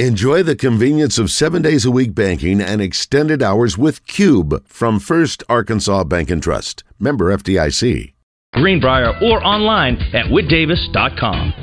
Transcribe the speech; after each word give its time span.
Enjoy 0.00 0.42
the 0.42 0.56
convenience 0.56 1.20
of 1.20 1.30
seven 1.30 1.62
days 1.62 1.84
a 1.84 1.90
week 1.92 2.16
banking 2.16 2.60
and 2.60 2.82
extended 2.82 3.44
hours 3.44 3.78
with 3.78 4.04
Cube 4.08 4.66
from 4.66 4.98
First 4.98 5.44
Arkansas 5.48 6.02
Bank 6.02 6.30
and 6.30 6.42
Trust. 6.42 6.82
Member 6.98 7.26
FDIC. 7.26 8.12
Greenbrier 8.54 9.12
or 9.22 9.40
online 9.46 9.94
at 10.12 10.26
whitdavis.com. 10.26 11.54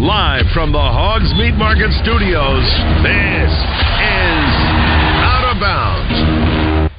Live 0.00 0.46
from 0.52 0.72
the 0.72 0.78
Hogs 0.78 1.32
Meat 1.38 1.54
Market 1.54 1.92
Studios, 2.02 2.66
this 3.06 3.52
is 3.54 4.50
Out 5.22 5.54
of 5.54 5.60
Bounds. 5.60 6.90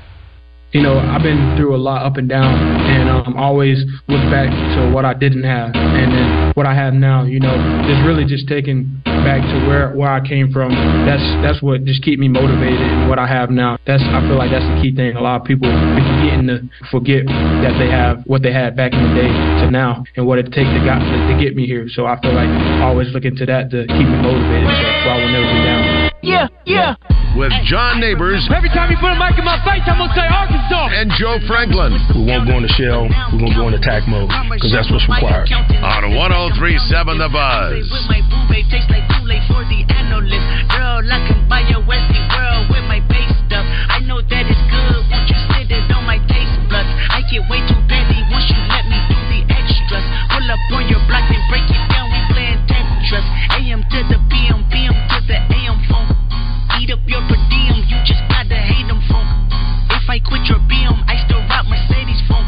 You 0.71 0.83
know, 0.83 0.97
I've 0.97 1.21
been 1.21 1.57
through 1.57 1.75
a 1.75 1.83
lot 1.83 2.05
up 2.05 2.15
and 2.15 2.29
down, 2.29 2.47
and 2.47 3.09
um, 3.09 3.35
always 3.35 3.83
look 4.07 4.23
back 4.31 4.47
to 4.47 4.89
what 4.95 5.03
I 5.03 5.13
didn't 5.13 5.43
have, 5.43 5.71
and 5.75 6.13
then 6.13 6.53
what 6.55 6.65
I 6.65 6.73
have 6.73 6.93
now. 6.93 7.25
You 7.25 7.41
know, 7.41 7.57
just 7.89 8.07
really 8.07 8.23
just 8.23 8.47
taking 8.47 9.01
back 9.23 9.41
to 9.41 9.67
where 9.67 9.93
where 9.95 10.11
I 10.11 10.21
came 10.21 10.51
from. 10.51 10.71
That's 11.05 11.23
that's 11.41 11.61
what 11.61 11.85
just 11.85 12.03
keep 12.03 12.19
me 12.19 12.27
motivated 12.27 13.09
what 13.09 13.19
I 13.19 13.27
have 13.27 13.49
now. 13.49 13.77
That's 13.85 14.03
I 14.03 14.21
feel 14.27 14.37
like 14.37 14.51
that's 14.51 14.65
the 14.65 14.79
key 14.81 14.95
thing. 14.95 15.15
A 15.15 15.21
lot 15.21 15.41
of 15.41 15.47
people 15.47 15.69
be 15.69 16.03
forgetting 16.03 16.47
to 16.47 16.57
forget 16.89 17.25
that 17.27 17.75
they 17.79 17.89
have 17.89 18.23
what 18.25 18.41
they 18.41 18.53
had 18.53 18.75
back 18.75 18.93
in 18.93 19.01
the 19.01 19.13
day 19.15 19.31
to 19.63 19.71
now 19.71 20.03
and 20.15 20.25
what 20.25 20.39
it 20.39 20.51
takes 20.51 20.69
to 20.69 20.81
got 20.85 20.99
to, 20.99 21.15
to 21.31 21.35
get 21.41 21.55
me 21.55 21.65
here. 21.65 21.87
So 21.89 22.05
I 22.05 22.19
feel 22.21 22.33
like 22.33 22.49
always 22.81 23.09
look 23.13 23.25
into 23.25 23.45
that 23.45 23.69
to 23.71 23.87
keep 23.87 24.07
me 24.07 24.17
motivated, 24.21 24.69
so, 24.69 24.87
so 25.03 25.09
I 25.09 25.17
will 25.17 25.31
never 25.31 25.47
be 25.47 25.61
down. 25.63 26.10
Yeah, 26.21 26.47
yeah. 26.65 26.95
With 27.33 27.49
John 27.65 27.99
Neighbors. 27.99 28.45
Every 28.53 28.69
time 28.69 28.91
you 28.91 28.97
put 29.01 29.09
a 29.09 29.17
mic 29.17 29.39
in 29.39 29.45
my 29.47 29.57
face, 29.65 29.81
I'm 29.87 29.97
gonna 29.97 30.13
say 30.13 30.27
Arkansas. 30.27 30.93
And 30.93 31.09
Joe 31.17 31.41
Franklin. 31.47 31.97
We 32.13 32.29
won't 32.29 32.45
go 32.45 32.61
into 32.61 32.69
shell. 32.77 33.09
We're 33.33 33.47
gonna 33.47 33.57
go 33.57 33.67
into 33.71 33.79
attack 33.81 34.05
mode 34.05 34.29
because 34.53 34.69
that's 34.69 34.91
what's 34.91 35.07
required. 35.09 35.49
On 35.81 36.13
1037 36.13 37.17
The 37.17 37.29
Buzz. 37.31 37.87
With 37.89 38.05
my 38.05 38.21
boo 38.29 38.43
babe, 38.51 38.67
tastes 38.69 38.91
like 38.93 39.07
Kool-Aid 39.17 39.41
for 39.49 39.65
the 39.65 39.81
analyst. 39.97 40.45
Girl, 40.69 41.01
I 41.01 41.19
can 41.25 41.41
buy 41.49 41.65
a 41.71 41.79
Westie 41.81 42.21
world 42.35 42.69
with 42.69 42.85
my 42.85 43.01
base 43.09 43.33
stuff. 43.49 43.65
I 43.89 44.03
know 44.05 44.21
that 44.21 44.43
it's 44.45 44.65
good. 44.69 45.01
Won't 45.09 45.25
you 45.25 45.39
sit 45.57 45.73
it 45.73 45.89
on 45.89 46.05
my 46.05 46.21
taste 46.29 46.53
buds? 46.69 46.91
I 47.09 47.25
get 47.31 47.47
way 47.49 47.63
too 47.65 47.79
petty 47.89 48.21
once 48.29 48.45
you 48.45 48.59
let 48.69 48.85
me 48.85 48.99
do 49.09 49.17
the 49.31 49.41
extras. 49.49 50.05
Pull 50.29 50.45
up 50.51 50.61
on 50.75 50.85
your 50.85 51.01
block 51.09 51.25
and 51.31 51.41
break 51.49 51.65
it 51.65 51.81
down. 51.89 52.11
We 52.11 52.19
playing 52.29 52.61
Tetris. 52.67 53.25
AM 53.55 53.81
to 53.87 53.99
the 54.11 54.19
I 60.11 60.19
quit 60.19 60.43
your 60.43 60.59
BM, 60.67 61.07
I 61.07 61.15
still 61.23 61.39
rock 61.47 61.71
Mercedes 61.71 62.19
phone. 62.27 62.43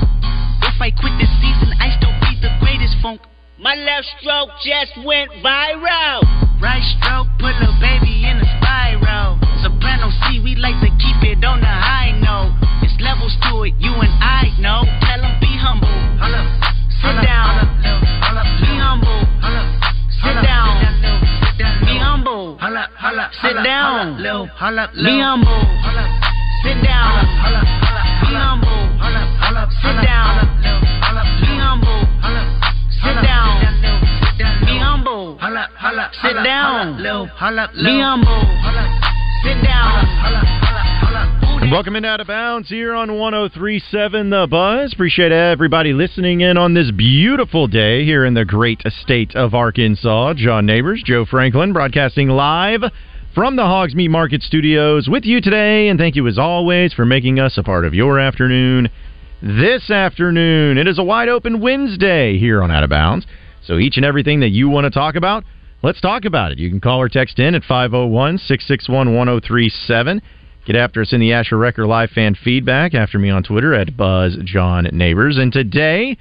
If 0.68 0.76
I 0.84 0.92
quit 0.92 1.16
this 1.16 1.32
season, 1.40 1.72
I 1.80 1.96
still 1.96 2.12
be 2.20 2.36
the 2.44 2.52
greatest 2.60 3.00
funk. 3.00 3.24
My 3.56 3.72
left 3.72 4.04
stroke 4.20 4.52
just 4.68 4.92
went 5.08 5.32
viral. 5.40 6.28
Right 6.60 6.84
stroke 7.00 7.32
put 7.40 7.56
a 7.56 7.72
baby 7.80 8.28
in 8.28 8.44
a 8.44 8.48
spiral. 8.60 9.40
Soprano 9.64 10.12
C, 10.28 10.44
we 10.44 10.60
like 10.60 10.76
to 10.84 10.92
keep 11.00 11.24
it 11.24 11.40
on 11.48 11.64
the 11.64 11.72
high 11.72 12.12
note. 12.20 12.52
It's 12.84 13.00
levels 13.00 13.32
to 13.48 13.64
it, 13.64 13.72
you 13.80 13.96
and 13.96 14.12
I 14.20 14.52
know. 14.60 14.84
Tell 15.00 15.24
'em 15.24 15.40
be 15.40 15.56
humble. 15.56 15.88
Sit 17.00 17.16
down. 17.24 17.64
Be 18.60 18.76
humble. 18.76 19.24
Sit 20.20 20.36
down. 20.44 20.84
Be 21.88 21.96
humble. 21.96 22.60
Sit 23.40 23.56
down. 23.64 24.20
Be 24.20 25.16
humble. 25.24 26.33
Sit 26.64 26.80
down. 26.82 27.28
Be 28.24 28.32
humble. 28.40 28.88
Sit 29.84 30.00
down. 30.00 30.48
Be 31.44 31.60
humble. 31.60 32.08
Sit 33.04 33.20
down. 33.22 33.60
Be 34.64 34.80
humble. 34.80 35.36
Sit 36.24 36.40
down. 36.42 36.96
Be 36.96 37.04
humble. 38.00 38.48
Sit 39.44 39.60
down. 39.62 40.08
Welcome 41.70 41.98
in 41.98 42.06
out 42.06 42.22
of 42.22 42.28
bounds 42.28 42.70
here 42.70 42.94
on 42.94 43.18
1037 43.18 44.30
The 44.30 44.48
Buzz. 44.50 44.94
Appreciate 44.94 45.34
everybody 45.34 45.92
listening 45.92 46.40
in 46.42 46.58
on 46.58 46.74
this 46.74 46.92
beautiful 46.92 47.68
day 47.68 48.06
here 48.06 48.24
in 48.24 48.36
the 48.36 48.46
great 48.46 48.82
state 49.02 49.36
of 49.36 49.54
Arkansas. 49.54 50.36
John 50.36 50.66
Neighbors, 50.66 51.04
Joe 51.06 51.26
Franklin, 51.26 51.74
broadcasting 51.74 52.30
live 52.30 52.84
from 53.34 53.56
the 53.56 53.64
Hogs 53.64 53.96
Meat 53.96 54.10
Market 54.10 54.44
Studios 54.44 55.08
with 55.10 55.26
you 55.26 55.42
today. 55.42 55.88
And 55.88 55.98
thank 55.98 56.16
you 56.16 56.28
as 56.28 56.38
always 56.38 56.94
for 56.94 57.04
making 57.04 57.40
us 57.40 57.58
a 57.58 57.64
part 57.64 57.84
of 57.84 57.94
your 57.96 58.20
afternoon. 58.20 58.90
This 59.42 59.90
afternoon, 59.90 60.78
it 60.78 60.88
is 60.88 61.00
a 61.00 61.04
wide 61.04 61.30
open 61.30 61.60
Wednesday 61.60 62.38
here 62.38 62.62
on 62.62 62.70
Out 62.70 62.84
of 62.84 62.92
Bounds. 62.92 63.26
So 63.66 63.80
each 63.80 63.98
and 63.98 64.06
everything 64.06 64.42
that 64.42 64.50
you 64.50 64.70
want 64.70 64.86
to 64.86 64.92
talk 64.92 65.16
about, 65.16 65.44
let's 65.82 66.00
talk 66.00 66.26
about 66.26 66.52
it. 66.52 66.60
You 66.60 66.70
can 66.70 66.80
call 66.80 67.02
or 67.02 67.10
text 67.10 67.40
in 67.40 67.56
at 67.56 67.64
501 67.64 68.38
661 68.38 69.16
1037. 69.16 70.22
Get 70.66 70.76
after 70.76 71.02
us 71.02 71.12
in 71.12 71.20
the 71.20 71.34
Asher 71.34 71.58
Wrecker 71.58 71.88
live 71.88 72.12
fan 72.12 72.36
feedback. 72.36 72.94
After 72.94 73.18
me 73.18 73.32
on 73.32 73.42
Twitter 73.42 73.74
at 73.74 73.98
Buzz 73.98 74.38
John 74.44 74.88
Neighbors. 74.94 75.38
And 75.38 75.52
today 75.52 76.18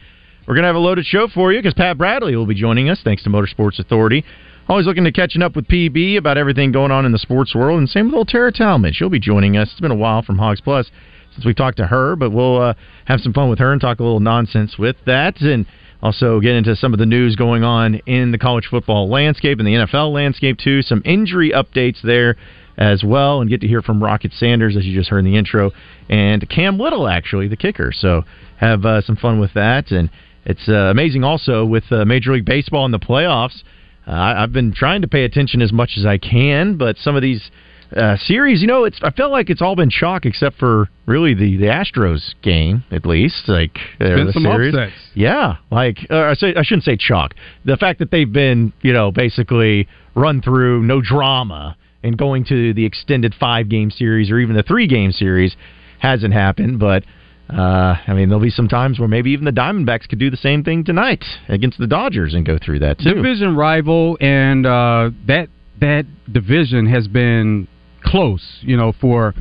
we're 0.48 0.54
going 0.54 0.62
to 0.62 0.68
have 0.68 0.76
a 0.76 0.80
loaded 0.80 1.04
show 1.04 1.28
for 1.28 1.52
you 1.52 1.58
because 1.58 1.74
Pat 1.74 1.98
Bradley 1.98 2.36
will 2.36 2.46
be 2.46 2.54
joining 2.54 2.88
us 2.88 3.00
thanks 3.04 3.22
to 3.24 3.30
Motorsports 3.30 3.78
Authority. 3.78 4.24
Always 4.68 4.86
looking 4.86 5.04
to 5.04 5.12
catching 5.12 5.42
up 5.42 5.56
with 5.56 5.66
PB 5.66 6.16
about 6.16 6.38
everything 6.38 6.72
going 6.72 6.92
on 6.92 7.04
in 7.04 7.12
the 7.12 7.18
sports 7.18 7.54
world. 7.54 7.78
And 7.78 7.88
same 7.88 8.06
with 8.06 8.14
old 8.14 8.28
Tara 8.28 8.52
Talmadge. 8.52 8.94
She'll 8.94 9.08
be 9.08 9.18
joining 9.18 9.56
us. 9.56 9.68
It's 9.72 9.80
been 9.80 9.90
a 9.90 9.96
while 9.96 10.22
from 10.22 10.38
Hogs 10.38 10.60
Plus 10.60 10.90
since 11.34 11.44
we 11.44 11.52
talked 11.52 11.78
to 11.78 11.86
her, 11.86 12.14
but 12.14 12.30
we'll 12.30 12.60
uh, 12.60 12.74
have 13.06 13.20
some 13.20 13.32
fun 13.32 13.50
with 13.50 13.58
her 13.58 13.72
and 13.72 13.80
talk 13.80 13.98
a 13.98 14.02
little 14.02 14.20
nonsense 14.20 14.78
with 14.78 14.96
that. 15.06 15.40
And 15.40 15.66
also 16.02 16.40
get 16.40 16.54
into 16.54 16.76
some 16.76 16.92
of 16.92 16.98
the 16.98 17.06
news 17.06 17.36
going 17.36 17.64
on 17.64 17.96
in 18.06 18.32
the 18.32 18.38
college 18.38 18.66
football 18.70 19.08
landscape 19.08 19.58
and 19.58 19.66
the 19.66 19.74
NFL 19.74 20.12
landscape 20.12 20.58
too. 20.58 20.82
Some 20.82 21.02
injury 21.04 21.50
updates 21.50 22.00
there 22.02 22.36
as 22.78 23.04
well, 23.04 23.40
and 23.40 23.50
get 23.50 23.60
to 23.60 23.68
hear 23.68 23.82
from 23.82 24.02
Rocket 24.02 24.32
Sanders 24.32 24.76
as 24.76 24.84
you 24.84 24.94
just 24.98 25.10
heard 25.10 25.20
in 25.20 25.24
the 25.26 25.36
intro, 25.36 25.72
and 26.08 26.48
Cam 26.48 26.78
Little 26.78 27.06
actually 27.06 27.46
the 27.48 27.56
kicker. 27.56 27.92
So 27.92 28.22
have 28.56 28.84
uh, 28.84 29.02
some 29.02 29.16
fun 29.16 29.40
with 29.40 29.52
that, 29.54 29.90
and 29.90 30.10
it's 30.44 30.68
uh, 30.68 30.90
amazing 30.90 31.22
also 31.22 31.64
with 31.64 31.84
uh, 31.90 32.04
Major 32.04 32.32
League 32.32 32.46
Baseball 32.46 32.86
in 32.86 32.90
the 32.90 32.98
playoffs. 32.98 33.62
Uh, 34.06 34.10
I- 34.10 34.42
I've 34.42 34.52
been 34.52 34.72
trying 34.72 35.02
to 35.02 35.08
pay 35.08 35.24
attention 35.24 35.62
as 35.62 35.72
much 35.72 35.92
as 35.96 36.04
I 36.06 36.18
can, 36.18 36.76
but 36.76 36.96
some 36.98 37.14
of 37.16 37.22
these 37.22 37.50
uh, 37.96 38.16
series, 38.16 38.62
you 38.62 38.66
know, 38.66 38.84
it's 38.84 38.98
I 39.02 39.10
feel 39.10 39.30
like 39.30 39.50
it's 39.50 39.60
all 39.60 39.76
been 39.76 39.90
chalk 39.90 40.24
except 40.24 40.58
for 40.58 40.88
really 41.06 41.34
the 41.34 41.58
the 41.58 41.66
Astros 41.66 42.34
game, 42.42 42.84
at 42.90 43.04
least. 43.04 43.48
Like 43.48 43.76
uh, 44.00 44.08
been 44.08 44.26
the 44.28 44.32
some 44.32 44.44
series. 44.44 44.74
upsets. 44.74 44.96
Yeah, 45.14 45.56
like 45.70 45.98
uh, 46.10 46.16
I 46.22 46.34
say, 46.34 46.54
I 46.56 46.62
shouldn't 46.62 46.84
say 46.84 46.96
chalk. 46.96 47.34
The 47.66 47.76
fact 47.76 47.98
that 47.98 48.10
they've 48.10 48.32
been, 48.32 48.72
you 48.80 48.94
know, 48.94 49.12
basically 49.12 49.88
run 50.14 50.40
through, 50.40 50.82
no 50.84 51.02
drama, 51.02 51.76
and 52.02 52.16
going 52.16 52.44
to 52.46 52.72
the 52.72 52.84
extended 52.86 53.34
five 53.38 53.68
game 53.68 53.90
series 53.90 54.30
or 54.30 54.38
even 54.38 54.56
the 54.56 54.62
three 54.62 54.86
game 54.86 55.12
series 55.12 55.54
hasn't 55.98 56.32
happened. 56.32 56.78
But 56.78 57.04
uh, 57.52 57.96
I 58.06 58.14
mean, 58.14 58.28
there'll 58.28 58.42
be 58.42 58.50
some 58.50 58.68
times 58.68 58.98
where 58.98 59.08
maybe 59.08 59.30
even 59.32 59.44
the 59.44 59.52
Diamondbacks 59.52 60.08
could 60.08 60.18
do 60.18 60.30
the 60.30 60.36
same 60.36 60.64
thing 60.64 60.84
tonight 60.84 61.24
against 61.48 61.78
the 61.78 61.86
Dodgers 61.86 62.34
and 62.34 62.46
go 62.46 62.58
through 62.62 62.78
that 62.80 62.98
too. 62.98 63.14
division 63.14 63.56
rival, 63.56 64.16
and 64.20 64.66
uh, 64.66 65.10
that 65.26 65.48
that 65.80 66.06
division 66.32 66.86
has 66.86 67.08
been 67.08 67.68
close. 68.02 68.58
You 68.62 68.76
know, 68.76 68.92
for 69.00 69.34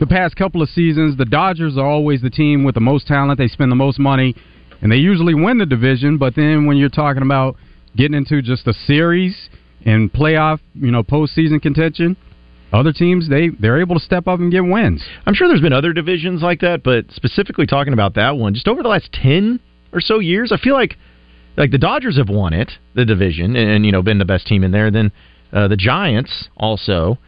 the 0.00 0.06
past 0.06 0.36
couple 0.36 0.62
of 0.62 0.68
seasons, 0.70 1.18
the 1.18 1.26
Dodgers 1.26 1.76
are 1.76 1.86
always 1.86 2.22
the 2.22 2.30
team 2.30 2.64
with 2.64 2.74
the 2.74 2.80
most 2.80 3.06
talent. 3.06 3.38
They 3.38 3.48
spend 3.48 3.70
the 3.70 3.76
most 3.76 3.98
money, 3.98 4.34
and 4.80 4.90
they 4.90 4.96
usually 4.96 5.34
win 5.34 5.58
the 5.58 5.66
division. 5.66 6.16
But 6.16 6.36
then 6.36 6.66
when 6.66 6.78
you're 6.78 6.88
talking 6.88 7.22
about 7.22 7.56
getting 7.96 8.16
into 8.16 8.40
just 8.40 8.66
a 8.66 8.72
series 8.72 9.50
and 9.84 10.10
playoff, 10.12 10.60
you 10.74 10.90
know, 10.90 11.02
postseason 11.02 11.60
contention, 11.60 12.16
other 12.72 12.92
teams 12.92 13.28
they 13.28 13.48
they're 13.48 13.80
able 13.80 13.98
to 13.98 14.04
step 14.04 14.26
up 14.26 14.40
and 14.40 14.52
get 14.52 14.64
wins. 14.64 15.04
I'm 15.26 15.34
sure 15.34 15.48
there's 15.48 15.60
been 15.60 15.72
other 15.72 15.92
divisions 15.92 16.42
like 16.42 16.60
that, 16.60 16.82
but 16.82 17.10
specifically 17.10 17.66
talking 17.66 17.92
about 17.92 18.14
that 18.14 18.36
one, 18.36 18.54
just 18.54 18.68
over 18.68 18.82
the 18.82 18.88
last 18.88 19.12
ten 19.12 19.60
or 19.92 20.00
so 20.00 20.18
years, 20.18 20.52
I 20.52 20.58
feel 20.58 20.74
like 20.74 20.96
like 21.56 21.70
the 21.70 21.78
Dodgers 21.78 22.16
have 22.18 22.28
won 22.28 22.52
it, 22.52 22.72
the 22.94 23.04
division, 23.04 23.56
and, 23.56 23.70
and 23.70 23.86
you 23.86 23.92
know 23.92 24.02
been 24.02 24.18
the 24.18 24.24
best 24.24 24.46
team 24.46 24.64
in 24.64 24.70
there. 24.70 24.90
Then 24.90 25.12
uh, 25.52 25.68
the 25.68 25.76
Giants 25.76 26.48
also, 26.56 27.18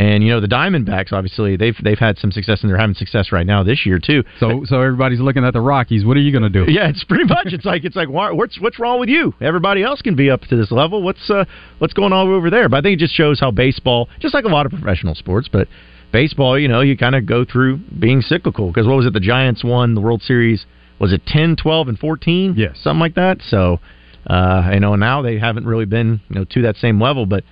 and 0.00 0.24
you 0.24 0.30
know 0.30 0.40
the 0.40 0.48
Diamondbacks. 0.48 1.12
Obviously, 1.12 1.56
they've 1.56 1.76
they've 1.84 1.98
had 1.98 2.16
some 2.18 2.32
success, 2.32 2.62
and 2.62 2.70
they're 2.70 2.78
having 2.78 2.94
success 2.94 3.32
right 3.32 3.46
now 3.46 3.62
this 3.62 3.84
year 3.84 3.98
too. 3.98 4.24
So 4.38 4.64
so 4.64 4.80
everybody's 4.80 5.20
looking 5.20 5.44
at 5.44 5.52
the 5.52 5.60
Rockies. 5.60 6.04
What 6.06 6.16
are 6.16 6.20
you 6.20 6.32
going 6.32 6.50
to 6.50 6.64
do? 6.64 6.70
Yeah, 6.80 6.88
it's 6.88 7.04
pretty 7.04 7.24
much. 7.24 7.48
It's 7.52 7.64
like 7.64 7.84
it's 7.84 7.96
like 7.96 8.08
why- 8.08 8.30
what's 8.30 8.58
what's 8.60 8.78
wrong 8.78 8.98
with 8.98 9.08
you? 9.10 9.34
Everybody 9.40 9.82
else 9.82 10.00
can 10.00 10.16
be 10.16 10.30
up 10.30 10.40
to 10.42 10.56
this 10.56 10.70
level. 10.70 11.02
What's 11.02 11.28
uh, 11.28 11.44
what's 11.78 11.92
going 11.92 12.12
on 12.12 12.28
over 12.28 12.48
there? 12.48 12.68
But 12.68 12.78
I 12.78 12.80
think 12.82 12.94
it 12.94 13.00
just 13.04 13.14
shows 13.14 13.38
how 13.40 13.50
baseball, 13.50 14.08
just 14.20 14.32
like 14.32 14.44
a 14.44 14.48
lot 14.48 14.64
of 14.66 14.72
professional 14.72 15.14
sports, 15.14 15.48
but 15.52 15.68
baseball, 16.12 16.58
you 16.58 16.68
know, 16.68 16.80
you 16.80 16.96
kind 16.96 17.14
of 17.14 17.26
go 17.26 17.44
through 17.44 17.78
being 17.98 18.22
cyclical. 18.22 18.68
Because 18.68 18.86
what 18.86 18.96
was 18.96 19.06
it? 19.06 19.12
The 19.12 19.20
Giants 19.20 19.62
won 19.62 19.94
the 19.94 20.00
World 20.00 20.22
Series. 20.22 20.64
Was 20.98 21.12
it 21.12 21.22
10, 21.26 21.56
12, 21.56 21.88
and 21.88 21.98
14? 21.98 22.54
Yes. 22.56 22.78
Something 22.82 23.00
like 23.00 23.14
that. 23.14 23.38
So, 23.48 23.80
uh, 24.26 24.70
you 24.74 24.80
know, 24.80 24.96
now 24.96 25.22
they 25.22 25.38
haven't 25.38 25.66
really 25.66 25.86
been, 25.86 26.20
you 26.28 26.36
know, 26.36 26.44
to 26.50 26.62
that 26.62 26.76
same 26.76 27.00
level. 27.00 27.26
But 27.26 27.44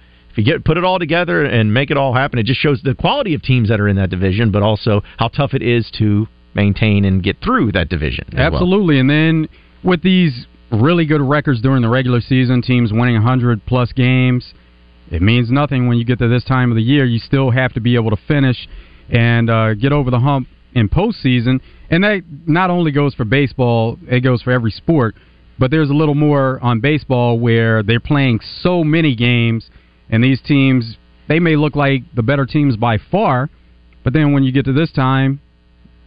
get 0.43 0.64
put 0.64 0.76
it 0.76 0.85
all 0.85 0.99
together 0.99 1.44
and 1.44 1.73
make 1.73 1.90
it 1.90 1.96
all 1.96 2.14
happen, 2.14 2.38
it 2.38 2.46
just 2.46 2.61
shows 2.61 2.81
the 2.82 2.94
quality 2.94 3.35
of 3.35 3.43
teams 3.43 3.69
that 3.69 3.81
are 3.81 3.88
in 3.88 3.96
that 3.96 4.11
division, 4.11 4.50
but 4.50 4.62
also 4.62 5.02
how 5.19 5.29
tough 5.29 5.55
it 5.55 5.62
is 5.62 5.90
to 5.99 6.26
maintain 6.55 7.05
and 7.05 7.23
get 7.23 7.37
through 7.43 7.73
that 7.73 7.88
division. 7.88 8.25
as 8.29 8.35
well. 8.35 8.55
Absolutely. 8.55 8.99
And 8.99 9.08
then 9.08 9.49
with 9.82 10.02
these 10.02 10.46
really 10.70 11.06
good 11.06 11.20
records 11.20 11.61
during 11.61 11.82
the 11.82 11.88
regular 11.88 12.20
season, 12.20 12.62
teams 12.62 12.93
winning 12.93 13.14
100 13.14 13.64
plus 13.67 13.93
games, 13.93 14.52
it 15.11 15.23
means 15.23 15.50
nothing 15.50 15.88
when 15.88 15.99
you 15.99 16.05
get 16.05 16.19
to 16.19 16.29
this 16.29 16.44
time 16.44 16.70
of 16.70 16.76
the 16.76 16.82
year. 16.82 17.05
You 17.05 17.19
still 17.19 17.50
have 17.50 17.73
to 17.75 17.81
be 17.81 17.94
able 17.94 18.11
to 18.11 18.19
finish 18.29 18.69
and 19.11 19.49
uh, 19.49 19.75
get 19.75 19.93
over 19.93 20.11
the 20.11 20.19
hump 20.20 20.49
in 20.75 20.88
postseason. 20.88 21.61
And 21.90 22.05
that 22.05 22.23
not 22.46 22.70
only 22.70 22.93
goes 22.93 23.14
for 23.14 23.25
baseball, 23.25 23.99
it 24.08 24.20
goes 24.20 24.43
for 24.43 24.50
every 24.50 24.70
sport. 24.70 25.14
But 25.58 25.70
there's 25.70 25.90
a 25.90 25.94
little 25.94 26.14
more 26.14 26.61
on 26.62 26.81
baseball 26.81 27.38
where 27.38 27.82
they're 27.82 28.00
playing 28.00 28.40
so 28.62 28.85
many 28.85 29.17
games, 29.17 29.70
and 30.11 30.23
these 30.23 30.41
teams 30.43 30.97
they 31.29 31.41
may 31.41 31.57
look 31.57 31.77
like 31.77 32.03
the 32.15 32.23
better 32.23 32.47
teams 32.47 32.77
by 32.77 32.99
far, 33.11 33.51
but 34.03 34.13
then 34.13 34.33
when 34.33 34.43
you 34.43 34.53
get 34.53 34.65
to 34.65 34.73
this 34.73 34.91
time, 34.91 35.41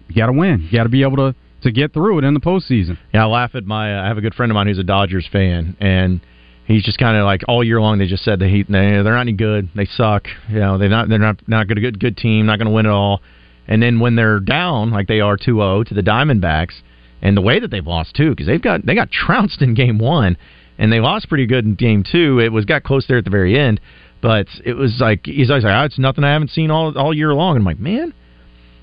you 0.08 0.16
got 0.16 0.28
to 0.28 0.34
win. 0.34 0.62
You 0.62 0.78
got 0.78 0.84
to 0.84 0.90
be 0.90 1.04
able 1.04 1.18
to 1.18 1.36
to 1.62 1.72
get 1.72 1.94
through 1.94 2.18
it 2.18 2.24
in 2.24 2.34
the 2.34 2.40
postseason. 2.40 2.98
Yeah, 3.14 3.24
I 3.24 3.28
laugh 3.28 3.52
at 3.54 3.66
my. 3.66 4.04
I 4.04 4.08
have 4.08 4.18
a 4.18 4.22
good 4.22 4.34
friend 4.34 4.52
of 4.52 4.56
mine 4.56 4.68
who's 4.68 4.80
a 4.80 4.84
Dodgers 4.84 5.28
fan, 5.32 5.78
and 5.80 6.20
he's 6.66 6.84
just 6.84 6.98
kind 6.98 7.18
of 7.18 7.26
like 7.26 7.42
all 7.48 7.64
year 7.64 7.80
long. 7.80 8.00
They 8.00 8.08
just 8.08 8.24
said 8.24 8.40
that 8.40 8.50
he 8.50 8.64
they're 8.64 9.04
not 9.04 9.22
any 9.22 9.34
good. 9.34 9.70
They 9.76 9.86
suck. 9.86 10.28
You 10.50 10.60
know, 10.60 10.78
they're 10.78 10.90
not 10.90 11.08
they're 11.08 11.20
not 11.20 11.48
not 11.48 11.68
good. 11.68 11.80
Good 11.80 12.00
good 12.00 12.18
team. 12.18 12.48
Not 12.48 12.58
going 12.58 12.68
to 12.68 12.74
win 12.74 12.86
at 12.86 12.92
all. 12.92 13.22
And 13.68 13.82
then 13.82 14.00
when 14.00 14.16
they're 14.16 14.40
down 14.40 14.92
like 14.92 15.08
they 15.08 15.22
are 15.22 15.38
2-0 15.38 15.86
to 15.86 15.94
the 15.94 16.02
Diamondbacks, 16.02 16.82
and 17.22 17.38
the 17.38 17.42
way 17.42 17.60
that 17.60 17.70
they've 17.70 17.86
lost 17.86 18.16
too, 18.16 18.32
because 18.32 18.48
they've 18.48 18.62
got 18.62 18.86
they 18.86 18.96
got 18.96 19.12
trounced 19.12 19.62
in 19.62 19.76
game 19.76 20.00
one, 20.00 20.38
and 20.82 20.92
they 20.92 21.00
lost 21.00 21.30
pretty 21.30 21.46
good 21.46 21.64
in 21.64 21.76
game 21.76 22.04
two. 22.04 22.40
It 22.40 22.52
was 22.52 22.66
got 22.66 22.84
close 22.84 23.06
there 23.08 23.20
at 23.20 23.24
the 23.24 23.30
very 23.30 23.58
end, 23.58 23.80
but 24.20 24.48
it 24.66 24.74
was 24.74 24.98
like 25.00 25.26
he's 25.26 25.52
always 25.52 25.64
like, 25.64 25.80
oh, 25.80 25.86
it's 25.86 26.00
nothing 26.00 26.24
I 26.24 26.34
haven't 26.34 26.50
seen 26.50 26.72
all 26.72 26.98
all 26.98 27.14
year 27.14 27.34
long. 27.36 27.56
And 27.56 27.62
I'm 27.62 27.66
like, 27.66 27.80
man, 27.80 28.12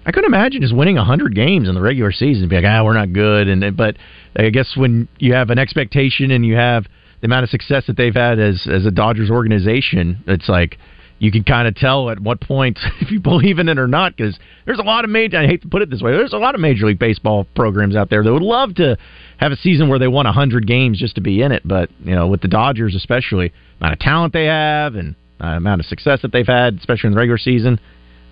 I 0.06 0.12
couldn't 0.12 0.32
imagine 0.32 0.62
just 0.62 0.74
winning 0.74 0.96
hundred 0.96 1.34
games 1.34 1.68
in 1.68 1.74
the 1.74 1.80
regular 1.80 2.12
season 2.12 2.44
and 2.44 2.50
be 2.50 2.56
like, 2.56 2.64
ah, 2.64 2.84
we're 2.84 2.94
not 2.94 3.12
good. 3.12 3.48
And 3.48 3.76
but 3.76 3.96
I 4.36 4.48
guess 4.50 4.76
when 4.76 5.08
you 5.18 5.34
have 5.34 5.50
an 5.50 5.58
expectation 5.58 6.30
and 6.30 6.46
you 6.46 6.54
have 6.54 6.84
the 7.20 7.26
amount 7.26 7.42
of 7.42 7.50
success 7.50 7.82
that 7.88 7.96
they've 7.96 8.14
had 8.14 8.38
as 8.38 8.64
as 8.72 8.86
a 8.86 8.92
Dodgers 8.92 9.28
organization, 9.28 10.22
it's 10.28 10.48
like 10.48 10.78
you 11.18 11.32
can 11.32 11.44
kind 11.44 11.66
of 11.66 11.74
tell 11.74 12.10
at 12.10 12.20
what 12.20 12.40
point 12.40 12.78
if 13.00 13.10
you 13.10 13.20
believe 13.20 13.58
in 13.58 13.68
it 13.68 13.78
or 13.78 13.88
not 13.88 14.16
because 14.16 14.38
there's 14.66 14.78
a 14.78 14.82
lot 14.82 15.04
of 15.04 15.10
major 15.10 15.38
I 15.38 15.46
hate 15.46 15.62
to 15.62 15.68
put 15.68 15.82
it 15.82 15.90
this 15.90 16.00
way 16.00 16.12
there's 16.12 16.32
a 16.32 16.38
lot 16.38 16.54
of 16.54 16.60
major 16.60 16.86
league 16.86 16.98
baseball 16.98 17.46
programs 17.54 17.96
out 17.96 18.10
there 18.10 18.22
that 18.22 18.32
would 18.32 18.42
love 18.42 18.74
to 18.76 18.96
have 19.38 19.52
a 19.52 19.56
season 19.56 19.88
where 19.88 19.98
they 19.98 20.08
won 20.08 20.26
100 20.26 20.66
games 20.66 20.98
just 20.98 21.14
to 21.16 21.20
be 21.20 21.42
in 21.42 21.52
it 21.52 21.62
but 21.66 21.90
you 22.04 22.14
know 22.14 22.26
with 22.26 22.40
the 22.40 22.48
Dodgers 22.48 22.94
especially 22.94 23.52
amount 23.80 23.94
of 23.94 23.98
talent 23.98 24.32
they 24.32 24.46
have 24.46 24.94
and 24.94 25.14
uh, 25.40 25.48
amount 25.48 25.80
of 25.80 25.86
success 25.86 26.20
that 26.22 26.32
they've 26.32 26.46
had 26.46 26.74
especially 26.74 27.08
in 27.08 27.12
the 27.12 27.18
regular 27.18 27.38
season 27.38 27.80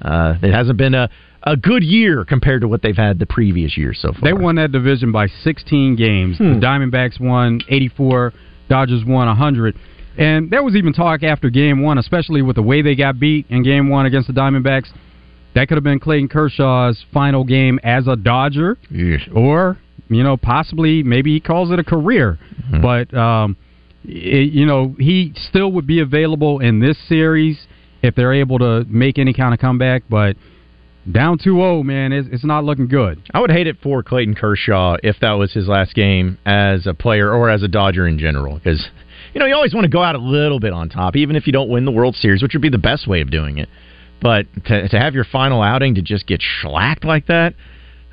uh, 0.03 0.35
it 0.43 0.53
hasn't 0.53 0.77
been 0.77 0.95
a 0.95 1.09
a 1.47 1.57
good 1.57 1.85
year 1.85 2.25
compared 2.25 2.61
to 2.61 2.69
what 2.69 2.83
they've 2.83 2.97
had 2.97 3.21
the 3.21 3.27
previous 3.27 3.79
years 3.79 3.99
so 4.03 4.13
far. 4.13 4.21
They 4.21 4.33
won 4.33 4.57
that 4.57 4.73
division 4.73 5.13
by 5.13 5.29
16 5.29 5.95
games. 5.95 6.39
Hmm. 6.39 6.55
The 6.55 6.67
Diamondbacks 6.67 7.21
won 7.21 7.61
84, 7.69 8.33
Dodgers 8.69 9.05
won 9.07 9.29
100. 9.29 9.77
And 10.19 10.51
there 10.51 10.63
was 10.63 10.75
even 10.77 10.93
talk 10.93 11.23
after 11.23 11.51
game 11.51 11.83
one, 11.83 11.99
especially 11.99 12.43
with 12.43 12.57
the 12.57 12.63
way 12.63 12.83
they 12.83 12.95
got 12.95 13.21
beat 13.21 13.47
in 13.51 13.63
game 13.63 13.89
one 13.89 14.07
against 14.07 14.29
the 14.29 14.33
Diamondbacks. 14.33 14.89
That 15.55 15.69
could 15.69 15.77
have 15.77 15.85
been 15.85 16.01
Clayton 16.01 16.29
Kershaw's 16.29 17.05
final 17.13 17.45
game 17.45 17.81
as 17.83 18.07
a 18.07 18.17
Dodger. 18.17 18.77
Yes. 18.91 19.23
Or, 19.35 19.79
you 20.09 20.23
know, 20.23 20.37
possibly, 20.37 21.03
maybe 21.03 21.33
he 21.33 21.41
calls 21.41 21.71
it 21.71 21.79
a 21.79 21.85
career. 21.85 22.39
Mm-hmm. 22.71 22.83
But, 22.83 23.17
um, 23.17 23.57
it, 24.05 24.53
you 24.53 24.67
know, 24.67 24.95
he 24.99 25.33
still 25.49 25.73
would 25.73 25.87
be 25.87 26.01
available 26.01 26.61
in 26.61 26.81
this 26.81 26.97
series 27.09 27.67
if 28.03 28.15
they're 28.15 28.35
able 28.35 28.59
to 28.59 28.85
make 28.85 29.19
any 29.19 29.33
kind 29.33 29.55
of 29.55 29.61
comeback. 29.61 30.03
But 30.09 30.37
down 31.11 31.39
2-0, 31.39 31.85
man, 31.85 32.13
it's, 32.13 32.29
it's 32.31 32.45
not 32.45 32.65
looking 32.65 32.89
good. 32.89 33.23
I 33.33 33.41
would 33.41 33.51
hate 33.51 33.67
it 33.67 33.77
for 33.83 34.03
Clayton 34.03 34.35
Kershaw 34.35 34.97
if 35.03 35.17
that 35.21 35.33
was 35.33 35.53
his 35.53 35.69
last 35.69 35.95
game 35.95 36.39
as 36.45 36.87
a 36.87 36.95
player 36.95 37.33
or 37.33 37.49
as 37.49 37.63
a 37.63 37.69
Dodger 37.69 38.07
in 38.07 38.19
general, 38.19 38.57
because 38.57 38.89
you 39.37 39.41
know, 39.41 39.45
you 39.45 39.55
always 39.55 39.75
want 39.75 39.85
to 39.85 39.91
go 39.91 40.03
out 40.03 40.15
a 40.15 40.19
little 40.19 40.59
bit 40.59 40.73
on 40.73 40.89
top, 40.89 41.15
even 41.15 41.37
if 41.37 41.47
you 41.47 41.53
don't 41.53 41.69
win 41.69 41.85
the 41.85 41.91
World 41.91 42.17
Series, 42.17 42.43
which 42.43 42.55
would 42.55 42.63
be 42.63 42.71
the 42.71 42.79
best 42.79 43.07
way 43.07 43.21
of 43.21 43.31
doing 43.31 43.59
it. 43.59 43.69
But 44.23 44.47
to, 44.65 44.89
to 44.89 44.99
have 44.99 45.13
your 45.13 45.25
final 45.25 45.61
outing 45.61 45.97
to 45.97 46.01
just 46.01 46.27
get 46.27 46.41
schlacked 46.41 47.05
like 47.05 47.27
that, 47.27 47.53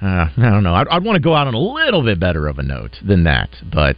uh, 0.01 0.05
I 0.05 0.31
don't 0.35 0.63
know. 0.63 0.73
I'd, 0.73 0.89
I'd 0.89 1.05
want 1.05 1.15
to 1.15 1.21
go 1.21 1.33
out 1.33 1.47
on 1.47 1.53
a 1.53 1.59
little 1.59 2.03
bit 2.03 2.19
better 2.19 2.45
of 2.45 2.59
a 2.59 2.61
note 2.61 2.97
than 3.07 3.23
that. 3.23 3.51
But 3.63 3.95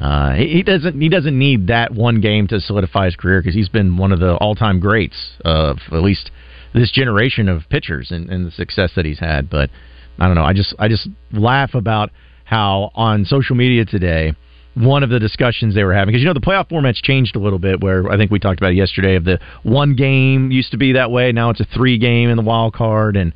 uh, 0.00 0.34
he, 0.34 0.46
he 0.50 0.62
doesn't. 0.62 1.00
He 1.00 1.08
doesn't 1.08 1.36
need 1.36 1.66
that 1.66 1.92
one 1.92 2.20
game 2.20 2.46
to 2.46 2.60
solidify 2.60 3.06
his 3.06 3.16
career 3.16 3.42
because 3.42 3.56
he's 3.56 3.68
been 3.68 3.96
one 3.96 4.12
of 4.12 4.20
the 4.20 4.36
all-time 4.36 4.78
greats 4.78 5.32
of 5.44 5.78
at 5.90 6.04
least 6.04 6.30
this 6.74 6.92
generation 6.92 7.48
of 7.48 7.62
pitchers 7.70 8.12
and, 8.12 8.30
and 8.30 8.46
the 8.46 8.52
success 8.52 8.92
that 8.94 9.04
he's 9.04 9.18
had. 9.18 9.50
But 9.50 9.70
I 10.20 10.26
don't 10.28 10.36
know. 10.36 10.44
I 10.44 10.52
just 10.52 10.76
I 10.78 10.86
just 10.86 11.08
laugh 11.32 11.74
about 11.74 12.10
how 12.44 12.92
on 12.94 13.24
social 13.24 13.56
media 13.56 13.84
today 13.84 14.34
one 14.78 15.02
of 15.02 15.10
the 15.10 15.18
discussions 15.18 15.74
they 15.74 15.84
were 15.84 15.94
having 15.94 16.12
because 16.12 16.22
you 16.22 16.26
know 16.26 16.34
the 16.34 16.40
playoff 16.40 16.68
format's 16.68 17.00
changed 17.00 17.36
a 17.36 17.38
little 17.38 17.58
bit. 17.58 17.82
Where 17.82 18.10
I 18.10 18.16
think 18.16 18.30
we 18.30 18.38
talked 18.38 18.60
about 18.60 18.72
it 18.72 18.76
yesterday 18.76 19.16
of 19.16 19.24
the 19.24 19.38
one 19.62 19.94
game 19.94 20.50
used 20.50 20.70
to 20.70 20.76
be 20.76 20.92
that 20.92 21.10
way. 21.10 21.32
Now 21.32 21.50
it's 21.50 21.60
a 21.60 21.66
three 21.74 21.98
game 21.98 22.30
in 22.30 22.36
the 22.36 22.42
wild 22.42 22.74
card 22.74 23.16
and 23.16 23.32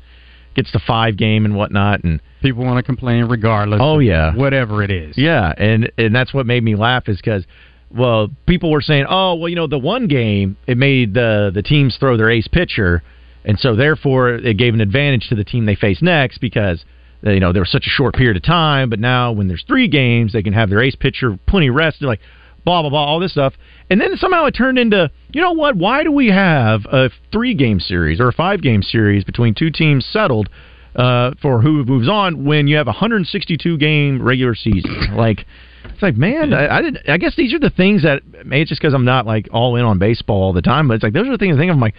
gets 0.55 0.71
to 0.71 0.79
five 0.79 1.17
game 1.17 1.45
and 1.45 1.55
whatnot. 1.55 2.03
And 2.03 2.21
people 2.41 2.63
want 2.63 2.77
to 2.77 2.83
complain 2.83 3.25
regardless. 3.25 3.79
Oh 3.83 3.99
yeah, 3.99 4.35
whatever 4.35 4.83
it 4.83 4.91
is. 4.91 5.17
Yeah, 5.17 5.53
and 5.57 5.91
and 5.97 6.15
that's 6.15 6.33
what 6.33 6.45
made 6.45 6.63
me 6.63 6.75
laugh 6.75 7.07
is 7.07 7.17
because. 7.17 7.45
Well, 7.95 8.29
people 8.47 8.71
were 8.71 8.81
saying, 8.81 9.05
"Oh, 9.07 9.35
well, 9.35 9.49
you 9.49 9.55
know, 9.55 9.67
the 9.67 9.77
one 9.77 10.07
game 10.07 10.57
it 10.65 10.79
made 10.79 11.13
the 11.13 11.51
the 11.53 11.61
teams 11.61 11.95
throw 11.99 12.17
their 12.17 12.31
ace 12.31 12.47
pitcher, 12.47 13.03
and 13.45 13.59
so 13.59 13.75
therefore 13.75 14.29
it 14.29 14.57
gave 14.57 14.73
an 14.73 14.81
advantage 14.81 15.29
to 15.29 15.35
the 15.35 15.43
team 15.43 15.67
they 15.67 15.75
face 15.75 16.01
next 16.01 16.39
because 16.39 16.83
you 17.23 17.39
know, 17.39 17.53
there 17.53 17.61
was 17.61 17.71
such 17.71 17.87
a 17.87 17.89
short 17.89 18.15
period 18.15 18.35
of 18.35 18.43
time, 18.43 18.89
but 18.89 18.99
now 18.99 19.31
when 19.31 19.47
there's 19.47 19.63
three 19.63 19.87
games, 19.87 20.33
they 20.33 20.43
can 20.43 20.53
have 20.53 20.69
their 20.69 20.81
ace 20.81 20.95
pitcher 20.95 21.37
plenty 21.47 21.67
of 21.67 21.75
rest. 21.75 21.97
They're 21.99 22.09
like, 22.09 22.19
blah 22.65 22.81
blah 22.81 22.89
blah, 22.89 23.03
all 23.03 23.19
this 23.19 23.31
stuff, 23.31 23.53
and 23.89 23.99
then 23.99 24.15
somehow 24.17 24.45
it 24.45 24.51
turned 24.51 24.77
into, 24.77 25.09
you 25.31 25.41
know 25.41 25.53
what? 25.53 25.75
Why 25.75 26.03
do 26.03 26.11
we 26.11 26.27
have 26.27 26.85
a 26.91 27.09
three 27.31 27.53
game 27.53 27.79
series 27.79 28.19
or 28.19 28.29
a 28.29 28.33
five 28.33 28.61
game 28.61 28.81
series 28.81 29.23
between 29.23 29.53
two 29.53 29.69
teams 29.69 30.05
settled 30.05 30.49
uh, 30.95 31.31
for 31.41 31.61
who 31.61 31.83
moves 31.85 32.09
on 32.09 32.45
when 32.45 32.67
you 32.67 32.75
have 32.75 32.87
a 32.87 32.91
162 32.91 33.77
game 33.77 34.21
regular 34.21 34.55
season? 34.55 34.95
like. 35.15 35.45
It's 35.85 36.01
like, 36.01 36.15
man, 36.15 36.53
I, 36.53 36.77
I 36.77 36.81
did. 36.81 36.97
I 37.09 37.17
guess 37.17 37.35
these 37.35 37.53
are 37.53 37.59
the 37.59 37.69
things 37.69 38.03
that 38.03 38.23
maybe 38.45 38.61
it's 38.61 38.69
just 38.69 38.81
because 38.81 38.93
I'm 38.93 39.03
not 39.03 39.25
like 39.25 39.49
all 39.51 39.75
in 39.75 39.83
on 39.83 39.99
baseball 39.99 40.41
all 40.41 40.53
the 40.53 40.61
time, 40.61 40.87
but 40.87 40.93
it's 40.93 41.03
like 41.03 41.11
those 41.11 41.27
are 41.27 41.31
the 41.31 41.37
things 41.37 41.57
I 41.57 41.59
think 41.59 41.73
I'm 41.73 41.79
like, 41.81 41.93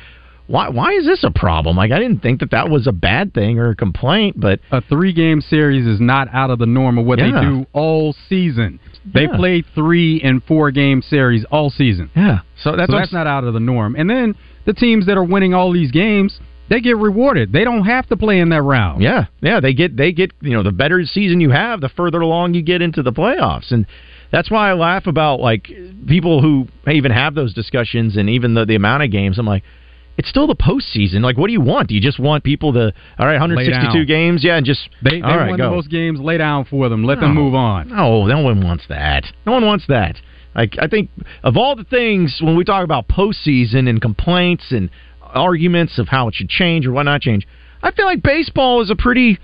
why 0.47 0.69
why 0.69 0.93
is 0.93 1.05
this 1.07 1.25
a 1.25 1.31
problem? 1.31 1.77
Like 1.77 1.91
I 1.91 1.99
didn't 1.99 2.21
think 2.21 2.41
that 2.41 2.51
that 2.51 2.69
was 2.69 2.87
a 2.87 2.93
bad 2.93 3.33
thing 3.33 3.59
or 3.59 3.71
a 3.71 3.77
complaint, 3.77 4.39
but 4.39 4.61
a 4.71 4.81
three 4.83 5.13
game 5.13 5.41
series 5.41 5.87
is 5.87 6.01
not 6.01 6.29
out 6.33 6.51
of 6.51 6.59
the 6.59 6.67
norm 6.67 6.99
of 6.99 7.07
what 7.07 7.19
yeah. 7.19 7.31
they 7.33 7.41
do 7.41 7.67
all 7.73 8.15
season. 8.29 8.79
They 9.13 9.23
yeah. 9.23 9.37
play 9.37 9.65
three 9.75 10.21
and 10.23 10.43
four 10.45 10.71
game 10.71 11.03
series 11.03 11.45
all 11.51 11.71
season. 11.71 12.11
Yeah, 12.15 12.41
so 12.63 12.77
that's 12.77 12.91
so 12.91 12.99
that's 12.99 13.13
not 13.13 13.27
out 13.27 13.45
of 13.45 13.55
the 13.55 13.61
norm. 13.61 13.97
And 13.97 14.09
then 14.09 14.35
the 14.67 14.75
teams 14.75 15.07
that 15.07 15.17
are 15.17 15.25
winning 15.25 15.55
all 15.55 15.73
these 15.73 15.91
games, 15.91 16.39
they 16.69 16.81
get 16.81 16.97
rewarded. 16.97 17.53
They 17.53 17.65
don't 17.65 17.85
have 17.85 18.07
to 18.09 18.17
play 18.17 18.39
in 18.39 18.51
that 18.51 18.63
round. 18.63 19.03
Yeah, 19.03 19.27
yeah, 19.41 19.61
they 19.61 19.73
get 19.73 19.97
they 19.97 20.13
get 20.13 20.33
you 20.41 20.53
know 20.53 20.63
the 20.63 20.73
better 20.73 21.03
season 21.05 21.41
you 21.41 21.51
have, 21.51 21.81
the 21.81 21.89
further 21.89 22.21
along 22.21 22.55
you 22.55 22.63
get 22.63 22.83
into 22.83 23.03
the 23.03 23.13
playoffs, 23.13 23.73
and 23.73 23.87
that's 24.31 24.51
why 24.51 24.69
I 24.69 24.75
laugh 24.75 25.07
about 25.07 25.41
like 25.41 25.71
people 26.07 26.43
who 26.43 26.67
even 26.91 27.13
have 27.13 27.35
those 27.35 27.55
discussions 27.55 28.17
and 28.17 28.29
even 28.29 28.53
the 28.53 28.67
the 28.67 28.75
amount 28.75 29.05
of 29.05 29.11
games. 29.11 29.39
I'm 29.39 29.47
like 29.47 29.63
it's 30.17 30.29
still 30.29 30.47
the 30.47 30.55
postseason. 30.55 31.21
Like, 31.21 31.37
what 31.37 31.49
do 31.49 31.53
you 31.53 31.61
want? 31.61 31.89
Do 31.89 31.95
you 31.95 32.01
just 32.01 32.19
want 32.19 32.45
people 32.45 32.73
to 32.75 32.93
all 33.19 33.27
right, 33.27 33.41
162 33.41 34.05
games, 34.05 34.45
yeah, 34.45 34.57
and 34.57 34.67
just 34.67 34.89
they, 35.03 35.21
they 35.21 35.23
all 35.23 35.37
right, 35.37 35.51
won 35.51 35.59
go. 35.59 35.71
the 35.71 35.77
most 35.77 35.91
games. 35.91 36.21
Lay 36.21 36.39
down 36.39 36.65
for 36.65 36.89
them. 36.89 37.05
Let 37.05 37.17
no, 37.17 37.23
them 37.23 37.35
move 37.35 37.55
on. 37.55 37.89
No, 37.89 38.27
no 38.27 38.41
one 38.41 38.63
wants 38.63 38.85
that. 38.89 39.25
No 39.47 39.53
one 39.53 39.67
wants 39.67 39.87
that. 39.89 40.17
Like, 40.55 40.77
I 40.81 40.87
think 40.87 41.11
of 41.43 41.57
all 41.57 41.75
the 41.75 41.85
things 41.85 42.39
when 42.41 42.57
we 42.57 42.65
talk 42.65 42.85
about 42.85 43.09
postseason 43.09 43.89
and 43.89 44.01
complaints 44.01 44.67
and 44.71 44.89
arguments 45.21 45.99
of 45.99 46.09
how 46.09 46.29
it 46.29 46.35
should 46.35 46.49
change 46.49 46.87
or 46.87 46.93
why 46.93 47.03
not 47.03 47.21
change, 47.21 47.47
I 47.83 47.91
feel 47.91 48.07
like 48.07 48.23
baseball 48.23 48.81
is 48.83 48.91
a 48.91 48.97
pretty 48.97 49.39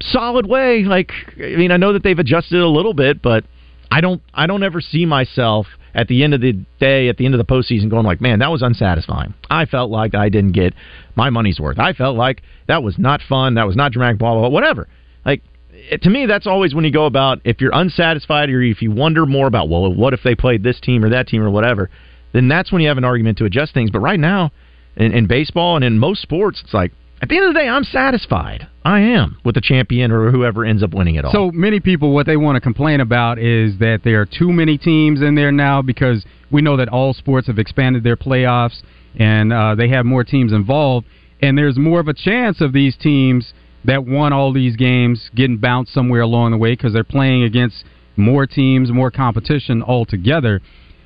solid 0.00 0.46
way. 0.46 0.84
Like, 0.84 1.10
I 1.38 1.56
mean, 1.56 1.72
I 1.72 1.78
know 1.78 1.94
that 1.94 2.02
they've 2.02 2.18
adjusted 2.18 2.60
a 2.60 2.68
little 2.68 2.92
bit, 2.92 3.22
but 3.22 3.44
I 3.90 4.02
don't, 4.02 4.20
I 4.34 4.46
don't 4.46 4.62
ever 4.62 4.82
see 4.82 5.06
myself 5.06 5.66
at 5.94 6.08
the 6.08 6.24
end 6.24 6.34
of 6.34 6.40
the 6.40 6.52
day, 6.80 7.08
at 7.08 7.16
the 7.16 7.24
end 7.24 7.34
of 7.34 7.38
the 7.38 7.44
postseason, 7.44 7.90
going 7.90 8.06
like, 8.06 8.20
man, 8.20 8.38
that 8.38 8.50
was 8.50 8.62
unsatisfying. 8.62 9.34
I 9.50 9.66
felt 9.66 9.90
like 9.90 10.14
I 10.14 10.28
didn't 10.28 10.52
get 10.52 10.74
my 11.16 11.30
money's 11.30 11.60
worth. 11.60 11.78
I 11.78 11.92
felt 11.92 12.16
like 12.16 12.42
that 12.68 12.82
was 12.82 12.98
not 12.98 13.20
fun. 13.28 13.54
That 13.54 13.66
was 13.66 13.76
not 13.76 13.92
dramatic, 13.92 14.18
blah, 14.18 14.32
blah, 14.32 14.40
blah 14.42 14.48
whatever. 14.48 14.88
Like, 15.24 15.42
eh, 15.90 15.98
to 15.98 16.10
me, 16.10 16.26
that's 16.26 16.46
always 16.46 16.74
when 16.74 16.84
you 16.84 16.92
go 16.92 17.06
about 17.06 17.40
if 17.44 17.60
you're 17.60 17.74
unsatisfied 17.74 18.48
or 18.48 18.62
if 18.62 18.80
you 18.80 18.90
wonder 18.90 19.26
more 19.26 19.46
about, 19.46 19.68
well, 19.68 19.92
what 19.92 20.14
if 20.14 20.20
they 20.22 20.34
played 20.34 20.62
this 20.62 20.80
team 20.80 21.04
or 21.04 21.10
that 21.10 21.28
team 21.28 21.42
or 21.42 21.50
whatever, 21.50 21.90
then 22.32 22.48
that's 22.48 22.72
when 22.72 22.80
you 22.80 22.88
have 22.88 22.98
an 22.98 23.04
argument 23.04 23.38
to 23.38 23.44
adjust 23.44 23.74
things. 23.74 23.90
But 23.90 24.00
right 24.00 24.20
now, 24.20 24.50
in, 24.96 25.12
in 25.12 25.26
baseball 25.26 25.76
and 25.76 25.84
in 25.84 25.98
most 25.98 26.22
sports, 26.22 26.60
it's 26.64 26.74
like, 26.74 26.92
at 27.22 27.28
the 27.28 27.36
end 27.36 27.46
of 27.46 27.54
the 27.54 27.60
day, 27.60 27.68
I'm 27.68 27.84
satisfied. 27.84 28.68
I 28.84 28.98
am 29.00 29.38
with 29.44 29.54
the 29.54 29.60
champion 29.60 30.10
or 30.10 30.32
whoever 30.32 30.64
ends 30.64 30.82
up 30.82 30.92
winning 30.92 31.14
it 31.14 31.24
all. 31.24 31.32
So 31.32 31.50
many 31.52 31.78
people, 31.78 32.12
what 32.12 32.26
they 32.26 32.36
want 32.36 32.56
to 32.56 32.60
complain 32.60 33.00
about 33.00 33.38
is 33.38 33.78
that 33.78 34.00
there 34.02 34.20
are 34.20 34.26
too 34.26 34.52
many 34.52 34.76
teams 34.76 35.22
in 35.22 35.36
there 35.36 35.52
now 35.52 35.82
because 35.82 36.26
we 36.50 36.62
know 36.62 36.76
that 36.76 36.88
all 36.88 37.14
sports 37.14 37.46
have 37.46 37.60
expanded 37.60 38.02
their 38.02 38.16
playoffs 38.16 38.82
and 39.18 39.52
uh, 39.52 39.74
they 39.76 39.88
have 39.88 40.04
more 40.04 40.24
teams 40.24 40.52
involved, 40.52 41.06
and 41.40 41.56
there's 41.56 41.78
more 41.78 42.00
of 42.00 42.08
a 42.08 42.14
chance 42.14 42.60
of 42.60 42.72
these 42.72 42.96
teams 42.96 43.52
that 43.84 44.04
won 44.04 44.32
all 44.32 44.52
these 44.52 44.76
games 44.76 45.30
getting 45.34 45.58
bounced 45.58 45.92
somewhere 45.92 46.22
along 46.22 46.50
the 46.50 46.56
way 46.56 46.72
because 46.72 46.92
they're 46.92 47.04
playing 47.04 47.42
against 47.42 47.84
more 48.16 48.46
teams, 48.46 48.90
more 48.90 49.10
competition 49.10 49.82
altogether, 49.82 50.60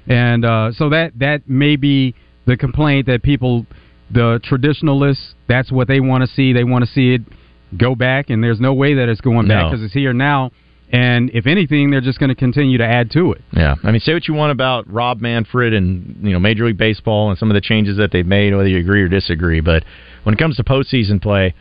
and 0.07 0.45
uh, 0.45 0.71
so 0.73 0.89
that 0.89 1.13
that 1.19 1.49
may 1.49 1.77
be 1.77 2.15
the 2.47 2.57
complaint 2.57 3.07
that 3.07 3.23
people, 3.23 3.67
the 4.11 4.41
traditionalists, 4.45 5.35
that's 5.49 5.71
what 5.73 5.89
they 5.89 6.01
want 6.01 6.23
to 6.23 6.29
see. 6.29 6.53
They 6.53 6.65
want 6.65 6.85
to 6.85 6.91
see 6.91 7.15
it 7.15 7.23
go 7.77 7.95
back, 7.95 8.31
and 8.31 8.43
there's 8.43 8.61
no 8.61 8.73
way 8.75 8.95
that 8.95 9.09
it's 9.09 9.21
going 9.21 9.49
back 9.49 9.65
No. 9.65 9.71
because 9.71 9.85
it's 9.85 9.95
here 9.95 10.13
now. 10.13 10.53
And 10.93 11.31
if 11.35 11.47
anything, 11.49 11.91
they're 11.91 12.01
just 12.01 12.21
going 12.21 12.29
to 12.29 12.37
continue 12.37 12.79
to 12.79 12.85
add 12.87 13.11
to 13.13 13.33
it. 13.33 13.43
Yeah, 13.53 13.75
I 13.83 13.91
mean, 13.91 13.99
say 14.01 14.15
what 14.15 14.29
you 14.29 14.35
want 14.35 14.53
about 14.53 14.89
Rob 14.89 15.21
Manfred 15.21 15.75
and 15.75 16.17
you 16.23 16.31
know 16.33 16.39
Major 16.39 16.65
League 16.67 16.79
Baseball 16.79 17.29
and 17.31 17.37
some 17.39 17.51
of 17.51 17.55
the 17.57 17.61
changes 17.61 17.97
that 17.97 18.13
they've 18.13 18.27
made, 18.27 18.55
whether 18.55 18.69
you 18.69 18.79
agree 18.79 19.03
or 19.03 19.09
disagree. 19.09 19.61
But 19.61 19.83
when 20.23 20.33
it 20.33 20.39
comes 20.39 20.55
to 20.57 20.65
postseason 20.65 21.21
play, 21.21 21.55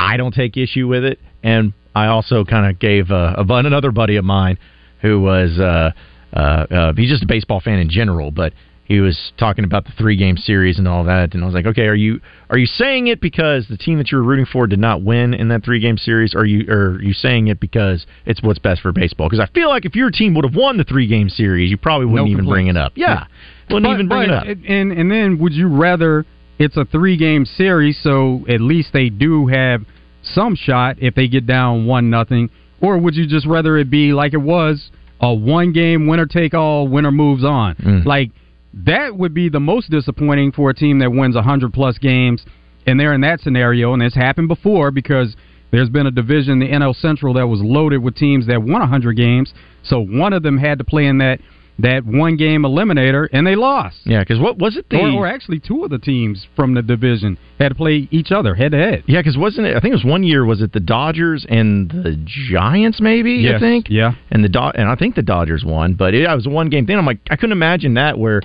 I 0.00 0.16
don't 0.16 0.34
take 0.34 0.56
issue 0.56 0.88
with 0.88 1.04
it. 1.04 1.20
And 1.44 1.72
I 1.94 2.06
also 2.06 2.44
kind 2.44 2.68
of 2.68 2.80
gave 2.80 3.12
uh, 3.12 3.34
a, 3.38 3.44
bun- 3.44 3.66
another 3.66 3.92
buddy 3.92 4.16
of 4.16 4.24
mine 4.24 4.58
who 5.00 5.20
was 5.20 5.60
uh, 5.60 5.92
uh, 6.32 6.36
uh, 6.38 6.92
he's 6.96 7.08
just 7.10 7.22
a 7.22 7.26
baseball 7.26 7.60
fan 7.60 7.78
in 7.78 7.88
general, 7.88 8.32
but 8.32 8.52
he 8.84 9.00
was 9.00 9.32
talking 9.38 9.64
about 9.64 9.84
the 9.84 9.92
three 9.96 10.16
game 10.16 10.36
series 10.36 10.78
and 10.78 10.88
all 10.88 11.04
that, 11.04 11.34
and 11.34 11.42
I 11.42 11.46
was 11.46 11.54
like, 11.54 11.66
okay, 11.66 11.86
are 11.86 11.94
you 11.94 12.20
are 12.50 12.58
you 12.58 12.66
saying 12.66 13.06
it 13.06 13.20
because 13.20 13.66
the 13.68 13.76
team 13.76 13.98
that 13.98 14.10
you 14.10 14.18
were 14.18 14.24
rooting 14.24 14.44
for 14.46 14.66
did 14.66 14.78
not 14.80 15.02
win 15.02 15.34
in 15.34 15.48
that 15.48 15.64
three 15.64 15.80
game 15.80 15.96
series, 15.96 16.34
or 16.34 16.40
are 16.40 16.44
you 16.44 16.66
or 16.68 16.94
are 16.96 17.02
you 17.02 17.12
saying 17.14 17.46
it 17.48 17.60
because 17.60 18.06
it's 18.26 18.42
what's 18.42 18.58
best 18.58 18.80
for 18.82 18.92
baseball? 18.92 19.28
Because 19.28 19.40
I 19.40 19.46
feel 19.54 19.68
like 19.68 19.84
if 19.84 19.94
your 19.94 20.10
team 20.10 20.34
would 20.34 20.44
have 20.44 20.54
won 20.56 20.76
the 20.76 20.84
three 20.84 21.06
game 21.06 21.28
series, 21.28 21.70
you 21.70 21.76
probably 21.78 22.06
wouldn't 22.06 22.28
No 22.28 22.32
even 22.32 22.46
bring 22.46 22.66
it 22.66 22.76
up. 22.76 22.92
Yeah, 22.96 23.24
wouldn't 23.70 23.84
But- 23.84 23.94
even 23.94 24.08
bring 24.08 24.28
but- 24.28 24.46
it 24.48 24.58
up. 24.58 24.64
And 24.68 24.92
and 24.92 25.10
then 25.10 25.38
would 25.38 25.52
you 25.52 25.68
rather 25.68 26.26
it's 26.58 26.76
a 26.76 26.84
three 26.84 27.16
game 27.16 27.44
series, 27.46 27.96
so 28.02 28.44
at 28.48 28.60
least 28.60 28.92
they 28.92 29.08
do 29.08 29.46
have 29.46 29.82
some 30.22 30.54
shot 30.54 30.96
if 31.00 31.14
they 31.14 31.28
get 31.28 31.46
down 31.46 31.86
one 31.86 32.10
nothing, 32.10 32.50
or 32.80 32.98
would 32.98 33.14
you 33.16 33.26
just 33.26 33.46
rather 33.46 33.78
it 33.78 33.90
be 33.90 34.12
like 34.12 34.34
it 34.34 34.42
was 34.42 34.90
a 35.20 35.32
one 35.32 35.72
game 35.72 36.06
winner 36.08 36.26
take 36.26 36.52
all, 36.52 36.86
winner 36.88 37.10
moves 37.12 37.42
on? 37.44 37.74
Mm. 37.76 38.04
Like 38.04 38.30
that 38.74 39.16
would 39.16 39.34
be 39.34 39.48
the 39.48 39.60
most 39.60 39.90
disappointing 39.90 40.52
for 40.52 40.70
a 40.70 40.74
team 40.74 40.98
that 41.00 41.10
wins 41.10 41.36
hundred 41.36 41.72
plus 41.72 41.98
games, 41.98 42.44
and 42.86 42.98
they're 42.98 43.14
in 43.14 43.20
that 43.22 43.40
scenario, 43.40 43.92
and 43.92 44.02
it's 44.02 44.16
happened 44.16 44.48
before 44.48 44.90
because. 44.90 45.36
There's 45.70 45.88
been 45.88 46.06
a 46.06 46.10
division, 46.10 46.58
the 46.58 46.68
NL 46.68 46.94
Central, 46.94 47.32
that 47.32 47.46
was 47.46 47.62
loaded 47.62 48.02
with 48.02 48.14
teams 48.14 48.46
that 48.46 48.60
won 48.60 48.80
100 48.80 49.16
games. 49.16 49.54
So 49.82 50.04
one 50.04 50.34
of 50.34 50.42
them 50.42 50.58
had 50.58 50.76
to 50.76 50.84
play 50.84 51.06
in 51.06 51.16
that 51.16 51.40
that 51.78 52.04
one 52.04 52.36
game 52.36 52.60
eliminator, 52.64 53.26
and 53.32 53.46
they 53.46 53.56
lost. 53.56 53.96
Yeah, 54.04 54.20
because 54.20 54.38
what 54.38 54.58
was 54.58 54.76
it? 54.76 54.90
The 54.90 54.98
Or, 54.98 55.08
or 55.10 55.26
actually, 55.26 55.60
two 55.60 55.82
of 55.84 55.88
the 55.90 55.98
teams 55.98 56.46
from 56.54 56.74
the 56.74 56.82
division 56.82 57.38
had 57.58 57.70
to 57.70 57.74
play 57.74 58.06
each 58.10 58.30
other 58.30 58.54
head 58.54 58.72
to 58.72 58.76
head. 58.76 59.04
yeah, 59.06 59.20
because 59.20 59.38
wasn't 59.38 59.66
it? 59.68 59.74
I 59.74 59.80
think 59.80 59.92
it 59.92 59.96
was 59.96 60.04
one 60.04 60.24
year. 60.24 60.44
Was 60.44 60.60
it 60.60 60.74
the 60.74 60.80
Dodgers 60.80 61.46
and 61.48 61.88
the 61.90 62.22
Giants? 62.26 63.00
Maybe 63.00 63.50
I 63.50 63.58
think. 63.58 63.86
yeah. 63.88 64.12
and 64.30 64.44
the 64.44 64.50
Do- 64.50 64.58
and 64.74 64.90
I 64.90 64.94
think 64.94 65.14
the 65.14 65.22
Dodgers 65.22 65.64
won, 65.64 65.94
but 65.94 66.12
it, 66.12 66.24
it 66.24 66.34
was 66.34 66.44
a 66.46 66.50
one 66.50 66.68
game 66.68 66.86
thing. 66.86 66.98
I'm 66.98 67.06
like, 67.06 67.20
I 67.30 67.36
couldn't 67.36 67.52
imagine 67.52 67.94
that 67.94 68.18
where 68.18 68.42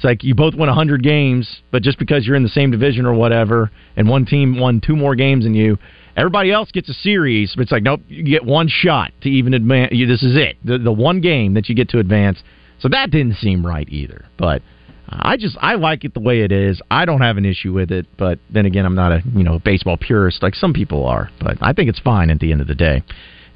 it's 0.00 0.04
like 0.06 0.24
you 0.24 0.34
both 0.34 0.54
win 0.54 0.68
100 0.68 1.02
games, 1.02 1.60
but 1.70 1.82
just 1.82 1.98
because 1.98 2.26
you're 2.26 2.34
in 2.34 2.42
the 2.42 2.48
same 2.48 2.70
division 2.70 3.04
or 3.04 3.12
whatever, 3.12 3.70
and 3.96 4.08
one 4.08 4.24
team 4.24 4.58
won 4.58 4.80
two 4.80 4.96
more 4.96 5.14
games 5.14 5.44
than 5.44 5.52
you, 5.52 5.76
everybody 6.16 6.50
else 6.50 6.70
gets 6.70 6.88
a 6.88 6.94
series. 6.94 7.52
But 7.54 7.64
it's 7.64 7.70
like, 7.70 7.82
nope, 7.82 8.00
you 8.08 8.24
get 8.24 8.42
one 8.42 8.66
shot 8.66 9.12
to 9.20 9.28
even 9.28 9.52
advance. 9.52 9.90
This 9.90 10.22
is 10.22 10.38
it, 10.38 10.56
the 10.64 10.78
the 10.78 10.90
one 10.90 11.20
game 11.20 11.52
that 11.52 11.68
you 11.68 11.74
get 11.74 11.90
to 11.90 11.98
advance. 11.98 12.42
So 12.78 12.88
that 12.88 13.10
didn't 13.10 13.36
seem 13.36 13.66
right 13.66 13.86
either. 13.90 14.24
But 14.38 14.62
I 15.06 15.36
just 15.36 15.58
I 15.60 15.74
like 15.74 16.02
it 16.06 16.14
the 16.14 16.20
way 16.20 16.40
it 16.40 16.50
is. 16.50 16.80
I 16.90 17.04
don't 17.04 17.20
have 17.20 17.36
an 17.36 17.44
issue 17.44 17.74
with 17.74 17.92
it, 17.92 18.06
but 18.16 18.38
then 18.48 18.64
again, 18.64 18.86
I'm 18.86 18.94
not 18.94 19.12
a 19.12 19.22
you 19.34 19.42
know 19.44 19.58
baseball 19.58 19.98
purist 19.98 20.42
like 20.42 20.54
some 20.54 20.72
people 20.72 21.04
are. 21.04 21.28
But 21.38 21.58
I 21.60 21.74
think 21.74 21.90
it's 21.90 22.00
fine 22.00 22.30
at 22.30 22.40
the 22.40 22.52
end 22.52 22.62
of 22.62 22.68
the 22.68 22.74
day. 22.74 23.02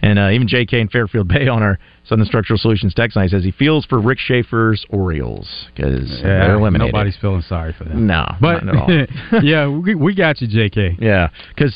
And 0.04 0.18
uh, 0.18 0.28
even 0.30 0.46
J.K. 0.46 0.80
in 0.80 0.88
Fairfield 0.88 1.28
Bay 1.34 1.48
on 1.48 1.62
our 1.62 1.78
Southern 2.04 2.26
Structural 2.26 2.58
Solutions 2.58 2.92
text 2.92 3.16
line 3.16 3.28
says 3.30 3.42
he 3.42 3.52
feels 3.52 3.86
for 3.86 3.98
Rick 4.00 4.18
Schaefer's 4.18 4.84
Orioles 4.90 5.48
because 5.74 6.20
they're 6.22 6.54
eliminated. 6.56 6.92
nobody's 6.92 7.16
feeling 7.16 7.40
sorry 7.42 7.72
for 7.72 7.84
them. 7.84 8.06
No, 8.06 8.26
but 8.40 8.62
not 8.64 8.90
at 8.90 9.08
all. 9.32 9.42
yeah, 9.42 9.66
we, 9.66 9.94
we 9.94 10.14
got 10.14 10.42
you, 10.42 10.46
J.K. 10.46 10.98
Yeah, 11.00 11.30
because 11.56 11.74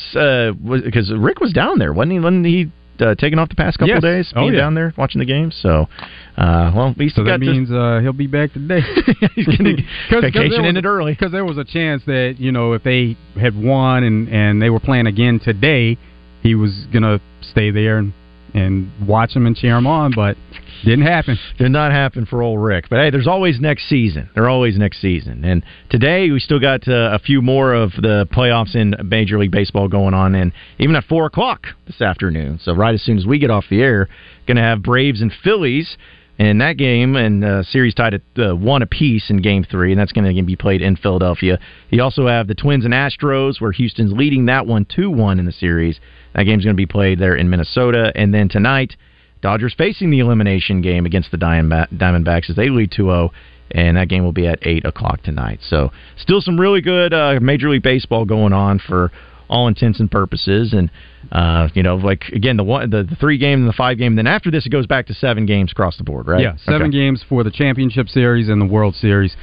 because 0.85 1.11
Rick 1.17 1.41
was 1.41 1.53
down 1.55 1.79
there, 1.79 1.95
wasn't 1.95 2.13
he? 2.13 2.21
Wasn't 2.21 2.45
he 2.45 2.71
uh, 3.01 3.15
taking 3.15 3.39
off 3.39 3.49
the 3.49 3.55
past 3.55 3.79
couple 3.79 3.89
Yes. 3.95 3.99
of 3.99 4.03
days, 4.03 4.33
Oh, 4.37 4.43
being 4.43 4.55
yeah. 4.55 4.61
down 4.61 4.75
there 4.75 4.93
watching 4.99 5.21
the 5.21 5.25
games? 5.25 5.57
So, 5.63 5.89
uh, 6.37 6.71
well, 6.75 6.89
at 6.91 6.99
least 6.99 7.15
So 7.17 7.23
he 7.23 7.31
that 7.31 7.39
got 7.41 7.47
to- 7.47 7.51
means 7.51 7.71
uh, 7.71 8.01
he'll 8.03 8.13
be 8.13 8.27
back 8.27 8.53
today. 8.53 8.81
He's 9.35 9.47
gonna 9.47 9.77
vacation 10.21 10.67
in 10.67 10.77
it 10.77 10.85
early. 10.85 11.13
Because 11.13 11.33
there 11.33 11.47
was 11.47 11.57
a 11.57 11.65
chance 11.65 12.03
that 12.07 12.35
you 12.39 12.53
know 12.53 12.75
if 12.75 12.83
they 12.83 13.17
had 13.41 13.57
won 13.57 14.03
and 14.05 14.29
and 14.29 14.61
they 14.61 14.69
were 14.69 14.81
playing 14.81 15.07
again 15.07 15.41
today, 15.43 15.97
he 16.43 16.55
was 16.55 16.87
gonna 16.93 17.21
stay 17.41 17.71
there 17.71 17.97
and 17.99 18.13
and 18.55 18.91
watch 19.07 19.35
them 19.35 19.47
and 19.47 19.57
cheer 19.57 19.75
them 19.75 19.87
on, 19.87 20.13
but 20.15 20.37
didn't 20.85 21.07
happen. 21.07 21.39
Did 21.59 21.71
not 21.71 21.93
happen 21.93 22.27
for 22.27 22.43
old 22.43 22.63
Rick. 22.63 22.87
But 22.89 23.01
hey, 23.01 23.11
there's 23.11 23.27
always 23.27 23.61
next 23.61 23.89
season. 23.89 24.31
There 24.35 24.49
always 24.49 24.79
next 24.79 25.01
season. 25.01 25.45
And 25.45 25.65
today 25.91 26.31
we 26.31 26.39
still 26.39 26.61
got 26.61 26.87
uh, 26.87 27.11
a 27.13 27.19
few 27.19 27.43
more 27.43 27.75
of 27.75 27.93
the 27.93 28.27
playoffs 28.33 28.75
in 28.75 28.95
Major 29.05 29.39
League 29.39 29.51
Baseball 29.51 29.89
going 29.89 30.15
on, 30.15 30.35
and 30.35 30.53
even 30.79 30.95
at 30.97 31.05
four 31.05 31.27
o'clock 31.27 31.67
this 31.87 32.01
afternoon. 32.01 32.61
So 32.63 32.75
right 32.75 32.95
as 32.95 33.03
soon 33.03 33.19
as 33.19 33.27
we 33.27 33.39
get 33.39 33.51
off 33.51 33.65
the 33.71 33.83
air, 33.83 34.09
going 34.47 34.57
to 34.57 34.63
have 34.63 34.83
Braves 34.83 35.21
and 35.21 35.33
Phillies. 35.45 35.97
In 36.39 36.59
that 36.59 36.77
game 36.77 37.17
and 37.17 37.45
uh, 37.45 37.63
series 37.65 37.95
tied 37.95 38.15
at 38.15 38.23
uh, 38.39 38.55
one 38.55 38.83
apiece 38.83 39.29
in 39.29 39.43
Game 39.43 39.65
Three, 39.65 39.93
and 39.93 40.01
that's 40.01 40.13
going 40.13 40.35
to 40.35 40.43
be 40.43 40.57
played 40.57 40.83
in 40.83 40.97
Philadelphia. 40.97 41.59
You 41.91 42.03
also 42.03 42.27
have 42.27 42.47
the 42.47 42.55
Twins 42.55 42.85
and 42.85 42.95
Astros, 42.95 43.61
where 43.61 43.73
Houston's 43.73 44.13
leading 44.13 44.47
that 44.47 44.67
one 44.67 44.85
two 44.85 45.11
one 45.11 45.39
in 45.39 45.47
the 45.47 45.53
series. 45.53 45.99
That 46.35 46.45
game's 46.45 46.65
going 46.65 46.77
to 46.77 46.81
be 46.81 46.87
played 46.87 47.19
there 47.19 47.35
in 47.35 47.51
Minnesota, 47.51 48.13
and 48.15 48.33
then 48.33 48.49
tonight, 48.49 48.97
Dodgers 49.41 49.75
facing 49.77 50.11
the 50.11 50.21
elimination 50.21 50.81
game 50.81 51.07
against 51.07 51.31
the 51.31 51.37
Diamondbacks 51.37 52.51
as 52.51 52.57
they 52.57 52.69
lead 52.69 52.91
2-0, 52.91 53.31
and 53.71 53.97
that 53.97 54.09
game 54.09 54.25
will 54.25 54.33
be 54.33 54.47
at 54.47 54.59
eight 54.63 54.85
o'clock 54.85 55.23
tonight. 55.23 55.61
So, 55.63 55.93
still 56.17 56.41
some 56.41 56.59
really 56.59 56.81
good 56.81 57.15
uh, 57.15 57.39
Major 57.41 57.71
League 57.71 57.83
Baseball 57.83 58.25
going 58.25 58.53
on 58.53 58.79
for 58.79 59.13
all 59.49 59.69
intents 59.69 60.01
and 60.01 60.11
purposes. 60.11 60.73
And 60.73 60.91
uh, 61.33 61.69
you 61.75 61.83
know, 61.83 61.97
like 61.97 62.25
again, 62.33 62.57
the 62.57 62.65
one, 62.65 62.89
the, 62.91 63.03
the 63.05 63.17
three 63.17 63.39
game 63.39 63.61
and 63.61 63.69
the 63.69 63.73
five 63.75 63.99
game. 63.99 64.13
and 64.13 64.19
Then 64.19 64.27
after 64.27 64.51
this, 64.51 64.67
it 64.67 64.71
goes 64.71 64.87
back 64.87 65.07
to 65.09 65.15
seven 65.15 65.45
games 65.47 65.73
across 65.73 65.97
the 65.97 66.05
board, 66.05 66.27
right? 66.27 66.41
Yeah, 66.43 66.57
seven 66.65 66.89
Okay. 66.89 66.91
games 66.99 67.25
for 67.29 67.45
the 67.45 67.51
championship 67.51 68.09
series 68.09 68.49
and 68.49 68.61
the 68.61 68.67
World 68.67 68.95
Series. 68.95 69.37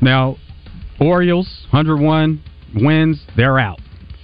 Now, 0.00 0.36
Orioles 1.00 1.66
101 1.70 2.40
wins, 2.76 3.22
they're 3.36 3.58
out. 3.58 3.80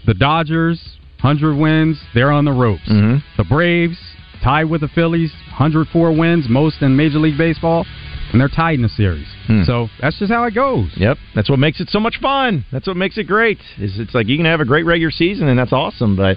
The 0.07 0.15
Dodgers 0.15 0.99
100 1.23 1.57
wins, 1.57 2.01
they're 2.15 2.31
on 2.31 2.45
the 2.45 2.53
ropes. 2.53 2.89
Mm-hmm. 2.89 3.19
The 3.37 3.45
Braves 3.45 3.99
tied 4.43 4.65
with 4.71 4.81
the 4.81 4.89
Phillies 4.89 5.33
104 5.59 6.17
wins, 6.17 6.47
most 6.49 6.81
in 6.83 6.97
Major 6.97 7.19
League 7.19 7.37
Baseball, 7.37 7.85
and 8.33 8.41
they're 8.41 8.49
tied 8.49 8.75
in 8.77 8.83
the 8.83 8.89
series. 8.89 9.27
Hmm. 9.47 9.65
So 9.65 9.89
that's 10.01 10.19
just 10.19 10.33
how 10.33 10.45
it 10.45 10.55
goes. 10.55 10.91
Yep, 10.97 11.19
that's 11.35 11.51
what 11.51 11.59
makes 11.59 11.81
it 11.81 11.91
so 11.91 12.01
much 12.01 12.19
fun. 12.23 12.65
That's 12.73 12.87
what 12.87 12.97
makes 12.97 13.19
it 13.19 13.25
great. 13.25 13.59
Is 13.79 13.99
it's 13.99 14.15
like 14.15 14.29
you 14.29 14.37
can 14.37 14.47
have 14.47 14.61
a 14.61 14.65
great 14.65 14.85
regular 14.87 15.11
season 15.11 15.49
and 15.49 15.59
that's 15.59 15.73
awesome, 15.73 16.17
but 16.17 16.37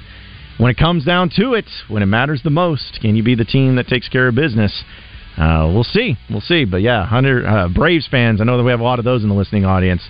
when 0.58 0.72
it 0.72 0.78
comes 0.78 1.06
down 1.06 1.30
to 1.38 1.54
it, 1.54 1.66
when 1.88 2.04
it 2.04 2.08
matters 2.08 2.42
the 2.44 2.50
most, 2.50 3.00
can 3.02 3.16
you 3.16 3.24
be 3.24 3.36
the 3.36 3.46
team 3.46 3.76
that 3.76 3.88
takes 3.88 4.10
care 4.10 4.28
of 4.28 4.36
business? 4.36 4.84
Uh, 5.38 5.72
we'll 5.74 5.84
see, 5.84 6.16
we'll 6.30 6.42
see. 6.42 6.66
But 6.66 6.82
yeah, 6.82 7.06
Hunter 7.06 7.46
uh, 7.46 7.70
Braves 7.70 8.08
fans, 8.10 8.40
I 8.40 8.44
know 8.44 8.58
that 8.58 8.64
we 8.64 8.72
have 8.72 8.80
a 8.80 8.84
lot 8.84 9.00
of 9.00 9.06
those 9.06 9.24
in 9.24 9.30
the 9.30 9.36
listening 9.36 9.66
audience. 9.66 10.02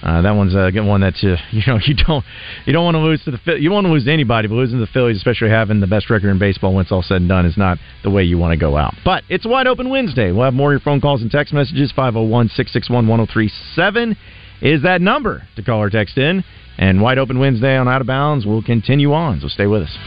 Uh, 0.00 0.22
that 0.22 0.30
one's 0.30 0.54
a 0.54 0.70
good 0.72 0.86
one 0.86 1.00
that 1.00 1.20
you 1.22 1.34
you 1.50 1.62
know 1.66 1.76
you 1.84 1.94
don't 1.94 2.24
you 2.64 2.72
don't 2.72 2.84
want 2.84 2.94
to 2.94 3.00
lose 3.00 3.20
to 3.24 3.32
the 3.32 3.40
you 3.58 3.72
want 3.72 3.84
to 3.86 3.92
lose 3.92 4.04
to 4.04 4.12
anybody, 4.12 4.46
but 4.46 4.54
losing 4.54 4.78
to 4.78 4.86
the 4.86 4.92
Phillies, 4.92 5.16
especially 5.16 5.50
having 5.50 5.80
the 5.80 5.88
best 5.88 6.08
record 6.10 6.30
in 6.30 6.38
baseball 6.38 6.74
when 6.74 6.82
it's 6.82 6.92
all 6.92 7.02
said 7.02 7.16
and 7.16 7.28
done, 7.28 7.44
is 7.46 7.56
not 7.56 7.78
the 8.04 8.10
way 8.10 8.22
you 8.22 8.38
want 8.38 8.52
to 8.52 8.56
go 8.56 8.76
out. 8.76 8.94
But 9.04 9.24
it's 9.28 9.44
a 9.44 9.48
wide 9.48 9.66
open 9.66 9.90
Wednesday. 9.90 10.30
We'll 10.30 10.44
have 10.44 10.54
more 10.54 10.72
of 10.72 10.74
your 10.74 10.84
phone 10.84 11.00
calls 11.00 11.22
and 11.22 11.30
text 11.30 11.52
messages. 11.52 11.92
501-661-1037 11.96 14.16
is 14.60 14.82
that 14.82 15.00
number 15.00 15.44
to 15.56 15.62
call 15.62 15.80
or 15.80 15.90
text 15.90 16.18
in. 16.18 16.44
And 16.78 17.02
wide 17.02 17.18
open 17.18 17.38
Wednesday 17.38 17.76
on 17.76 17.88
Out 17.88 18.00
of 18.00 18.06
Bounds 18.06 18.46
will 18.46 18.62
continue 18.62 19.12
on. 19.12 19.40
So 19.40 19.48
stay 19.48 19.66
with 19.66 19.82
us. 19.82 19.98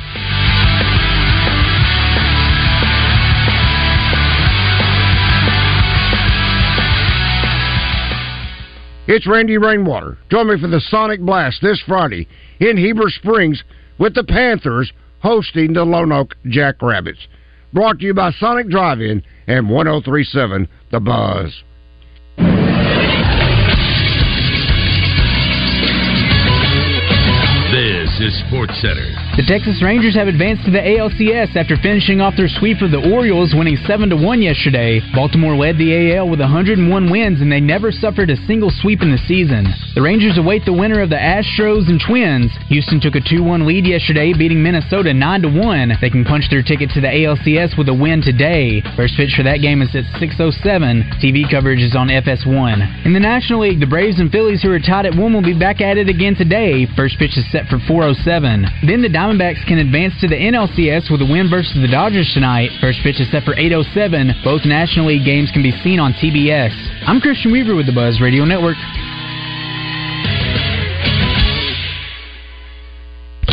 It's 9.08 9.28
Randy 9.28 9.58
Rainwater. 9.58 10.18
Join 10.30 10.48
me 10.48 10.58
for 10.62 10.70
the 10.70 10.80
Sonic 10.80 11.20
Blast 11.20 11.62
this 11.62 11.82
Friday 11.86 12.30
in 12.62 12.78
Heber 12.78 13.10
Springs 13.10 13.62
with 13.98 14.16
the 14.16 14.24
Panthers 14.24 14.94
hosting 15.22 15.74
the 15.74 15.84
Lone 15.84 16.14
Oak 16.14 16.36
Jackrabbits. 16.48 17.20
Brought 17.74 18.00
to 18.00 18.06
you 18.06 18.14
by 18.14 18.32
Sonic 18.32 18.70
Drive-In 18.70 19.22
and 19.48 19.70
1037 19.70 20.68
The 20.92 21.00
Buzz. 21.02 21.64
Texas 28.22 28.44
Sports 28.46 28.78
Center. 28.82 29.10
The 29.34 29.48
Texas 29.48 29.82
Rangers 29.82 30.14
have 30.14 30.28
advanced 30.28 30.66
to 30.66 30.72
the 30.72 30.78
ALCS 30.78 31.56
after 31.56 31.74
finishing 31.82 32.22
off 32.22 32.38
their 32.38 32.52
sweep 32.60 32.78
of 32.86 32.92
the 32.92 33.02
Orioles, 33.10 33.56
winning 33.58 33.78
7 33.88 34.10
to 34.10 34.16
1 34.16 34.42
yesterday. 34.44 35.02
Baltimore 35.16 35.56
led 35.56 35.80
the 35.80 36.14
AL 36.14 36.30
with 36.30 36.40
101 36.40 36.86
wins, 37.10 37.42
and 37.42 37.52
they 37.52 37.60
never 37.60 37.92
suffered 37.92 38.30
a 38.30 38.38
single 38.46 38.70
sweep 38.70 39.02
in 39.02 39.10
the 39.10 39.18
season. 39.26 39.66
The 39.96 40.06
Rangers 40.06 40.38
await 40.38 40.66
the 40.66 40.74
winner 40.74 41.02
of 41.02 41.10
the 41.10 41.18
Astros 41.18 41.90
and 41.90 41.98
Twins. 41.98 42.52
Houston 42.70 43.02
took 43.02 43.16
a 43.16 43.26
2 43.26 43.42
1 43.42 43.66
lead 43.66 43.88
yesterday, 43.88 44.34
beating 44.38 44.62
Minnesota 44.62 45.16
9 45.16 45.42
to 45.42 45.50
1. 45.50 45.98
They 46.00 46.12
can 46.12 46.24
punch 46.24 46.46
their 46.52 46.62
ticket 46.62 46.92
to 46.92 47.02
the 47.02 47.10
ALCS 47.10 47.76
with 47.76 47.90
a 47.90 47.94
win 47.94 48.22
today. 48.22 48.84
First 48.96 49.18
pitch 49.18 49.34
for 49.34 49.42
that 49.50 49.66
game 49.66 49.82
is 49.82 49.96
at 49.96 50.06
6:07. 50.22 51.10
TV 51.18 51.50
coverage 51.50 51.82
is 51.82 51.96
on 51.96 52.10
FS1. 52.12 52.86
In 53.04 53.14
the 53.14 53.20
National 53.20 53.62
League, 53.62 53.80
the 53.80 53.90
Braves 53.90 54.20
and 54.20 54.32
Phillies, 54.32 54.62
who 54.62 54.70
are 54.70 54.80
tied 54.80 55.08
at 55.08 55.16
one, 55.16 55.34
will 55.34 55.42
be 55.42 55.58
back 55.58 55.82
at 55.82 55.98
it 55.98 56.08
again 56.08 56.36
today. 56.36 56.86
First 56.96 57.18
pitch 57.18 57.36
is 57.38 57.50
set 57.50 57.66
for 57.68 57.80
4:07. 57.80 58.11
Then 58.86 59.02
the 59.02 59.10
Diamondbacks 59.10 59.66
can 59.68 59.80
advance 59.80 60.14
to 60.22 60.28
the 60.28 60.36
NLCS 60.36 61.12
with 61.12 61.22
a 61.22 61.26
win 61.26 61.50
versus 61.50 61.74
the 61.76 61.88
Dodgers 61.88 62.32
tonight. 62.34 62.70
First 62.80 63.00
pitch 63.04 63.20
is 63.20 63.30
set 63.32 63.44
for 63.44 63.56
8:07. 63.56 64.44
Both 64.44 64.66
National 64.66 65.08
League 65.08 65.26
games 65.26 65.52
can 65.52 65.64
be 65.64 65.72
seen 65.84 66.00
on 66.00 66.14
TBS. 66.14 66.74
I'm 67.06 67.20
Christian 67.20 67.52
Weaver 67.52 67.76
with 67.76 67.86
the 67.86 67.94
Buzz 67.94 68.22
Radio 68.22 68.46
Network. 68.46 68.78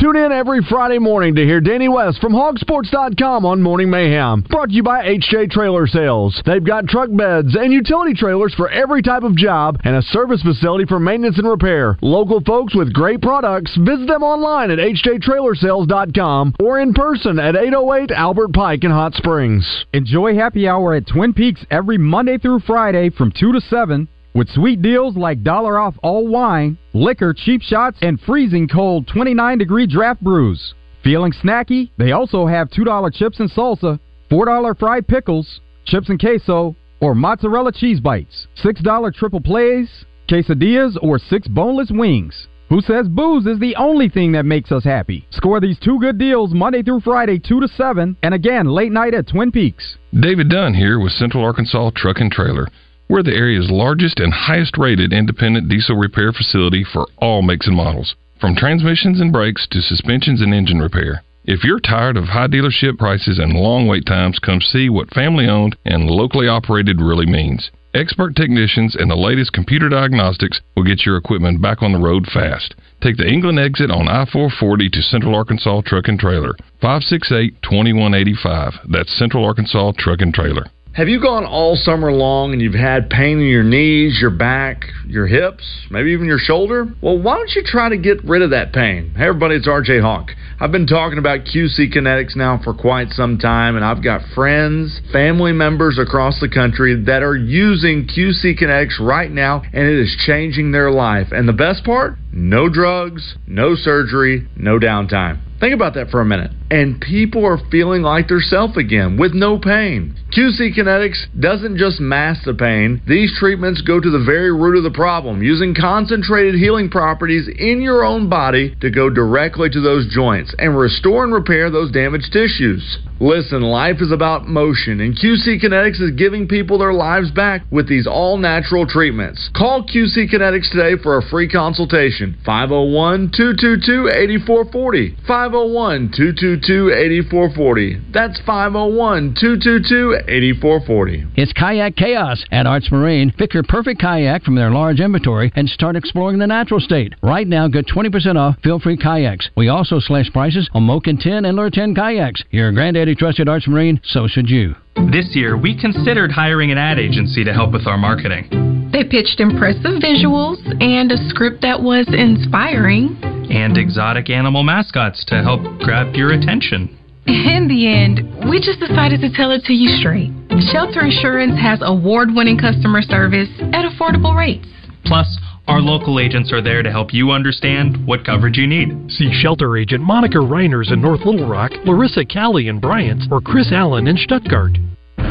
Tune 0.08 0.24
in 0.24 0.32
every 0.32 0.64
Friday 0.70 0.98
morning 0.98 1.34
to 1.34 1.44
hear 1.44 1.60
Danny 1.60 1.86
West 1.86 2.18
from 2.22 2.32
Hogsports.com 2.32 3.44
on 3.44 3.60
Morning 3.60 3.90
Mayhem. 3.90 4.40
Brought 4.48 4.70
to 4.70 4.74
you 4.74 4.82
by 4.82 5.04
HJ 5.04 5.50
Trailer 5.50 5.86
Sales. 5.86 6.40
They've 6.46 6.64
got 6.64 6.86
truck 6.86 7.10
beds 7.12 7.54
and 7.54 7.70
utility 7.70 8.14
trailers 8.14 8.54
for 8.54 8.70
every 8.70 9.02
type 9.02 9.22
of 9.22 9.36
job 9.36 9.76
and 9.84 9.96
a 9.96 10.00
service 10.00 10.40
facility 10.40 10.86
for 10.86 10.98
maintenance 10.98 11.36
and 11.36 11.46
repair. 11.46 11.98
Local 12.00 12.40
folks 12.40 12.74
with 12.74 12.94
great 12.94 13.20
products. 13.20 13.76
Visit 13.76 14.06
them 14.06 14.22
online 14.22 14.70
at 14.70 14.78
hjtrailersales.com 14.78 16.54
or 16.58 16.80
in 16.80 16.94
person 16.94 17.38
at 17.38 17.54
808 17.54 18.10
Albert 18.10 18.54
Pike 18.54 18.84
in 18.84 18.90
Hot 18.90 19.12
Springs. 19.12 19.84
Enjoy 19.92 20.34
happy 20.34 20.66
hour 20.66 20.94
at 20.94 21.06
Twin 21.06 21.34
Peaks 21.34 21.66
every 21.70 21.98
Monday 21.98 22.38
through 22.38 22.60
Friday 22.60 23.10
from 23.10 23.30
2 23.30 23.52
to 23.52 23.60
7 23.60 24.08
with 24.34 24.48
sweet 24.50 24.82
deals 24.82 25.16
like 25.16 25.42
dollar 25.42 25.78
off 25.78 25.94
all 26.02 26.26
wine, 26.28 26.78
liquor, 26.92 27.34
cheap 27.34 27.62
shots, 27.62 27.98
and 28.02 28.20
freezing 28.20 28.68
cold 28.68 29.06
29 29.08 29.58
degree 29.58 29.86
draft 29.86 30.20
brews. 30.22 30.74
Feeling 31.02 31.32
snacky? 31.32 31.90
They 31.96 32.12
also 32.12 32.46
have 32.46 32.70
$2 32.70 33.14
chips 33.14 33.40
and 33.40 33.50
salsa, 33.50 33.98
$4 34.30 34.78
fried 34.78 35.06
pickles, 35.06 35.60
chips 35.84 36.08
and 36.08 36.20
queso, 36.20 36.76
or 37.00 37.14
mozzarella 37.14 37.72
cheese 37.72 38.00
bites, 38.00 38.46
$6 38.62 39.14
triple 39.14 39.40
plays, 39.40 39.88
quesadillas, 40.28 40.96
or 41.02 41.18
six 41.18 41.48
boneless 41.48 41.90
wings. 41.90 42.48
Who 42.68 42.82
says 42.82 43.08
booze 43.08 43.46
is 43.46 43.58
the 43.58 43.76
only 43.76 44.10
thing 44.10 44.32
that 44.32 44.44
makes 44.44 44.70
us 44.70 44.84
happy? 44.84 45.26
Score 45.30 45.58
these 45.58 45.78
two 45.78 45.98
good 46.00 46.18
deals 46.18 46.52
Monday 46.52 46.82
through 46.82 47.00
Friday, 47.00 47.38
2 47.38 47.60
to 47.62 47.68
7, 47.68 48.16
and 48.22 48.34
again 48.34 48.66
late 48.66 48.92
night 48.92 49.14
at 49.14 49.28
Twin 49.28 49.50
Peaks. 49.50 49.96
David 50.12 50.50
Dunn 50.50 50.74
here 50.74 50.98
with 51.00 51.12
Central 51.12 51.42
Arkansas 51.42 51.92
Truck 51.96 52.18
and 52.18 52.30
Trailer. 52.30 52.68
We're 53.08 53.22
the 53.22 53.34
area's 53.34 53.70
largest 53.70 54.20
and 54.20 54.34
highest 54.34 54.76
rated 54.76 55.14
independent 55.14 55.70
diesel 55.70 55.96
repair 55.96 56.30
facility 56.30 56.84
for 56.84 57.06
all 57.16 57.40
makes 57.40 57.66
and 57.66 57.74
models, 57.74 58.14
from 58.38 58.54
transmissions 58.54 59.18
and 59.18 59.32
brakes 59.32 59.66
to 59.70 59.80
suspensions 59.80 60.42
and 60.42 60.52
engine 60.52 60.78
repair. 60.78 61.22
If 61.46 61.64
you're 61.64 61.80
tired 61.80 62.18
of 62.18 62.24
high 62.24 62.48
dealership 62.48 62.98
prices 62.98 63.38
and 63.38 63.54
long 63.54 63.86
wait 63.86 64.04
times, 64.04 64.38
come 64.38 64.60
see 64.60 64.90
what 64.90 65.14
family 65.14 65.48
owned 65.48 65.74
and 65.86 66.10
locally 66.10 66.48
operated 66.48 67.00
really 67.00 67.24
means. 67.24 67.70
Expert 67.94 68.36
technicians 68.36 68.94
and 68.94 69.10
the 69.10 69.16
latest 69.16 69.54
computer 69.54 69.88
diagnostics 69.88 70.60
will 70.76 70.84
get 70.84 71.06
your 71.06 71.16
equipment 71.16 71.62
back 71.62 71.82
on 71.82 71.92
the 71.92 71.98
road 71.98 72.26
fast. 72.26 72.74
Take 73.00 73.16
the 73.16 73.26
England 73.26 73.58
exit 73.58 73.90
on 73.90 74.06
I 74.06 74.26
440 74.26 74.90
to 74.90 75.00
Central 75.00 75.34
Arkansas 75.34 75.80
Truck 75.86 76.08
and 76.08 76.20
Trailer. 76.20 76.52
568 76.82 77.62
2185. 77.62 78.74
That's 78.90 79.18
Central 79.18 79.46
Arkansas 79.46 79.92
Truck 79.96 80.20
and 80.20 80.34
Trailer. 80.34 80.66
Have 80.98 81.08
you 81.08 81.22
gone 81.22 81.44
all 81.44 81.76
summer 81.76 82.10
long 82.10 82.52
and 82.52 82.60
you've 82.60 82.74
had 82.74 83.08
pain 83.08 83.38
in 83.38 83.46
your 83.46 83.62
knees, 83.62 84.18
your 84.20 84.32
back, 84.32 84.82
your 85.06 85.28
hips, 85.28 85.62
maybe 85.92 86.10
even 86.10 86.26
your 86.26 86.40
shoulder? 86.40 86.88
Well, 87.00 87.22
why 87.22 87.36
don't 87.36 87.52
you 87.54 87.62
try 87.64 87.88
to 87.90 87.96
get 87.96 88.24
rid 88.24 88.42
of 88.42 88.50
that 88.50 88.72
pain? 88.72 89.14
Hey, 89.16 89.28
everybody, 89.28 89.54
it's 89.54 89.68
RJ 89.68 90.02
Hawk. 90.02 90.30
I've 90.58 90.72
been 90.72 90.88
talking 90.88 91.18
about 91.18 91.44
QC 91.44 91.94
Kinetics 91.94 92.34
now 92.34 92.60
for 92.64 92.74
quite 92.74 93.10
some 93.10 93.38
time, 93.38 93.76
and 93.76 93.84
I've 93.84 94.02
got 94.02 94.22
friends, 94.34 95.00
family 95.12 95.52
members 95.52 96.00
across 96.00 96.40
the 96.40 96.48
country 96.48 97.00
that 97.04 97.22
are 97.22 97.36
using 97.36 98.08
QC 98.08 98.60
Kinetics 98.60 98.98
right 98.98 99.30
now, 99.30 99.62
and 99.72 99.86
it 99.86 100.00
is 100.00 100.20
changing 100.26 100.72
their 100.72 100.90
life. 100.90 101.28
And 101.30 101.48
the 101.48 101.52
best 101.52 101.84
part? 101.84 102.14
No 102.32 102.68
drugs, 102.68 103.36
no 103.46 103.76
surgery, 103.76 104.48
no 104.56 104.80
downtime. 104.80 105.38
Think 105.60 105.74
about 105.74 105.94
that 105.94 106.10
for 106.10 106.20
a 106.20 106.26
minute. 106.26 106.50
And 106.70 107.00
people 107.00 107.46
are 107.46 107.58
feeling 107.70 108.02
like 108.02 108.28
self 108.50 108.76
again 108.76 109.16
with 109.16 109.32
no 109.32 109.58
pain. 109.58 110.14
QC 110.36 110.76
Kinetics 110.76 111.24
doesn't 111.40 111.78
just 111.78 112.00
mask 112.00 112.44
the 112.44 112.52
pain, 112.52 113.00
these 113.08 113.32
treatments 113.38 113.80
go 113.80 113.98
to 113.98 114.10
the 114.10 114.22
very 114.24 114.52
root 114.52 114.76
of 114.76 114.84
the 114.84 114.96
problem, 114.96 115.42
using 115.42 115.74
concentrated 115.74 116.54
healing 116.54 116.90
properties 116.90 117.48
in 117.48 117.80
your 117.80 118.04
own 118.04 118.28
body 118.28 118.76
to 118.82 118.90
go 118.90 119.08
directly 119.08 119.70
to 119.70 119.80
those 119.80 120.12
joints 120.12 120.54
and 120.58 120.76
restore 120.76 121.24
and 121.24 121.32
repair 121.32 121.70
those 121.70 121.90
damaged 121.90 122.30
tissues. 122.30 122.98
Listen, 123.20 123.62
life 123.62 123.96
is 124.00 124.12
about 124.12 124.46
motion, 124.46 125.00
and 125.00 125.16
QC 125.16 125.60
Kinetics 125.60 126.00
is 126.00 126.12
giving 126.12 126.46
people 126.46 126.78
their 126.78 126.92
lives 126.92 127.30
back 127.30 127.62
with 127.70 127.88
these 127.88 128.06
all 128.06 128.36
natural 128.36 128.86
treatments. 128.86 129.50
Call 129.56 129.82
QC 129.82 130.30
Kinetics 130.30 130.70
today 130.70 131.02
for 131.02 131.18
a 131.18 131.22
free 131.22 131.48
consultation. 131.48 132.36
501 132.44 133.32
222 133.34 134.08
8440. 134.08 135.16
501 135.26 136.12
222 136.14 136.57
8440. 136.64 138.12
That's 138.12 138.40
501 138.46 139.34
222 139.40 140.18
8440. 140.28 141.26
It's 141.36 141.52
Kayak 141.52 141.96
Chaos 141.96 142.44
at 142.50 142.66
Arts 142.66 142.90
Marine. 142.90 143.32
Pick 143.36 143.54
your 143.54 143.62
perfect 143.62 144.00
kayak 144.00 144.42
from 144.42 144.54
their 144.54 144.70
large 144.70 145.00
inventory 145.00 145.52
and 145.54 145.68
start 145.68 145.96
exploring 145.96 146.38
the 146.38 146.46
natural 146.46 146.80
state. 146.80 147.14
Right 147.22 147.46
now, 147.46 147.68
get 147.68 147.86
20% 147.86 148.36
off 148.36 148.56
feel 148.62 148.78
free 148.78 148.96
kayaks. 148.96 149.48
We 149.56 149.68
also 149.68 149.98
slash 150.00 150.30
prices 150.32 150.68
on 150.72 150.86
Moken 150.86 151.18
10 151.20 151.44
and 151.44 151.56
Lure 151.56 151.70
10 151.70 151.94
kayaks. 151.94 152.42
Your 152.50 152.72
granddaddy 152.72 153.14
trusted 153.14 153.48
Arts 153.48 153.68
Marine, 153.68 154.00
so 154.04 154.26
should 154.26 154.50
you. 154.50 154.74
This 155.06 155.30
year, 155.34 155.56
we 155.56 155.78
considered 155.78 156.32
hiring 156.32 156.70
an 156.70 156.78
ad 156.78 156.98
agency 156.98 157.44
to 157.44 157.52
help 157.54 157.72
with 157.72 157.86
our 157.86 157.96
marketing. 157.96 158.90
They 158.92 159.04
pitched 159.04 159.38
impressive 159.38 160.02
visuals 160.02 160.58
and 160.82 161.12
a 161.12 161.16
script 161.30 161.62
that 161.62 161.80
was 161.80 162.06
inspiring. 162.08 163.16
And 163.48 163.78
exotic 163.78 164.28
animal 164.28 164.64
mascots 164.64 165.24
to 165.28 165.42
help 165.42 165.62
grab 165.80 166.14
your 166.14 166.32
attention. 166.32 166.98
In 167.26 167.68
the 167.68 167.86
end, 167.86 168.50
we 168.50 168.60
just 168.60 168.80
decided 168.80 169.20
to 169.20 169.30
tell 169.32 169.52
it 169.52 169.62
to 169.64 169.72
you 169.72 169.88
straight. 170.00 170.32
Shelter 170.72 171.06
Insurance 171.06 171.60
has 171.60 171.78
award 171.80 172.30
winning 172.34 172.58
customer 172.58 173.00
service 173.00 173.48
at 173.72 173.86
affordable 173.86 174.36
rates. 174.36 174.66
Plus, 175.04 175.28
our 175.68 175.84
local 175.84 176.18
agents 176.18 176.50
are 176.50 176.62
there 176.64 176.82
to 176.82 176.90
help 176.90 177.12
you 177.12 177.30
understand 177.30 178.00
what 178.06 178.24
coverage 178.24 178.56
you 178.56 178.66
need. 178.66 178.88
See 179.12 179.28
shelter 179.30 179.76
agent 179.76 180.02
Monica 180.02 180.38
Reiners 180.38 180.90
in 180.90 181.00
North 181.00 181.20
Little 181.28 181.46
Rock, 181.46 181.72
Larissa 181.84 182.24
Callie 182.24 182.68
in 182.68 182.80
Bryant, 182.80 183.24
or 183.30 183.40
Chris 183.42 183.68
Allen 183.70 184.08
in 184.08 184.16
Stuttgart. 184.16 184.80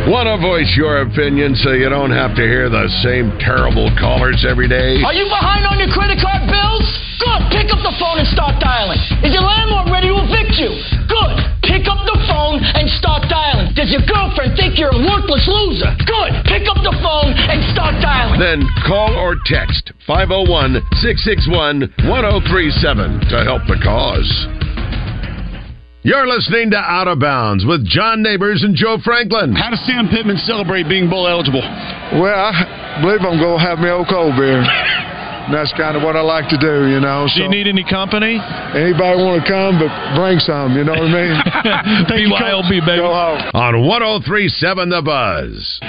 Want 0.06 0.30
to 0.30 0.38
voice 0.38 0.69
your 0.78 1.02
opinion 1.02 1.58
so 1.58 1.73
you 1.73 1.89
don't 1.89 2.13
have 2.13 2.38
to 2.38 2.45
hear 2.45 2.69
the 2.69 2.86
same 3.02 3.34
terrible 3.41 3.89
callers 3.97 4.45
every 4.47 4.69
day? 4.69 5.02
Are 5.02 5.12
you 5.12 5.26
behind 5.26 5.65
on 5.65 5.82
your 5.82 5.89
credit 5.89 6.21
card 6.21 6.45
bills? 6.45 6.86
Good. 7.17 7.41
Pick 7.50 7.73
up 7.73 7.82
the 7.82 7.97
phone 7.97 8.21
and 8.21 8.30
start 8.30 8.62
dialing. 8.62 9.02
Is 9.26 9.34
your 9.34 9.41
landlord 9.41 9.89
ready 9.89 10.13
to 10.13 10.21
evict 10.21 10.62
you? 10.62 10.69
Good. 11.10 11.34
Pick 11.65 11.89
up 11.89 11.97
the 12.06 12.19
phone 12.30 12.62
and 12.62 12.86
start 12.93 13.26
dialing. 13.26 13.56
Does 13.77 13.93
your 13.93 14.01
girlfriend 14.09 14.57
think 14.57 14.81
you're 14.81 14.89
a 14.89 14.97
worthless 14.97 15.45
loser? 15.45 15.93
Good. 16.01 16.33
Pick 16.49 16.65
up 16.65 16.81
the 16.81 16.97
phone 16.97 17.29
and 17.29 17.61
start 17.69 17.93
dialing. 18.01 18.41
Then 18.41 18.65
call 18.89 19.13
or 19.13 19.37
text 19.45 19.93
501 20.09 20.81
661 20.97 21.85
1037 22.09 23.29
to 23.29 23.45
help 23.45 23.61
the 23.69 23.77
cause. 23.77 24.25
You're 26.01 26.25
listening 26.25 26.71
to 26.71 26.81
Out 26.81 27.07
of 27.07 27.19
Bounds 27.21 27.69
with 27.69 27.85
John 27.85 28.23
Neighbors 28.23 28.65
and 28.65 28.73
Joe 28.73 28.97
Franklin. 29.05 29.53
How 29.53 29.69
does 29.69 29.85
Sam 29.85 30.09
Pittman 30.09 30.37
celebrate 30.37 30.89
being 30.89 31.07
bowl 31.07 31.27
eligible? 31.27 31.61
Well, 31.61 32.33
I 32.33 32.97
believe 33.05 33.21
I'm 33.21 33.37
going 33.37 33.59
to 33.59 33.63
have 33.63 33.77
my 33.77 33.91
old 33.91 34.09
cold 34.09 34.33
beer. 34.41 34.65
That's 35.51 35.71
kind 35.73 35.95
of 35.95 36.03
what 36.03 36.15
I 36.15 36.21
like 36.21 36.49
to 36.49 36.57
do, 36.57 36.89
you 36.89 36.99
know. 36.99 37.27
Do 37.33 37.41
you 37.41 37.49
need 37.49 37.67
any 37.67 37.83
company? 37.83 38.39
Anybody 38.75 39.15
want 39.23 39.43
to 39.43 39.47
come, 39.47 39.79
but 39.79 39.89
bring 40.15 40.39
some, 40.39 40.75
you 40.75 40.83
know 40.83 40.91
what 40.91 41.07
I 41.07 41.15
mean? 41.15 41.36
BYOB, 42.31 42.69
baby. 42.86 42.99
Go 42.99 43.13
home. 43.13 43.51
On 43.53 43.88
1037 43.88 44.89
The 44.89 45.01
Buzz. 45.01 45.79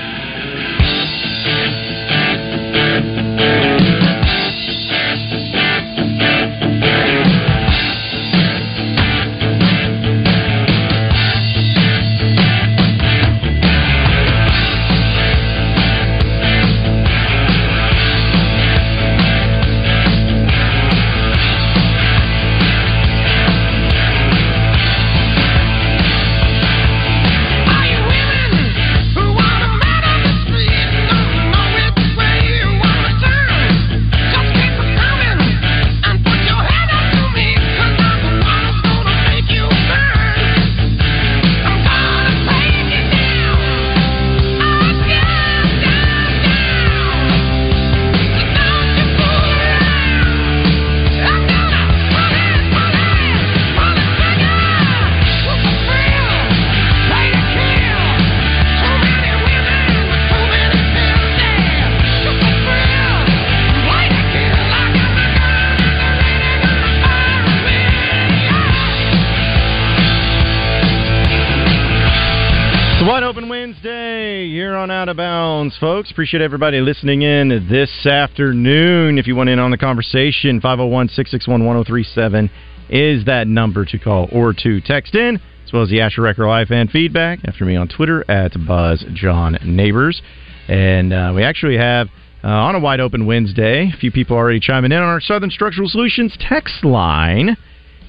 Out 74.98 75.08
of 75.08 75.16
Bounds, 75.16 75.78
folks. 75.78 76.10
Appreciate 76.10 76.42
everybody 76.42 76.80
listening 76.80 77.22
in 77.22 77.68
this 77.70 78.04
afternoon. 78.04 79.16
If 79.16 79.28
you 79.28 79.36
want 79.36 79.48
in 79.48 79.60
on 79.60 79.70
the 79.70 79.78
conversation, 79.78 80.60
501 80.60 81.10
661 81.10 81.64
1037 81.64 82.50
is 82.90 83.24
that 83.26 83.46
number 83.46 83.84
to 83.84 83.96
call 83.96 84.28
or 84.32 84.52
to 84.54 84.80
text 84.80 85.14
in, 85.14 85.36
as 85.64 85.72
well 85.72 85.84
as 85.84 85.88
the 85.88 86.00
Asher 86.00 86.22
Record 86.22 86.48
Live 86.48 86.66
fan 86.66 86.88
feedback. 86.88 87.38
After 87.44 87.64
me 87.64 87.76
on 87.76 87.86
Twitter 87.86 88.28
at 88.28 88.54
Buzz 88.66 89.04
John 89.14 89.56
Neighbors. 89.64 90.20
And 90.66 91.12
uh, 91.12 91.32
we 91.32 91.44
actually 91.44 91.76
have 91.76 92.08
uh, 92.42 92.48
on 92.48 92.74
a 92.74 92.80
Wide 92.80 92.98
Open 92.98 93.24
Wednesday, 93.24 93.92
a 93.94 93.96
few 93.96 94.10
people 94.10 94.36
already 94.36 94.58
chiming 94.58 94.90
in 94.90 94.98
on 94.98 95.04
our 95.04 95.20
Southern 95.20 95.50
Structural 95.50 95.88
Solutions 95.88 96.36
text 96.40 96.84
line. 96.84 97.56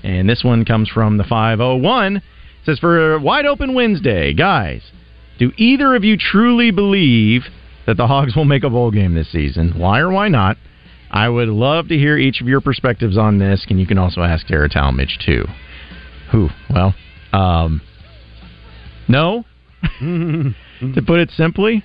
And 0.04 0.28
this 0.28 0.44
one 0.44 0.66
comes 0.66 0.90
from 0.90 1.18
the 1.18 1.24
501 1.24 2.24
says 2.66 2.80
for 2.80 3.20
wide 3.20 3.46
open 3.46 3.74
Wednesday, 3.74 4.34
guys, 4.34 4.82
do 5.40 5.52
either 5.58 5.96
of 5.96 6.04
you 6.04 6.18
truly 6.18 6.72
believe 6.72 7.44
that 7.88 7.98
the 7.98 8.08
Hogs 8.08 8.36
will 8.36 8.46
make 8.46 8.64
a 8.64 8.70
bowl 8.70 8.92
game 8.92 9.16
this 9.16 9.32
season? 9.32 9.74
Why 9.78 10.00
or 10.00 10.12
why 10.12 10.28
not? 10.28 10.58
I 11.10 11.28
would 11.28 11.48
love 11.48 11.88
to 11.88 11.98
hear 11.98 12.18
each 12.18 12.40
of 12.42 12.48
your 12.48 12.62
perspectives 12.62 13.18
on 13.18 13.40
this, 13.40 13.66
and 13.70 13.80
you 13.80 13.88
can 13.88 13.98
also 13.98 14.22
ask 14.22 14.46
Tara 14.46 14.70
Talmadge 14.70 15.18
too. 15.26 15.46
Who? 16.32 16.50
Well, 16.70 16.94
um, 17.34 17.82
no. 19.08 19.46
to 20.00 21.02
put 21.08 21.20
it 21.20 21.32
simply, 21.32 21.84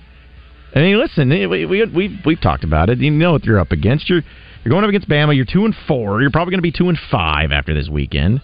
I 0.75 0.79
mean, 0.79 0.99
listen, 0.99 1.29
we, 1.29 1.65
we 1.65 1.85
we 1.85 2.19
we've 2.25 2.41
talked 2.41 2.65
about 2.65 2.89
it. 2.89 2.99
You 2.99 3.09
know 3.09 3.31
what 3.31 3.45
you're 3.45 3.59
up 3.59 3.71
against. 3.71 4.09
You're 4.09 4.21
you're 4.63 4.69
going 4.69 4.83
up 4.83 4.89
against 4.89 5.07
Bama. 5.07 5.33
You're 5.35 5.45
two 5.45 5.63
and 5.63 5.73
four. 5.87 6.21
You're 6.21 6.31
probably 6.31 6.51
going 6.51 6.59
to 6.59 6.63
be 6.63 6.71
two 6.71 6.89
and 6.89 6.99
five 7.09 7.51
after 7.53 7.73
this 7.73 7.87
weekend. 7.87 8.41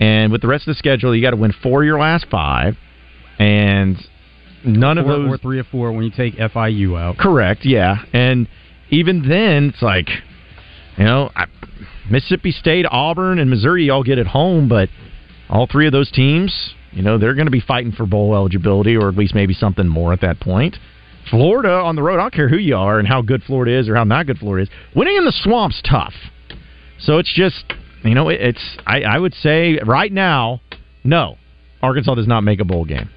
And 0.00 0.32
with 0.32 0.42
the 0.42 0.48
rest 0.48 0.66
of 0.66 0.74
the 0.74 0.78
schedule, 0.78 1.14
you 1.14 1.22
got 1.22 1.30
to 1.30 1.36
win 1.36 1.52
four 1.62 1.82
of 1.82 1.86
your 1.86 1.98
last 1.98 2.26
five, 2.30 2.76
and 3.38 3.96
none 4.64 4.96
four, 4.96 5.02
of 5.02 5.06
those 5.06 5.34
or 5.34 5.38
three 5.38 5.58
or 5.58 5.64
four 5.64 5.92
when 5.92 6.04
you 6.04 6.10
take 6.10 6.34
FIU 6.34 6.98
out. 6.98 7.18
Correct. 7.18 7.64
Yeah, 7.64 7.96
and 8.12 8.48
even 8.90 9.28
then, 9.28 9.72
it's 9.74 9.82
like 9.82 10.08
you 10.96 11.04
know, 11.04 11.30
I, 11.34 11.46
Mississippi 12.10 12.52
State, 12.52 12.86
Auburn, 12.90 13.38
and 13.38 13.48
Missouri 13.48 13.90
all 13.90 14.02
get 14.02 14.18
it 14.18 14.26
home, 14.26 14.68
but 14.68 14.88
all 15.48 15.66
three 15.66 15.86
of 15.86 15.92
those 15.92 16.10
teams, 16.10 16.74
you 16.92 17.02
know, 17.02 17.18
they're 17.18 17.34
going 17.34 17.46
to 17.46 17.52
be 17.52 17.60
fighting 17.60 17.92
for 17.92 18.06
bowl 18.06 18.34
eligibility, 18.34 18.96
or 18.96 19.08
at 19.08 19.16
least 19.16 19.34
maybe 19.34 19.54
something 19.54 19.86
more 19.86 20.12
at 20.12 20.20
that 20.22 20.40
point. 20.40 20.76
Florida 21.30 21.70
on 21.70 21.94
the 21.94 22.02
road, 22.02 22.18
I 22.18 22.22
don't 22.22 22.34
care 22.34 22.48
who 22.48 22.56
you 22.56 22.76
are 22.76 22.98
and 22.98 23.06
how 23.06 23.22
good 23.22 23.42
Florida 23.42 23.78
is 23.78 23.88
or 23.88 23.94
how 23.94 24.04
not 24.04 24.26
good 24.26 24.38
Florida 24.38 24.62
is. 24.62 24.96
Winning 24.96 25.16
in 25.16 25.24
the 25.24 25.32
swamp's 25.32 25.80
tough. 25.82 26.14
So 26.98 27.18
it's 27.18 27.32
just 27.32 27.64
you 28.04 28.14
know, 28.14 28.28
it's 28.28 28.62
I, 28.86 29.02
I 29.02 29.18
would 29.18 29.34
say 29.34 29.78
right 29.84 30.12
now, 30.12 30.60
no, 31.04 31.36
Arkansas 31.82 32.14
does 32.14 32.26
not 32.26 32.42
make 32.42 32.60
a 32.60 32.64
bowl 32.64 32.84
game. 32.84 33.10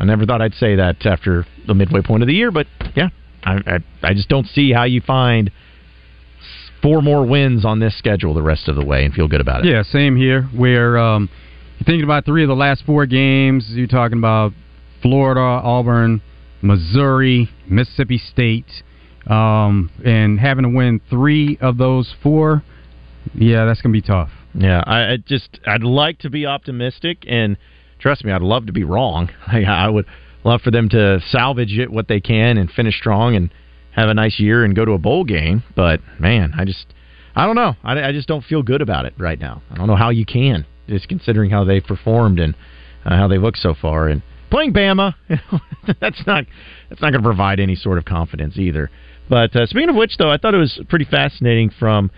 I 0.00 0.04
never 0.04 0.24
thought 0.26 0.40
I'd 0.40 0.54
say 0.54 0.76
that 0.76 1.04
after 1.04 1.46
the 1.66 1.74
midway 1.74 2.02
point 2.02 2.22
of 2.22 2.26
the 2.26 2.34
year, 2.34 2.50
but 2.50 2.66
yeah, 2.94 3.08
I 3.44 3.54
I, 3.54 3.78
I 4.02 4.14
just 4.14 4.28
don't 4.28 4.46
see 4.46 4.72
how 4.72 4.84
you 4.84 5.00
find 5.00 5.50
four 6.82 7.02
more 7.02 7.26
wins 7.26 7.64
on 7.64 7.80
this 7.80 7.96
schedule 7.98 8.34
the 8.34 8.42
rest 8.42 8.68
of 8.68 8.76
the 8.76 8.84
way 8.84 9.04
and 9.04 9.12
feel 9.12 9.28
good 9.28 9.40
about 9.40 9.64
it. 9.64 9.70
Yeah, 9.70 9.82
same 9.82 10.16
here. 10.16 10.42
Where 10.54 10.98
um, 10.98 11.28
you're 11.78 11.84
thinking 11.84 12.04
about 12.04 12.24
three 12.24 12.42
of 12.42 12.48
the 12.48 12.56
last 12.56 12.84
four 12.84 13.06
games. 13.06 13.66
You're 13.70 13.86
talking 13.86 14.18
about 14.18 14.52
Florida, 15.02 15.40
Auburn, 15.40 16.22
Missouri, 16.62 17.48
Mississippi 17.68 18.18
State, 18.18 18.70
um, 19.26 19.90
and 20.04 20.38
having 20.38 20.64
to 20.64 20.70
win 20.70 21.00
three 21.10 21.58
of 21.60 21.78
those 21.78 22.14
four. 22.22 22.62
Yeah, 23.34 23.64
that's 23.64 23.82
gonna 23.82 23.92
be 23.92 24.02
tough. 24.02 24.30
Yeah, 24.54 24.82
I, 24.86 25.12
I 25.12 25.16
just 25.18 25.58
I'd 25.66 25.82
like 25.82 26.18
to 26.20 26.30
be 26.30 26.46
optimistic, 26.46 27.24
and 27.28 27.56
trust 27.98 28.24
me, 28.24 28.32
I'd 28.32 28.42
love 28.42 28.66
to 28.66 28.72
be 28.72 28.84
wrong. 28.84 29.30
I, 29.46 29.64
I 29.64 29.88
would 29.88 30.06
love 30.44 30.62
for 30.62 30.70
them 30.70 30.88
to 30.90 31.20
salvage 31.28 31.78
it 31.78 31.90
what 31.90 32.08
they 32.08 32.20
can 32.20 32.58
and 32.58 32.70
finish 32.70 32.96
strong 32.96 33.34
and 33.34 33.50
have 33.92 34.08
a 34.08 34.14
nice 34.14 34.38
year 34.38 34.64
and 34.64 34.74
go 34.74 34.84
to 34.84 34.92
a 34.92 34.98
bowl 34.98 35.24
game. 35.24 35.62
But 35.74 36.00
man, 36.18 36.52
I 36.56 36.64
just 36.64 36.86
I 37.34 37.46
don't 37.46 37.56
know. 37.56 37.74
I, 37.82 38.08
I 38.08 38.12
just 38.12 38.28
don't 38.28 38.44
feel 38.44 38.62
good 38.62 38.82
about 38.82 39.04
it 39.04 39.14
right 39.18 39.38
now. 39.38 39.62
I 39.70 39.76
don't 39.76 39.86
know 39.86 39.96
how 39.96 40.10
you 40.10 40.26
can, 40.26 40.66
just 40.88 41.08
considering 41.08 41.50
how 41.50 41.64
they've 41.64 41.84
performed 41.84 42.40
and 42.40 42.54
uh, 43.04 43.16
how 43.16 43.28
they 43.28 43.38
look 43.38 43.56
so 43.56 43.74
far. 43.74 44.08
And 44.08 44.22
playing 44.50 44.72
Bama, 44.72 45.14
that's 46.00 46.26
not 46.26 46.44
that's 46.88 47.00
not 47.00 47.10
going 47.10 47.22
to 47.22 47.28
provide 47.28 47.60
any 47.60 47.76
sort 47.76 47.98
of 47.98 48.04
confidence 48.04 48.56
either. 48.56 48.90
But 49.28 49.54
uh, 49.54 49.66
speaking 49.66 49.90
of 49.90 49.96
which, 49.96 50.16
though, 50.18 50.30
I 50.30 50.38
thought 50.38 50.54
it 50.54 50.58
was 50.58 50.80
pretty 50.88 51.04
fascinating 51.04 51.70
from 51.78 52.10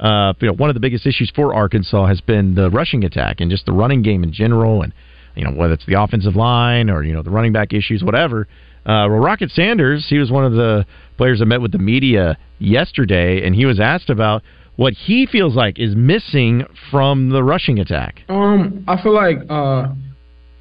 uh, 0.00 0.32
you 0.40 0.48
know, 0.48 0.54
one 0.54 0.70
of 0.70 0.74
the 0.74 0.80
biggest 0.80 1.06
issues 1.06 1.32
for 1.34 1.54
Arkansas 1.54 2.06
has 2.06 2.20
been 2.20 2.54
the 2.54 2.70
rushing 2.70 3.04
attack 3.04 3.40
and 3.40 3.50
just 3.50 3.66
the 3.66 3.72
running 3.72 4.02
game 4.02 4.22
in 4.22 4.32
general, 4.32 4.82
and 4.82 4.92
you 5.38 5.44
know 5.44 5.52
whether 5.52 5.74
it's 5.74 5.86
the 5.86 6.00
offensive 6.00 6.36
line 6.36 6.90
or 6.90 7.02
you 7.02 7.14
know 7.14 7.22
the 7.22 7.30
running 7.30 7.52
back 7.52 7.72
issues, 7.72 8.02
whatever. 8.02 8.48
Uh, 8.84 9.06
well, 9.08 9.18
Rocket 9.18 9.50
Sanders, 9.50 10.06
he 10.08 10.18
was 10.18 10.30
one 10.30 10.44
of 10.44 10.52
the 10.52 10.84
players 11.16 11.38
that 11.38 11.46
met 11.46 11.60
with 11.60 11.72
the 11.72 11.78
media 11.78 12.38
yesterday, 12.58 13.46
and 13.46 13.54
he 13.54 13.66
was 13.66 13.78
asked 13.78 14.10
about 14.10 14.42
what 14.76 14.94
he 14.94 15.26
feels 15.26 15.54
like 15.54 15.78
is 15.78 15.94
missing 15.94 16.64
from 16.90 17.30
the 17.30 17.42
rushing 17.42 17.78
attack. 17.78 18.22
Um, 18.28 18.84
I 18.88 19.00
feel 19.02 19.14
like 19.14 19.38
uh, 19.50 19.88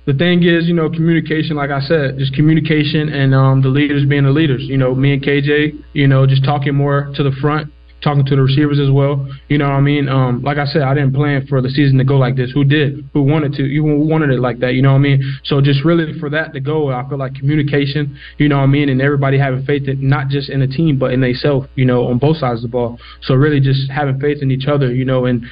the 0.06 0.14
thing 0.14 0.44
is, 0.44 0.68
you 0.68 0.74
know, 0.74 0.90
communication. 0.90 1.56
Like 1.56 1.70
I 1.70 1.80
said, 1.82 2.18
just 2.18 2.34
communication 2.34 3.10
and 3.10 3.34
um, 3.34 3.62
the 3.62 3.70
leaders 3.70 4.06
being 4.06 4.24
the 4.24 4.32
leaders. 4.32 4.64
You 4.64 4.78
know, 4.78 4.94
me 4.94 5.14
and 5.14 5.24
KJ, 5.24 5.84
you 5.94 6.08
know, 6.08 6.26
just 6.28 6.44
talking 6.44 6.76
more 6.76 7.12
to 7.16 7.24
the 7.24 7.32
front 7.42 7.72
talking 8.02 8.26
to 8.26 8.36
the 8.36 8.42
receivers 8.42 8.80
as 8.80 8.92
well. 8.92 9.28
You 9.48 9.58
know 9.58 9.66
what 9.66 9.76
I 9.76 9.82
mean? 9.82 10.08
Um, 10.08 10.42
like 10.44 10.58
I 10.58 10.66
said, 10.66 10.84
I 10.84 10.94
didn't 10.94 11.14
plan 11.14 11.48
for 11.48 11.62
the 11.62 11.70
season 11.70 11.98
to 11.98 12.04
go 12.04 12.18
like 12.18 12.36
this. 12.36 12.52
Who 12.52 12.64
did? 12.64 13.10
Who 13.14 13.24
wanted 13.24 13.54
to? 13.54 13.64
You 13.64 13.84
wanted 13.84 14.30
it 14.30 14.40
like 14.40 14.60
that. 14.60 14.74
You 14.74 14.82
know 14.82 14.92
what 14.92 15.00
I 15.00 15.10
mean? 15.10 15.40
So 15.44 15.62
just 15.62 15.84
really 15.84 16.18
for 16.20 16.30
that 16.30 16.54
to 16.54 16.60
go, 16.60 16.92
I 16.92 17.08
feel 17.10 17.18
like 17.18 17.36
communication. 17.36 18.18
You 18.38 18.50
know 18.50 18.58
what 18.58 18.64
I 18.64 18.68
mean? 18.68 18.90
And 18.90 19.02
everybody 19.02 19.38
having 19.38 19.66
faith 19.66 19.88
in 19.88 20.08
not 20.08 20.30
just 20.30 20.50
in 20.50 20.60
the 20.60 20.68
team 20.68 21.00
but 21.00 21.12
in 21.12 21.22
themselves. 21.22 21.68
You 21.76 21.86
know, 21.86 22.08
on 22.08 22.18
both 22.20 22.38
sides 22.38 22.64
of 22.64 22.70
the 22.70 22.74
ball. 22.74 23.00
So 23.24 23.34
really 23.34 23.60
just 23.60 23.90
having 23.90 24.20
faith 24.20 24.40
in 24.42 24.52
each 24.52 24.68
other. 24.68 24.94
You 24.94 25.06
know, 25.06 25.26
and 25.26 25.46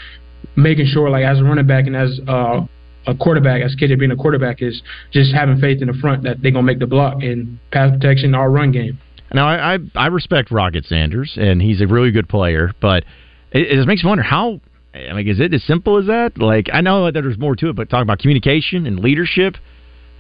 making 0.55 0.85
sure 0.87 1.09
like 1.09 1.25
as 1.25 1.39
a 1.39 1.43
running 1.43 1.67
back 1.67 1.87
and 1.87 1.95
as 1.95 2.19
uh, 2.27 2.61
a 3.07 3.15
quarterback, 3.15 3.61
as 3.61 3.75
KJ 3.75 3.99
being 3.99 4.11
a 4.11 4.15
quarterback, 4.15 4.61
is 4.61 4.81
just 5.11 5.33
having 5.33 5.59
faith 5.59 5.81
in 5.81 5.87
the 5.87 5.93
front 5.93 6.23
that 6.23 6.41
they're 6.41 6.51
gonna 6.51 6.63
make 6.63 6.79
the 6.79 6.87
block 6.87 7.21
and 7.21 7.59
pass 7.71 7.91
protection, 7.91 8.35
our 8.35 8.49
run 8.49 8.71
game. 8.71 8.99
Now, 9.35 9.47
I, 9.47 9.75
I, 9.75 9.77
I 9.95 10.07
respect 10.07 10.49
Rocket 10.49 10.85
Sanders, 10.85 11.37
and 11.39 11.61
he's 11.61 11.81
a 11.81 11.87
really 11.87 12.11
good 12.11 12.29
player, 12.29 12.71
but 12.81 13.03
it, 13.51 13.79
it 13.79 13.85
makes 13.85 14.03
me 14.03 14.07
wonder 14.07 14.23
how. 14.23 14.61
I 14.93 15.11
mean, 15.11 15.27
is 15.27 15.41
it 15.41 15.53
as 15.53 15.61
simple 15.65 15.97
as 15.99 16.05
that? 16.05 16.37
Like, 16.37 16.69
I 16.71 16.79
know 16.79 17.11
that 17.11 17.21
there's 17.21 17.37
more 17.37 17.53
to 17.57 17.67
it, 17.69 17.75
but 17.75 17.89
talking 17.89 18.03
about 18.03 18.19
communication 18.19 18.85
and 18.85 18.97
leadership 18.97 19.57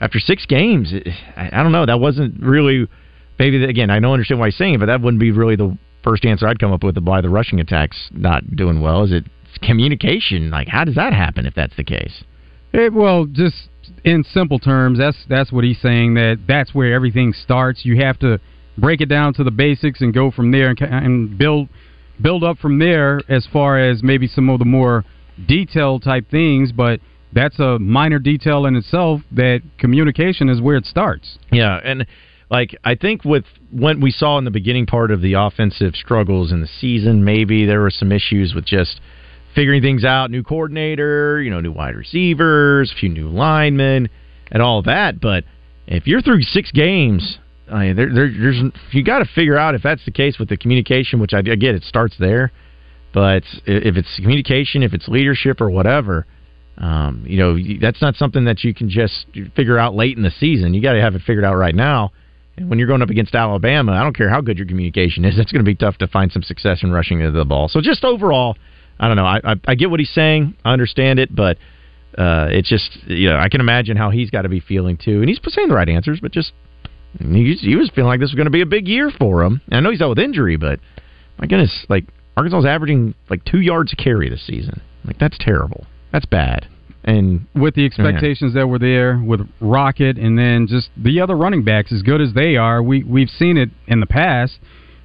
after 0.01 0.19
six 0.19 0.45
games, 0.45 0.91
it, 0.91 1.07
I, 1.37 1.49
I 1.53 1.63
don't 1.63 1.71
know. 1.71 1.85
That 1.85 1.99
wasn't 1.99 2.41
really. 2.41 2.87
Maybe 3.39 3.63
again, 3.63 3.89
I 3.89 3.99
don't 3.99 4.13
understand 4.13 4.39
why 4.39 4.47
he's 4.47 4.57
saying 4.57 4.75
it, 4.75 4.79
but 4.79 4.87
that 4.87 5.01
wouldn't 5.01 5.19
be 5.19 5.31
really 5.31 5.55
the 5.55 5.77
first 6.03 6.25
answer 6.25 6.47
I'd 6.47 6.59
come 6.59 6.71
up 6.71 6.83
with 6.83 6.97
why 6.97 7.21
the 7.21 7.29
rushing 7.29 7.59
attack's 7.59 8.09
not 8.11 8.55
doing 8.55 8.81
well. 8.81 9.03
Is 9.03 9.11
it 9.11 9.25
communication? 9.61 10.51
Like, 10.51 10.67
how 10.67 10.83
does 10.83 10.95
that 10.95 11.13
happen 11.13 11.45
if 11.45 11.53
that's 11.53 11.75
the 11.75 11.83
case? 11.83 12.23
It, 12.73 12.93
well, 12.93 13.25
just 13.25 13.69
in 14.03 14.25
simple 14.25 14.59
terms, 14.59 14.99
that's 14.99 15.17
that's 15.29 15.53
what 15.53 15.63
he's 15.63 15.79
saying. 15.81 16.15
That 16.15 16.39
that's 16.47 16.73
where 16.73 16.93
everything 16.93 17.31
starts. 17.31 17.85
You 17.85 17.97
have 18.03 18.19
to 18.19 18.39
break 18.77 19.01
it 19.01 19.07
down 19.07 19.33
to 19.33 19.43
the 19.43 19.51
basics 19.51 20.01
and 20.01 20.13
go 20.13 20.31
from 20.31 20.51
there 20.51 20.69
and, 20.69 20.81
and 20.81 21.37
build 21.37 21.69
build 22.21 22.43
up 22.43 22.57
from 22.57 22.79
there 22.79 23.19
as 23.27 23.47
far 23.51 23.77
as 23.77 24.01
maybe 24.01 24.27
some 24.27 24.49
of 24.49 24.59
the 24.59 24.65
more 24.65 25.03
detailed 25.47 26.01
type 26.03 26.25
things, 26.29 26.71
but 26.71 26.99
that's 27.33 27.59
a 27.59 27.77
minor 27.79 28.19
detail 28.19 28.65
in 28.65 28.75
itself 28.75 29.21
that 29.31 29.61
communication 29.77 30.47
is 30.47 30.61
where 30.61 30.77
it 30.77 30.85
starts. 30.85 31.37
Yeah, 31.51 31.79
and 31.83 32.05
like 32.49 32.75
I 32.83 32.95
think 32.95 33.25
with 33.25 33.43
what 33.71 33.99
we 33.99 34.11
saw 34.11 34.37
in 34.37 34.45
the 34.45 34.51
beginning 34.51 34.85
part 34.85 35.11
of 35.11 35.21
the 35.21 35.33
offensive 35.33 35.95
struggles 35.95 36.51
in 36.51 36.61
the 36.61 36.69
season, 36.79 37.25
maybe 37.25 37.65
there 37.65 37.81
were 37.81 37.91
some 37.91 38.11
issues 38.11 38.53
with 38.53 38.65
just 38.65 39.01
figuring 39.53 39.81
things 39.81 40.03
out, 40.03 40.31
new 40.31 40.43
coordinator, 40.43 41.41
you 41.41 41.49
know, 41.49 41.59
new 41.59 41.71
wide 41.71 41.95
receivers, 41.95 42.91
a 42.91 42.99
few 42.99 43.09
new 43.09 43.29
linemen, 43.29 44.09
and 44.51 44.61
all 44.61 44.81
that, 44.83 45.19
but 45.19 45.43
if 45.87 46.07
you're 46.07 46.21
through 46.21 46.41
six 46.41 46.71
games 46.71 47.37
I 47.71 47.85
mean, 47.85 47.95
there, 47.95 48.13
there, 48.13 48.31
there's 48.31 48.61
you 48.91 49.03
got 49.03 49.19
to 49.19 49.25
figure 49.25 49.57
out 49.57 49.75
if 49.75 49.81
that's 49.81 50.03
the 50.05 50.11
case 50.11 50.37
with 50.37 50.49
the 50.49 50.57
communication, 50.57 51.19
which 51.19 51.33
I, 51.33 51.39
I 51.39 51.55
get. 51.55 51.75
It 51.75 51.83
starts 51.83 52.15
there, 52.19 52.51
but 53.13 53.43
if 53.65 53.95
it's 53.97 54.15
communication, 54.17 54.83
if 54.83 54.93
it's 54.93 55.07
leadership 55.07 55.61
or 55.61 55.69
whatever, 55.69 56.25
um, 56.77 57.23
you 57.25 57.37
know, 57.37 57.57
that's 57.81 58.01
not 58.01 58.15
something 58.15 58.45
that 58.45 58.63
you 58.63 58.73
can 58.73 58.89
just 58.89 59.25
figure 59.55 59.79
out 59.79 59.95
late 59.95 60.17
in 60.17 60.23
the 60.23 60.31
season. 60.31 60.73
You 60.73 60.81
got 60.81 60.93
to 60.93 61.01
have 61.01 61.15
it 61.15 61.21
figured 61.25 61.45
out 61.45 61.55
right 61.55 61.75
now. 61.75 62.11
And 62.57 62.69
when 62.69 62.79
you're 62.79 62.87
going 62.87 63.01
up 63.01 63.09
against 63.09 63.33
Alabama, 63.33 63.93
I 63.93 64.03
don't 64.03 64.15
care 64.15 64.29
how 64.29 64.41
good 64.41 64.57
your 64.57 64.67
communication 64.67 65.25
is. 65.25 65.37
It's 65.39 65.51
going 65.51 65.63
to 65.63 65.69
be 65.69 65.75
tough 65.75 65.97
to 65.99 66.07
find 66.07 66.31
some 66.31 66.43
success 66.43 66.83
in 66.83 66.91
rushing 66.91 67.19
the 67.33 67.45
ball. 67.45 67.67
So 67.67 67.81
just 67.81 68.03
overall, 68.03 68.57
I 68.99 69.07
don't 69.07 69.17
know. 69.17 69.25
I, 69.25 69.39
I, 69.43 69.55
I 69.67 69.75
get 69.75 69.89
what 69.89 69.99
he's 69.99 70.13
saying. 70.13 70.55
I 70.63 70.73
understand 70.73 71.19
it, 71.19 71.33
but 71.33 71.57
uh, 72.17 72.47
it's 72.49 72.69
just 72.69 72.97
you 73.07 73.29
know 73.29 73.37
I 73.37 73.49
can 73.49 73.59
imagine 73.59 73.97
how 73.97 74.09
he's 74.09 74.29
got 74.29 74.43
to 74.43 74.49
be 74.49 74.61
feeling 74.61 74.97
too. 74.97 75.19
And 75.19 75.29
he's 75.29 75.39
saying 75.49 75.67
the 75.67 75.75
right 75.75 75.89
answers, 75.89 76.19
but 76.21 76.31
just 76.31 76.53
he, 77.19 77.55
he 77.55 77.75
was 77.75 77.89
feeling 77.93 78.07
like 78.07 78.19
this 78.19 78.29
was 78.29 78.35
going 78.35 78.45
to 78.45 78.51
be 78.51 78.61
a 78.61 78.65
big 78.65 78.87
year 78.87 79.11
for 79.17 79.43
him. 79.43 79.61
And 79.67 79.75
I 79.75 79.79
know 79.81 79.91
he's 79.91 80.01
out 80.01 80.09
with 80.09 80.19
injury, 80.19 80.57
but 80.57 80.79
my 81.39 81.47
goodness, 81.47 81.85
like 81.89 82.05
Arkansas 82.37 82.59
is 82.59 82.65
averaging 82.65 83.13
like 83.29 83.43
two 83.45 83.61
yards 83.61 83.93
a 83.93 83.95
carry 83.95 84.29
this 84.29 84.45
season. 84.45 84.81
Like 85.05 85.17
that's 85.19 85.37
terrible. 85.39 85.85
That's 86.11 86.25
bad. 86.25 86.67
and 87.03 87.45
with 87.53 87.75
the 87.75 87.85
expectations 87.85 88.53
that 88.55 88.67
were 88.67 88.79
there 88.79 89.21
with 89.23 89.41
Rocket, 89.59 90.17
and 90.17 90.37
then 90.39 90.65
just 90.67 90.89
the 90.97 91.19
other 91.21 91.35
running 91.35 91.63
backs, 91.63 91.91
as 91.91 92.01
good 92.01 92.19
as 92.21 92.33
they 92.33 92.55
are, 92.57 92.81
we 92.81 93.03
we've 93.03 93.29
seen 93.29 93.57
it 93.57 93.69
in 93.87 93.99
the 93.99 94.05
past. 94.07 94.57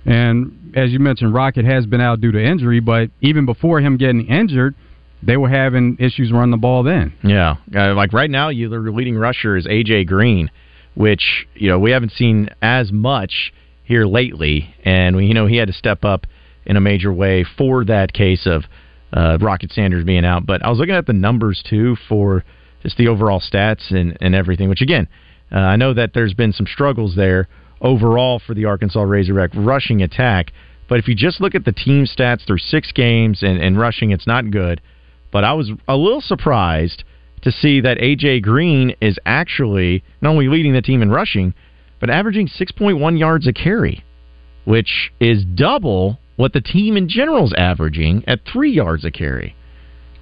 And 0.07 0.73
as 0.75 0.92
you 0.92 0.99
mentioned, 0.99 1.35
Rocket 1.35 1.64
has 1.66 1.85
been 1.85 2.01
out 2.01 2.20
due 2.20 2.33
to 2.33 2.42
injury, 2.42 2.81
but 2.81 3.11
even 3.20 3.44
before 3.44 3.81
him 3.81 3.99
getting 3.99 4.27
injured, 4.29 4.75
they 5.23 5.37
were 5.37 5.51
having 5.51 5.96
issues 6.01 6.33
running 6.33 6.53
the 6.53 6.57
ball 6.57 6.83
then. 6.83 7.12
Yeah, 7.23 7.57
uh, 7.77 7.94
like 7.94 8.12
right 8.14 8.31
now, 8.31 8.49
you 8.49 8.68
the 8.70 8.79
leading 8.79 9.18
rusher 9.18 9.57
is 9.57 9.66
AJ 9.66 10.07
Green, 10.07 10.51
which 10.94 11.46
you 11.55 11.68
know 11.68 11.79
we 11.79 11.90
haven't 11.90 12.12
seen 12.12 12.48
as 12.62 12.92
much 12.92 13.53
here 13.85 14.07
lately, 14.07 14.74
and 14.85 15.16
we, 15.16 15.26
you 15.26 15.35
know 15.35 15.46
he 15.46 15.57
had 15.57 15.68
to 15.68 15.74
step 15.74 16.05
up 16.05 16.26
in 16.66 16.76
a 16.76 16.81
major 16.81 17.12
way 17.12 17.44
for 17.57 17.85
that 17.85 18.12
case 18.12 18.46
of 18.46 18.64
uh, 19.12 19.38
Rocket 19.40 19.72
Sanders 19.72 20.05
being 20.05 20.24
out. 20.24 20.46
But 20.46 20.64
I 20.64 20.68
was 20.68 20.79
looking 20.79 20.94
at 20.94 21.07
the 21.07 21.12
numbers 21.12 21.62
too 21.68 21.96
for 22.09 22.44
just 22.83 22.96
the 22.96 23.09
overall 23.09 23.40
stats 23.40 23.90
and, 23.90 24.16
and 24.20 24.35
everything. 24.35 24.68
Which 24.68 24.83
again, 24.83 25.09
uh, 25.53 25.59
I 25.59 25.76
know 25.76 25.94
that 25.94 26.12
there's 26.14 26.35
been 26.35 26.53
some 26.53 26.66
struggles 26.66 27.16
there 27.16 27.48
overall 27.81 28.40
for 28.44 28.55
the 28.55 28.66
Arkansas 28.66 29.03
Razorback 29.03 29.50
rushing 29.55 30.03
attack. 30.03 30.53
But 30.88 30.98
if 30.98 31.09
you 31.09 31.14
just 31.14 31.40
look 31.40 31.55
at 31.55 31.64
the 31.64 31.72
team 31.72 32.05
stats 32.05 32.46
through 32.46 32.59
six 32.59 32.92
games 32.92 33.42
and, 33.42 33.61
and 33.62 33.79
rushing, 33.79 34.11
it's 34.11 34.26
not 34.26 34.50
good. 34.50 34.81
But 35.33 35.44
I 35.44 35.53
was 35.53 35.70
a 35.87 35.96
little 35.96 36.20
surprised 36.20 37.05
to 37.42 37.53
see 37.53 37.81
that 37.81 37.98
AJ 37.98 38.42
Green 38.42 38.94
is 39.00 39.18
actually 39.24 40.05
not 40.20 40.31
only 40.31 40.48
leading 40.48 40.72
the 40.72 40.83
team 40.83 41.03
in 41.03 41.11
rushing, 41.11 41.55
but 42.00 42.11
averaging 42.11 42.48
6.1 42.48 43.18
yards 43.18 43.46
a 43.46 43.53
carry, 43.53 44.05
which 44.64 45.12
is 45.20 45.44
double 45.44 46.18
what 46.37 46.53
the 46.53 46.61
team 46.61 46.96
in 46.96 47.09
general 47.09 47.44
is 47.44 47.55
averaging 47.57 48.24
at 48.26 48.40
three 48.50 48.72
yards 48.72 49.05
a 49.05 49.11
carry. 49.11 49.55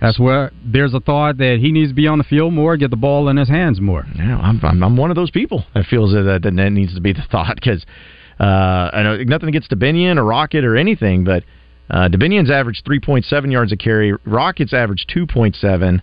That's 0.01 0.19
where 0.19 0.53
there's 0.65 0.95
a 0.95 1.01
thought 1.01 1.39
that 1.39 1.59
he 1.61 1.73
needs 1.73 1.91
to 1.91 1.95
be 1.95 2.07
on 2.07 2.19
the 2.19 2.25
field 2.25 2.53
more, 2.53 2.77
get 2.77 2.91
the 2.91 2.97
ball 2.97 3.29
in 3.29 3.37
his 3.37 3.49
hands 3.49 3.81
more. 3.81 4.05
Yeah, 4.17 4.39
I'm, 4.39 4.61
I'm, 4.63 4.83
I'm 4.83 4.97
one 4.97 5.11
of 5.11 5.17
those 5.17 5.31
people 5.31 5.65
that 5.75 5.87
feels 5.87 6.13
that 6.13 6.23
that, 6.23 6.43
that 6.43 6.71
needs 6.71 6.95
to 6.95 7.01
be 7.01 7.13
the 7.13 7.25
thought 7.31 7.57
because 7.57 7.85
uh, 8.39 8.91
I 8.93 9.03
know 9.03 9.17
nothing 9.25 9.49
against 9.49 9.71
Dubinion 9.71 10.17
or 10.17 10.25
Rocket 10.25 10.65
or 10.65 10.77
anything, 10.77 11.25
but 11.25 11.43
uh, 11.91 12.09
Dubinion's 12.09 12.51
averaged 12.51 12.85
3.7 12.85 13.51
yards 13.51 13.73
a 13.73 13.77
carry. 13.77 14.13
Rocket's 14.25 14.73
averaged 14.73 15.11
2.7. 15.15 16.01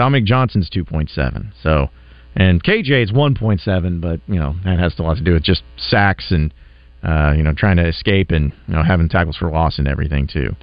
Dominic 0.00 0.24
Johnson's 0.24 0.70
2.7. 0.70 1.52
So, 1.62 1.90
and 2.34 2.64
KJ 2.64 3.04
is 3.04 3.12
1.7, 3.12 4.00
but 4.00 4.18
you 4.26 4.40
know 4.40 4.54
that 4.64 4.78
has 4.78 4.98
a 4.98 5.02
lot 5.02 5.18
to 5.18 5.22
do 5.22 5.34
with 5.34 5.42
just 5.42 5.62
sacks 5.76 6.30
and 6.30 6.54
uh, 7.02 7.34
you 7.36 7.42
know 7.42 7.52
trying 7.54 7.76
to 7.76 7.86
escape 7.86 8.30
and 8.30 8.50
you 8.66 8.74
know 8.74 8.82
having 8.82 9.10
tackles 9.10 9.36
for 9.36 9.50
loss 9.50 9.78
and 9.78 9.86
everything 9.86 10.26
too. 10.26 10.56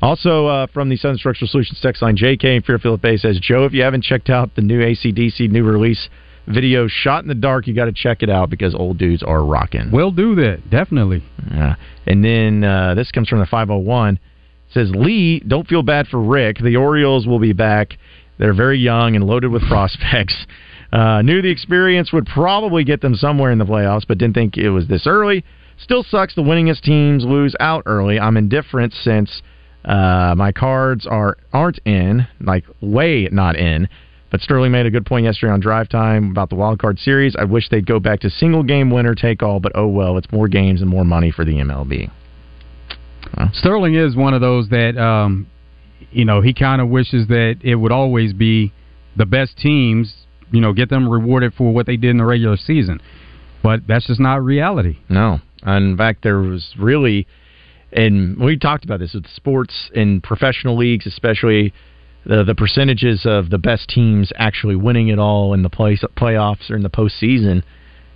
Also, 0.00 0.46
uh, 0.46 0.68
from 0.72 0.90
the 0.90 0.96
Southern 0.96 1.18
Structural 1.18 1.48
Solutions 1.48 1.80
text 1.82 2.02
line, 2.02 2.16
JK 2.16 2.44
in 2.44 2.62
Fairfield 2.62 3.02
Bay 3.02 3.16
says, 3.16 3.40
Joe, 3.42 3.64
if 3.64 3.72
you 3.72 3.82
haven't 3.82 4.04
checked 4.04 4.30
out 4.30 4.54
the 4.54 4.62
new 4.62 4.78
ACDC 4.78 5.50
new 5.50 5.64
release 5.64 6.08
video, 6.46 6.86
Shot 6.86 7.24
in 7.24 7.28
the 7.28 7.34
Dark, 7.34 7.66
you 7.66 7.74
got 7.74 7.86
to 7.86 7.92
check 7.92 8.22
it 8.22 8.30
out 8.30 8.48
because 8.48 8.76
old 8.76 8.96
dudes 8.96 9.24
are 9.24 9.44
rocking. 9.44 9.90
We'll 9.90 10.12
do 10.12 10.36
that, 10.36 10.70
definitely. 10.70 11.24
Yeah. 11.50 11.74
And 12.06 12.24
then 12.24 12.62
uh, 12.62 12.94
this 12.94 13.10
comes 13.10 13.28
from 13.28 13.40
the 13.40 13.46
501. 13.46 14.14
It 14.14 14.20
says, 14.72 14.92
Lee, 14.94 15.40
don't 15.40 15.66
feel 15.66 15.82
bad 15.82 16.06
for 16.06 16.20
Rick. 16.20 16.58
The 16.58 16.76
Orioles 16.76 17.26
will 17.26 17.40
be 17.40 17.52
back. 17.52 17.96
They're 18.38 18.54
very 18.54 18.78
young 18.78 19.16
and 19.16 19.26
loaded 19.26 19.50
with 19.50 19.62
prospects. 19.68 20.34
Uh, 20.92 21.22
knew 21.22 21.42
the 21.42 21.50
experience 21.50 22.12
would 22.12 22.26
probably 22.26 22.84
get 22.84 23.00
them 23.00 23.14
somewhere 23.14 23.50
in 23.50 23.58
the 23.58 23.64
playoffs, 23.64 24.06
but 24.06 24.18
didn't 24.18 24.34
think 24.34 24.56
it 24.56 24.70
was 24.70 24.86
this 24.86 25.06
early. 25.06 25.44
Still 25.76 26.04
sucks 26.04 26.34
the 26.34 26.42
winningest 26.42 26.82
teams 26.82 27.24
lose 27.24 27.56
out 27.58 27.82
early. 27.86 28.20
I'm 28.20 28.36
indifferent 28.36 28.92
since 28.92 29.42
uh, 29.84 30.34
my 30.36 30.52
cards 30.52 31.06
are 31.06 31.36
aren't 31.52 31.78
in, 31.84 32.26
like 32.40 32.64
way 32.80 33.28
not 33.32 33.56
in. 33.56 33.88
But 34.30 34.40
Sterling 34.40 34.72
made 34.72 34.86
a 34.86 34.90
good 34.90 35.06
point 35.06 35.26
yesterday 35.26 35.52
on 35.52 35.60
Drive 35.60 35.88
Time 35.88 36.30
about 36.30 36.48
the 36.48 36.56
wild 36.56 36.80
card 36.80 36.98
series. 36.98 37.36
I 37.38 37.44
wish 37.44 37.68
they'd 37.68 37.86
go 37.86 38.00
back 38.00 38.20
to 38.20 38.30
single 38.30 38.64
game 38.64 38.90
winner 38.90 39.14
take 39.14 39.42
all, 39.42 39.60
but 39.60 39.72
oh 39.74 39.86
well, 39.86 40.16
it's 40.18 40.30
more 40.32 40.48
games 40.48 40.80
and 40.80 40.90
more 40.90 41.04
money 41.04 41.30
for 41.30 41.44
the 41.44 41.52
MLB. 41.52 42.10
Well. 43.36 43.50
Sterling 43.52 43.94
is 43.94 44.16
one 44.16 44.34
of 44.34 44.40
those 44.40 44.68
that 44.70 44.96
um, 44.96 45.46
you 46.10 46.24
know 46.24 46.40
he 46.40 46.54
kind 46.54 46.80
of 46.80 46.88
wishes 46.88 47.28
that 47.28 47.56
it 47.62 47.76
would 47.76 47.92
always 47.92 48.32
be 48.32 48.72
the 49.16 49.26
best 49.26 49.56
teams. 49.58 50.14
You 50.50 50.60
know, 50.60 50.72
get 50.72 50.88
them 50.88 51.08
rewarded 51.08 51.54
for 51.54 51.72
what 51.72 51.86
they 51.86 51.96
did 51.96 52.10
in 52.10 52.18
the 52.18 52.24
regular 52.24 52.56
season, 52.56 53.00
but 53.62 53.80
that's 53.88 54.06
just 54.06 54.20
not 54.20 54.44
reality. 54.44 54.98
No, 55.08 55.40
in 55.66 55.96
fact, 55.96 56.22
there 56.22 56.38
was 56.38 56.74
really 56.78 57.26
and 57.94 58.36
we 58.38 58.58
talked 58.58 58.84
about 58.84 58.98
this 58.98 59.14
with 59.14 59.26
sports 59.28 59.90
and 59.94 60.22
professional 60.22 60.76
leagues, 60.76 61.06
especially 61.06 61.72
the 62.26 62.42
the 62.42 62.54
percentages 62.54 63.24
of 63.24 63.50
the 63.50 63.58
best 63.58 63.88
teams 63.88 64.32
actually 64.36 64.76
winning 64.76 65.08
it 65.08 65.18
all 65.18 65.54
in 65.54 65.62
the 65.62 65.70
play, 65.70 65.96
playoffs 66.16 66.70
or 66.70 66.76
in 66.76 66.82
the 66.82 66.90
postseason. 66.90 67.62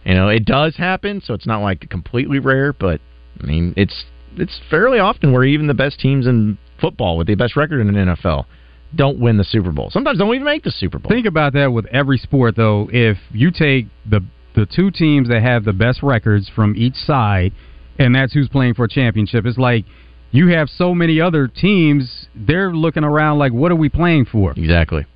You 0.04 0.14
know, 0.14 0.28
it 0.28 0.44
does 0.44 0.76
happen, 0.76 1.20
so 1.24 1.34
it's 1.34 1.46
not 1.46 1.60
like 1.60 1.88
completely 1.88 2.40
rare, 2.40 2.72
but 2.72 3.00
I 3.40 3.46
mean, 3.46 3.74
it's 3.76 4.04
it's 4.36 4.60
fairly 4.68 4.98
often 4.98 5.32
where 5.32 5.44
even 5.44 5.68
the 5.68 5.74
best 5.74 6.00
teams 6.00 6.26
in 6.26 6.58
football 6.80 7.16
with 7.16 7.26
the 7.26 7.34
best 7.34 7.56
record 7.56 7.80
in 7.80 7.86
the 7.86 7.92
NFL 7.92 8.46
don't 8.94 9.20
win 9.20 9.36
the 9.36 9.44
Super 9.44 9.70
Bowl. 9.70 9.90
Sometimes 9.90 10.18
don't 10.18 10.34
even 10.34 10.46
make 10.46 10.62
the 10.62 10.70
Super 10.70 10.98
Bowl. 10.98 11.10
Think 11.10 11.26
about 11.26 11.52
that 11.52 11.70
with 11.70 11.84
every 11.86 12.16
sport, 12.16 12.56
though. 12.56 12.88
If 12.90 13.18
you 13.32 13.50
take 13.50 13.86
the 14.08 14.24
the 14.54 14.64
two 14.64 14.90
teams 14.90 15.28
that 15.28 15.42
have 15.42 15.64
the 15.64 15.74
best 15.74 16.02
records 16.02 16.50
from 16.54 16.74
each 16.74 16.94
side 16.94 17.52
and 17.98 18.14
that's 18.14 18.32
who's 18.32 18.48
playing 18.48 18.74
for 18.74 18.84
a 18.84 18.88
championship. 18.88 19.44
It's 19.44 19.58
like 19.58 19.84
you 20.30 20.48
have 20.48 20.68
so 20.68 20.94
many 20.94 21.20
other 21.20 21.48
teams; 21.48 22.28
they're 22.34 22.72
looking 22.72 23.04
around 23.04 23.38
like, 23.38 23.52
what 23.52 23.72
are 23.72 23.76
we 23.76 23.88
playing 23.88 24.26
for? 24.26 24.52
Exactly. 24.52 25.06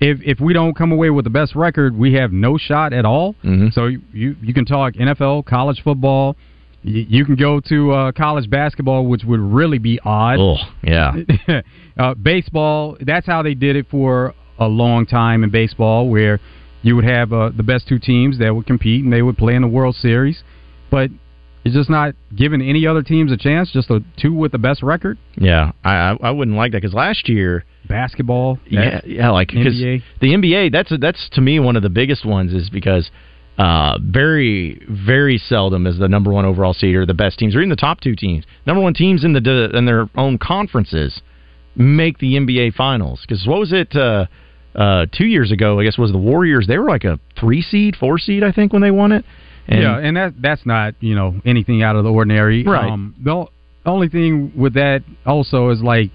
If 0.00 0.18
if 0.22 0.40
we 0.40 0.52
don't 0.54 0.74
come 0.74 0.92
away 0.92 1.10
with 1.10 1.24
the 1.24 1.30
best 1.30 1.54
record, 1.54 1.96
we 1.96 2.14
have 2.14 2.32
no 2.32 2.56
shot 2.56 2.92
at 2.92 3.04
all. 3.04 3.34
Mm-hmm. 3.44 3.68
So 3.72 3.86
you 3.86 4.36
you 4.40 4.54
can 4.54 4.64
talk 4.64 4.94
NFL, 4.94 5.44
college 5.46 5.82
football. 5.82 6.36
You, 6.82 7.06
you 7.08 7.24
can 7.24 7.36
go 7.36 7.60
to 7.60 7.92
uh, 7.92 8.12
college 8.12 8.48
basketball, 8.48 9.06
which 9.06 9.22
would 9.24 9.40
really 9.40 9.78
be 9.78 10.00
odd. 10.04 10.38
Oh, 10.38 10.56
yeah. 10.82 11.14
uh, 11.98 12.14
baseball. 12.14 12.96
That's 13.00 13.26
how 13.26 13.42
they 13.42 13.54
did 13.54 13.76
it 13.76 13.86
for 13.90 14.34
a 14.58 14.66
long 14.66 15.06
time 15.06 15.44
in 15.44 15.50
baseball, 15.50 16.08
where 16.08 16.40
you 16.82 16.96
would 16.96 17.04
have 17.04 17.32
uh, 17.32 17.50
the 17.54 17.62
best 17.62 17.88
two 17.88 17.98
teams 17.98 18.38
that 18.38 18.54
would 18.54 18.66
compete 18.66 19.04
and 19.04 19.12
they 19.12 19.22
would 19.22 19.36
play 19.36 19.54
in 19.54 19.62
the 19.62 19.68
World 19.68 19.94
Series. 19.96 20.42
But 20.90 21.10
it's 21.64 21.74
just 21.74 21.90
not 21.90 22.14
giving 22.34 22.62
any 22.62 22.86
other 22.86 23.02
teams 23.02 23.30
a 23.32 23.36
chance. 23.36 23.70
Just 23.70 23.88
the 23.88 24.02
two 24.18 24.32
with 24.32 24.52
the 24.52 24.58
best 24.58 24.82
record. 24.82 25.18
Yeah, 25.36 25.72
I 25.84 26.16
I 26.22 26.30
wouldn't 26.30 26.56
like 26.56 26.72
that 26.72 26.80
because 26.80 26.94
last 26.94 27.28
year 27.28 27.64
basketball. 27.86 28.58
Yeah, 28.66 29.00
yeah, 29.04 29.30
like 29.30 29.48
because 29.48 29.78
the 29.78 30.02
NBA. 30.22 30.72
That's 30.72 30.92
that's 30.98 31.28
to 31.32 31.40
me 31.40 31.60
one 31.60 31.76
of 31.76 31.82
the 31.82 31.90
biggest 31.90 32.24
ones 32.24 32.52
is 32.52 32.70
because 32.70 33.10
uh, 33.60 33.98
very 34.00 34.80
very 34.88 35.36
seldom 35.36 35.86
is 35.86 35.98
the 35.98 36.08
number 36.08 36.32
one 36.32 36.46
overall 36.46 36.72
seed 36.72 36.94
or 36.94 37.04
the 37.04 37.12
best 37.12 37.38
teams 37.38 37.54
or 37.54 37.58
even 37.58 37.68
the 37.68 37.76
top 37.76 38.00
two 38.00 38.16
teams, 38.16 38.44
number 38.66 38.82
one 38.82 38.94
teams 38.94 39.22
in 39.22 39.34
the 39.34 39.70
in 39.74 39.84
their 39.84 40.08
own 40.16 40.38
conferences 40.38 41.20
make 41.76 42.16
the 42.18 42.36
NBA 42.36 42.72
finals. 42.72 43.20
Because 43.20 43.46
what 43.46 43.60
was 43.60 43.72
it? 43.72 43.94
Uh, 43.94 44.26
uh, 44.74 45.04
two 45.12 45.26
years 45.26 45.52
ago, 45.52 45.78
I 45.78 45.84
guess 45.84 45.98
was 45.98 46.10
the 46.10 46.18
Warriors. 46.18 46.66
They 46.68 46.78
were 46.78 46.88
like 46.88 47.04
a 47.04 47.20
three 47.38 47.60
seed, 47.60 47.96
four 47.96 48.18
seed, 48.18 48.42
I 48.42 48.50
think, 48.50 48.72
when 48.72 48.80
they 48.80 48.90
won 48.90 49.12
it. 49.12 49.26
And 49.68 49.82
yeah, 49.82 49.98
and 49.98 50.16
that 50.16 50.40
that's 50.40 50.64
not 50.64 50.94
you 51.00 51.14
know 51.14 51.38
anything 51.44 51.82
out 51.82 51.96
of 51.96 52.04
the 52.04 52.10
ordinary. 52.10 52.64
Right. 52.64 52.90
Um, 52.90 53.14
the 53.22 53.44
only 53.84 54.08
thing 54.08 54.52
with 54.56 54.72
that 54.74 55.02
also 55.26 55.68
is 55.68 55.82
like 55.82 56.10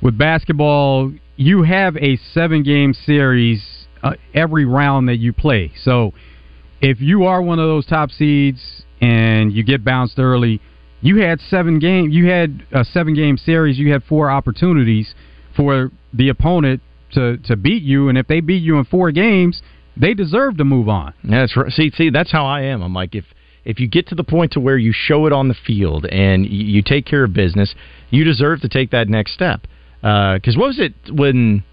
with 0.00 0.16
basketball, 0.16 1.12
you 1.36 1.64
have 1.64 1.98
a 1.98 2.16
seven 2.32 2.62
game 2.62 2.94
series 2.94 3.62
uh, 4.02 4.14
every 4.32 4.64
round 4.64 5.10
that 5.10 5.16
you 5.16 5.34
play. 5.34 5.72
So 5.82 6.14
if 6.80 7.00
you 7.00 7.24
are 7.24 7.42
one 7.42 7.58
of 7.58 7.66
those 7.66 7.86
top 7.86 8.10
seeds 8.10 8.84
and 9.00 9.52
you 9.52 9.64
get 9.64 9.84
bounced 9.84 10.18
early, 10.18 10.60
you 11.00 11.20
had 11.20 11.40
seven 11.40 11.78
game 11.78 12.10
you 12.10 12.28
had 12.28 12.64
a 12.72 12.84
seven 12.84 13.14
game 13.14 13.36
series. 13.36 13.78
You 13.78 13.92
had 13.92 14.02
four 14.04 14.30
opportunities 14.30 15.14
for 15.56 15.90
the 16.12 16.28
opponent 16.28 16.82
to 17.12 17.38
to 17.38 17.56
beat 17.56 17.82
you, 17.82 18.08
and 18.08 18.18
if 18.18 18.26
they 18.26 18.40
beat 18.40 18.62
you 18.62 18.78
in 18.78 18.84
four 18.84 19.10
games 19.12 19.62
they 19.98 20.14
deserve 20.14 20.56
to 20.58 20.64
move 20.64 20.88
on. 20.88 21.12
That's 21.24 21.56
right. 21.56 21.72
See, 21.72 21.90
see, 21.90 22.10
that's 22.10 22.30
how 22.30 22.46
I 22.46 22.62
am. 22.62 22.82
I'm 22.82 22.94
like, 22.94 23.14
if 23.14 23.24
if 23.64 23.80
you 23.80 23.88
get 23.88 24.06
to 24.08 24.14
the 24.14 24.24
point 24.24 24.52
to 24.52 24.60
where 24.60 24.78
you 24.78 24.92
show 24.94 25.26
it 25.26 25.32
on 25.32 25.48
the 25.48 25.56
field 25.66 26.06
and 26.06 26.46
you, 26.46 26.64
you 26.64 26.82
take 26.82 27.04
care 27.04 27.24
of 27.24 27.34
business, 27.34 27.74
you 28.10 28.24
deserve 28.24 28.60
to 28.62 28.68
take 28.68 28.92
that 28.92 29.08
next 29.08 29.34
step. 29.34 29.62
Because 30.00 30.56
uh, 30.56 30.60
what 30.60 30.66
was 30.68 30.78
it 30.78 30.94
when? 31.12 31.64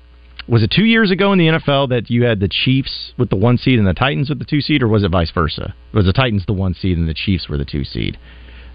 Was 0.47 0.61
it 0.61 0.71
two 0.71 0.85
years 0.85 1.09
ago 1.09 1.31
in 1.31 1.39
the 1.39 1.47
NFL 1.47 1.89
that 1.89 2.09
you 2.09 2.23
had 2.23 2.39
the 2.39 2.47
Chiefs 2.47 3.13
with 3.17 3.29
the 3.29 3.35
one 3.35 3.57
seed 3.57 3.79
and 3.79 3.87
the 3.87 3.93
Titans 3.93 4.29
with 4.29 4.37
the 4.37 4.45
two 4.45 4.61
seed, 4.61 4.83
or 4.83 4.87
was 4.87 5.03
it 5.03 5.09
vice 5.09 5.31
versa? 5.31 5.73
Was 5.93 6.05
the 6.05 6.13
Titans 6.13 6.45
the 6.45 6.53
one 6.53 6.75
seed 6.75 6.97
and 6.97 7.09
the 7.09 7.15
Chiefs 7.15 7.49
were 7.49 7.57
the 7.57 7.65
two 7.65 7.83
seed? 7.83 8.17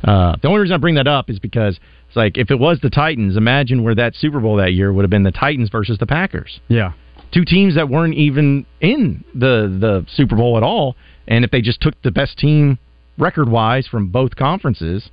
Uh, 0.03 0.35
the 0.43 0.49
only 0.49 0.61
reason 0.61 0.75
I 0.75 0.79
bring 0.79 0.97
that 0.97 1.07
up 1.07 1.31
is 1.31 1.39
because 1.39 1.79
it's 2.09 2.17
like 2.17 2.37
if 2.39 2.51
it 2.51 2.59
was 2.59 2.81
the 2.81 2.91
Titans, 2.91 3.37
imagine 3.37 3.85
where 3.85 3.95
that 3.95 4.17
Super 4.17 4.41
Bowl 4.41 4.57
that 4.57 4.73
year 4.73 4.93
would 4.93 5.03
have 5.03 5.11
been 5.11 5.23
the 5.23 5.31
Titans 5.31 5.69
versus 5.71 5.99
the 5.99 6.07
Packers. 6.07 6.61
Yeah, 6.69 6.93
two 7.33 7.45
teams 7.45 7.77
that 7.77 7.89
weren't 7.89 8.15
even 8.15 8.67
in 8.81 9.25
the 9.35 9.77
the 9.81 10.07
Super 10.13 10.37
Bowl 10.37 10.57
at 10.57 10.63
all. 10.63 10.97
And 11.29 11.45
if 11.45 11.53
they 11.53 11.61
just 11.61 11.81
took 11.81 12.01
the 12.03 12.11
best 12.11 12.39
team 12.39 12.79
record 13.17 13.49
wise 13.49 13.87
from 13.87 14.09
both 14.09 14.35
conferences, 14.35 15.11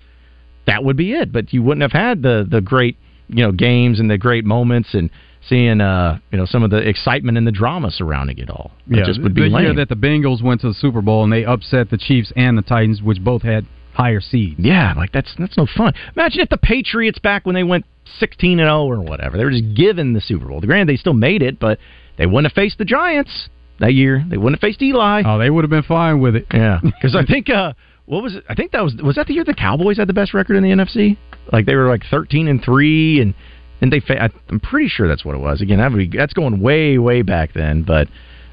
that 0.65 0.84
would 0.84 0.98
be 0.98 1.13
it. 1.13 1.32
But 1.32 1.54
you 1.54 1.62
wouldn't 1.62 1.84
have 1.84 1.91
had 1.91 2.24
the 2.24 2.48
the 2.50 2.62
great 2.62 2.98
you 3.28 3.43
know 3.43 3.52
games 3.52 4.00
and 4.00 4.10
the 4.10 4.17
great 4.17 4.46
moments 4.46 4.93
and 4.93 5.12
seeing 5.47 5.82
uh, 5.82 6.19
you 6.32 6.38
know 6.38 6.45
some 6.45 6.63
of 6.63 6.69
the 6.71 6.78
excitement 6.78 7.38
and 7.38 7.45
the 7.47 7.52
drama 7.52 7.91
surrounding 7.91 8.38
it 8.38 8.50
all. 8.50 8.71
It 8.89 8.97
Yeah, 8.97 9.06
just 9.06 9.21
would 9.21 9.34
be 9.34 9.43
the 9.43 9.47
lame. 9.50 9.63
year 9.65 9.73
that 9.76 9.89
the 9.89 9.95
Bengals 9.95 10.41
went 10.41 10.62
to 10.62 10.67
the 10.67 10.73
Super 10.73 11.02
Bowl 11.02 11.23
and 11.23 11.32
they 11.32 11.45
upset 11.45 11.89
the 11.89 11.97
Chiefs 11.97 12.32
and 12.36 12.58
the 12.58 12.62
Titans, 12.62 13.02
which 13.02 13.21
both 13.23 13.41
had 13.43 13.65
higher 13.93 14.21
seeds. 14.21 14.60
Yeah, 14.60 14.93
like 14.95 15.12
that's 15.12 15.34
that's 15.39 15.58
no 15.58 15.65
fun. 15.65 15.93
Imagine 16.15 16.41
if 16.41 16.50
the 16.50 16.58
Patriots 16.58 17.19
back 17.19 17.45
when 17.45 17.56
they 17.56 17.63
went 17.63 17.86
sixteen 18.19 18.60
and 18.60 18.67
zero 18.67 18.86
or 18.86 19.00
whatever, 19.02 19.38
they 19.38 19.43
were 19.43 19.52
just 19.52 19.73
given 19.76 20.13
the 20.13 20.21
Super 20.21 20.45
Bowl. 20.47 20.60
Granted, 20.62 20.88
they 20.93 20.97
still 20.97 21.13
made 21.13 21.41
it, 21.41 21.60
but 21.60 21.80
they 22.17 22.26
wouldn't 22.26 22.52
have 22.52 22.56
faced 22.56 22.78
the 22.78 22.86
Giants 22.86 23.50
that 23.80 23.93
year. 23.93 24.23
They 24.28 24.38
wouldn't 24.38 24.62
have 24.62 24.67
faced 24.67 24.82
Eli. 24.82 25.23
Oh, 25.26 25.38
they 25.38 25.50
would 25.50 25.63
have 25.63 25.69
been 25.71 25.84
fine 25.84 26.19
with 26.19 26.36
it. 26.36 26.45
Yeah, 26.54 26.80
because 26.84 27.15
I 27.15 27.23
think 27.28 27.50
uh, 27.50 27.73
what 28.06 28.23
was 28.23 28.36
it? 28.36 28.43
I 28.50 28.56
think 28.56 28.71
that 28.71 28.84
was 28.84 28.95
was 28.95 29.15
that 29.15 29.28
the 29.28 29.34
year 29.34 29.43
the 29.43 29.54
Cowboys 29.54 29.97
had 29.97 30.08
the 30.08 30.13
best 30.13 30.34
record 30.34 30.56
in 30.58 30.63
the 30.63 30.69
NFC. 30.69 31.17
Like 31.52 31.65
they 31.65 31.76
were 31.76 31.88
like 31.88 32.04
thirteen 32.10 32.47
and 32.47 32.63
three, 32.63 33.19
and 33.21 33.34
and 33.81 33.91
they. 33.91 33.99
Fa- 33.99 34.29
I'm 34.49 34.59
pretty 34.59 34.87
sure 34.87 35.07
that's 35.07 35.23
what 35.25 35.35
it 35.35 35.39
was. 35.41 35.61
Again, 35.61 35.79
that 35.79 35.91
would 35.91 36.11
be, 36.11 36.17
that's 36.17 36.33
going 36.33 36.59
way 36.61 36.97
way 36.97 37.21
back 37.21 37.53
then, 37.53 37.83
but. 37.83 38.07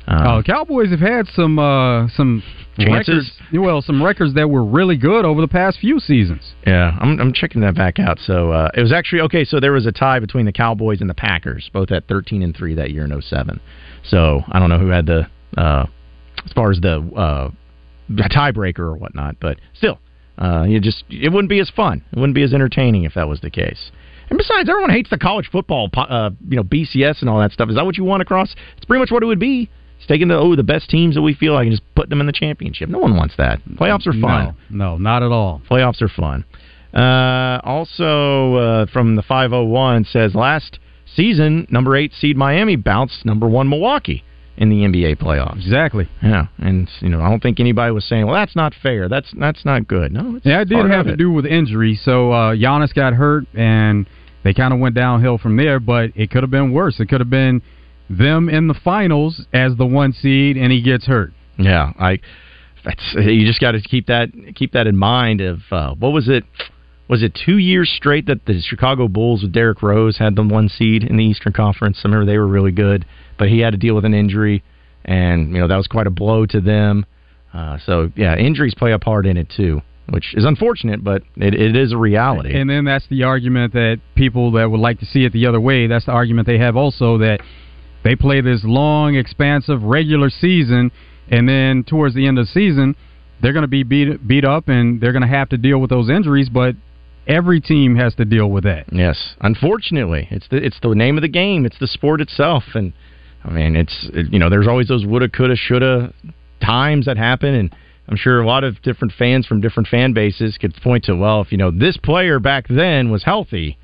Um, 0.07 0.27
Oh, 0.27 0.43
Cowboys 0.43 0.91
have 0.91 1.01
had 1.01 1.27
some 1.29 1.59
uh, 1.59 2.09
some 2.09 2.43
Chances? 2.79 3.09
records. 3.09 3.33
Well, 3.55 3.81
some 3.81 4.03
records 4.03 4.35
that 4.35 4.51
were 4.51 4.63
really 4.63 4.99
good 4.99 5.25
over 5.25 5.41
the 5.41 5.49
past 5.49 5.79
few 5.79 5.99
seasons. 5.99 6.43
Yeah, 6.67 6.95
I'm, 7.01 7.19
I'm 7.19 7.33
checking 7.33 7.63
that 7.63 7.75
back 7.75 7.99
out. 7.99 8.19
So 8.19 8.53
uh, 8.53 8.69
it 8.77 8.83
was 8.83 8.93
actually 8.93 9.23
okay. 9.23 9.47
So 9.47 9.61
there 9.61 9.73
was 9.73 9.87
a 9.87 9.93
tie 9.93 10.19
between 10.19 10.45
the 10.45 10.53
Cowboys 10.53 11.01
and 11.01 11.09
the 11.09 11.15
Packers, 11.15 11.71
both 11.73 11.91
at 11.91 12.07
13 12.07 12.43
and 12.43 12.55
three 12.55 12.75
that 12.75 12.91
year 12.91 13.05
in 13.05 13.23
07. 13.23 13.61
So 14.03 14.43
I 14.53 14.59
don't 14.59 14.69
know 14.69 14.79
who 14.79 14.89
had 14.89 15.07
the 15.07 15.27
uh, 15.57 15.87
as 16.45 16.53
far 16.53 16.71
as 16.71 16.81
the 16.81 16.99
uh, 17.17 17.51
tiebreaker 18.29 18.81
or 18.81 18.97
whatnot, 18.97 19.37
but 19.41 19.59
still, 19.73 19.99
uh, 20.37 20.65
you 20.69 20.81
just 20.81 21.05
it 21.09 21.31
wouldn't 21.33 21.49
be 21.49 21.61
as 21.61 21.71
fun. 21.71 22.05
It 22.13 22.19
wouldn't 22.19 22.35
be 22.35 22.43
as 22.43 22.53
entertaining 22.53 23.05
if 23.05 23.15
that 23.15 23.27
was 23.29 23.41
the 23.41 23.51
case. 23.51 23.91
And 24.35 24.39
besides, 24.41 24.69
everyone 24.69 24.91
hates 24.91 25.11
the 25.11 25.17
college 25.17 25.49
football, 25.53 25.89
uh, 25.95 26.31
you 26.49 26.57
know, 26.57 26.65
BCS 26.65 27.21
and 27.21 27.31
all 27.31 27.39
that 27.39 27.53
stuff. 27.53 27.69
Is 27.69 27.77
that 27.77 27.87
what 27.87 27.97
you 27.97 28.03
want 28.03 28.21
across? 28.21 28.53
It's 28.77 28.85
pretty 28.85 28.99
much 28.99 29.13
what 29.13 29.23
it 29.23 29.27
would 29.27 29.39
be. 29.39 29.71
It's 29.97 30.09
taking 30.09 30.27
the 30.27 30.37
oh 30.37 30.57
the 30.57 30.65
best 30.65 30.91
teams 30.91 31.15
that 31.15 31.23
we 31.23 31.35
feel 31.35 31.55
like 31.55 31.67
and 31.67 31.71
just 31.71 31.85
putting 31.95 32.11
them 32.11 32.19
in 32.19 32.27
the 32.27 32.33
championship. 32.33 32.89
No 32.89 32.99
one 32.99 33.15
wants 33.15 33.37
that. 33.39 33.61
Playoffs 33.77 34.09
are 34.09 34.13
fun. 34.13 34.57
No, 34.71 34.97
no, 34.97 34.99
not 34.99 35.23
at 35.23 35.31
all. 35.31 35.63
Playoffs 35.71 36.03
are 36.03 36.09
fun. 36.09 36.45
Uh, 36.93 37.61
also, 37.63 38.57
uh, 38.57 38.87
from 38.87 39.15
the 39.15 39.23
501 39.23 40.05
says 40.07 40.35
last 40.35 40.81
season, 41.15 41.69
number 41.71 41.95
eight 41.95 42.13
seed 42.13 42.37
Miami 42.37 42.75
bounced 42.75 43.25
number 43.25 43.47
one 43.47 43.69
Milwaukee 43.69 44.25
in 44.57 44.69
the 44.69 44.79
NBA 44.79 45.19
playoffs. 45.19 45.59
Exactly. 45.59 46.09
Yeah, 46.25 46.47
and 46.59 46.91
you 46.99 47.09
know 47.09 47.21
I 47.21 47.31
don't 47.31 47.41
think 47.41 47.61
anybody 47.61 47.93
was 47.93 48.05
saying, 48.05 48.27
"Well, 48.27 48.35
that's 48.35 48.57
not 48.57 48.75
fair. 48.83 49.09
That's 49.09 49.33
that's 49.39 49.65
not 49.65 49.87
good." 49.87 50.11
No, 50.11 50.35
it's 50.35 50.45
Yeah, 50.45 50.63
it 50.63 50.69
did 50.69 50.91
have 50.91 51.07
to 51.07 51.17
do 51.17 51.31
with 51.31 51.47
injury. 51.47 51.95
So 51.95 52.33
uh, 52.33 52.57
Giannis 52.57 52.93
got 52.93 53.13
hurt, 53.13 53.45
and 53.55 54.09
they 54.45 54.55
kind 54.55 54.73
of 54.73 54.79
went 54.79 54.95
downhill 54.95 55.39
from 55.39 55.57
there. 55.57 55.81
But 55.81 56.11
it 56.15 56.31
could 56.31 56.43
have 56.43 56.51
been 56.51 56.73
worse. 56.73 57.01
It 57.01 57.09
could 57.09 57.21
have 57.21 57.31
been 57.31 57.63
them 58.09 58.49
in 58.49 58.69
the 58.69 58.75
finals 58.75 59.47
as 59.53 59.77
the 59.77 59.87
one 59.87 60.13
seed, 60.13 60.57
and 60.57 60.71
he 60.71 60.83
gets 60.83 61.07
hurt. 61.07 61.33
Yeah, 61.59 61.93
I. 61.99 62.21
That's 62.85 63.15
you 63.17 63.47
just 63.47 63.61
got 63.61 63.73
to 63.73 63.81
keep 63.81 64.07
that 64.07 64.29
keep 64.55 64.73
that 64.73 64.87
in 64.87 64.97
mind. 64.97 65.41
Of 65.41 65.61
uh, 65.71 65.95
what 65.95 66.13
was 66.13 66.29
it? 66.29 66.45
Was 67.09 67.23
it 67.23 67.39
two 67.45 67.59
years 67.59 67.93
straight 67.95 68.27
that 68.27 68.47
the 68.47 68.61
Chicago 68.63 69.09
Bulls 69.09 69.43
with 69.43 69.53
Derrick 69.53 69.83
Rose 69.83 70.17
had 70.19 70.37
the 70.37 70.43
one 70.43 70.69
seed 70.69 71.03
in 71.03 71.17
the 71.17 71.25
Eastern 71.25 71.53
Conference? 71.53 72.01
I 72.03 72.09
remember 72.09 72.25
they 72.25 72.39
were 72.39 72.47
really 72.47 72.73
good, 72.73 73.05
but 73.39 73.49
he 73.49 73.61
had 73.61 73.73
to 73.73 73.79
deal 73.79 73.95
with 73.95 74.05
an 74.05 74.15
injury, 74.15 74.63
and 75.05 75.53
you 75.53 75.61
know 75.61 75.69
that 75.69 75.77
was 75.77 75.87
quite 75.87 76.07
a 76.07 76.11
blow 76.11 76.47
to 76.47 76.61
them. 76.61 77.07
Uh, 77.53 77.79
so 77.85 78.11
yeah, 78.17 78.37
injuries 78.37 78.75
play 78.75 78.93
a 78.93 78.99
part 78.99 79.27
in 79.27 79.37
it 79.37 79.53
too, 79.55 79.81
which 80.09 80.35
is 80.35 80.45
unfortunate, 80.45 81.03
but 81.03 81.23
it, 81.37 81.55
it 81.55 81.77
is 81.77 81.93
a 81.93 81.97
reality. 81.97 82.59
And 82.59 82.69
then 82.69 82.85
that's 82.85 83.07
the 83.09 83.23
argument 83.23 83.73
that 83.73 84.01
people 84.15 84.53
that 84.53 84.71
would 84.71 84.81
like 84.81 85.01
to 85.01 85.07
see 85.07 85.25
it 85.25 85.33
the 85.33 85.47
other 85.47 85.61
way. 85.61 85.87
That's 85.87 86.07
the 86.07 86.13
argument 86.13 86.47
they 86.47 86.59
have 86.59 86.77
also 86.77 87.19
that 87.19 87.41
they 88.03 88.15
play 88.15 88.41
this 88.43 88.63
long, 88.65 89.17
expansive 89.17 89.83
regular 89.83 90.29
season, 90.29 90.93
and 91.31 91.49
then 91.49 91.85
towards 91.85 92.15
the 92.15 92.27
end 92.27 92.39
of 92.39 92.47
the 92.47 92.53
season, 92.53 92.97
they're 93.41 93.55
going 93.55 93.63
to 93.63 93.69
be 93.69 93.83
beat 93.83 94.27
beat 94.27 94.45
up, 94.45 94.69
and 94.69 95.01
they're 95.01 95.13
going 95.13 95.23
to 95.23 95.29
have 95.29 95.49
to 95.51 95.57
deal 95.57 95.79
with 95.79 95.91
those 95.91 96.11
injuries. 96.11 96.51
But 96.51 96.77
every 97.27 97.61
team 97.61 97.97
has 97.97 98.15
to 98.17 98.27
deal 98.27 98.51
with 98.51 98.65
that. 98.65 98.87
Yes, 98.93 99.35
unfortunately, 99.41 100.29
it's 100.31 100.47
the 100.49 100.59
it's 100.59 100.79
the 100.83 100.95
name 100.95 101.17
of 101.17 101.23
the 101.23 101.29
game. 101.29 101.65
It's 101.65 101.79
the 101.79 101.87
sport 101.87 102.21
itself, 102.21 102.65
and 102.75 102.93
I 103.43 103.51
mean, 103.51 103.75
it's 103.75 104.09
it, 104.13 104.33
you 104.33 104.39
know, 104.39 104.51
there's 104.51 104.69
always 104.69 104.89
those 104.89 105.07
woulda, 105.07 105.31
coulda, 105.31 105.57
shoulda 105.57 106.13
times 106.61 107.07
that 107.07 107.17
happen, 107.17 107.55
and 107.55 107.75
I'm 108.09 108.17
sure 108.17 108.41
a 108.41 108.47
lot 108.47 108.65
of 108.65 108.83
different 108.83 109.15
fans 109.19 109.47
from 109.47 109.61
different 109.61 109.89
fan 109.89 110.13
bases 110.13 110.59
could 110.59 110.75
point 110.83 111.05
to, 111.05 111.17
well, 111.17 111.41
if 111.41 111.51
you 111.51 111.59
know 111.59 111.71
this 111.71 111.97
player 111.97 112.39
back 112.39 112.67
then 112.69 113.11
was 113.11 113.25
healthy, 113.25 113.79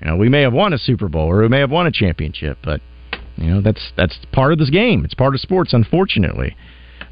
you 0.00 0.06
know, 0.06 0.16
we 0.16 0.28
may 0.28 0.42
have 0.42 0.52
won 0.52 0.72
a 0.72 0.78
Super 0.78 1.08
Bowl 1.08 1.28
or 1.28 1.42
we 1.42 1.48
may 1.48 1.60
have 1.60 1.70
won 1.70 1.86
a 1.86 1.92
championship, 1.92 2.58
but 2.62 2.80
you 3.36 3.50
know, 3.50 3.60
that's 3.60 3.92
that's 3.96 4.18
part 4.32 4.52
of 4.52 4.58
this 4.58 4.70
game. 4.70 5.04
It's 5.04 5.14
part 5.14 5.34
of 5.34 5.40
sports, 5.40 5.72
unfortunately. 5.72 6.56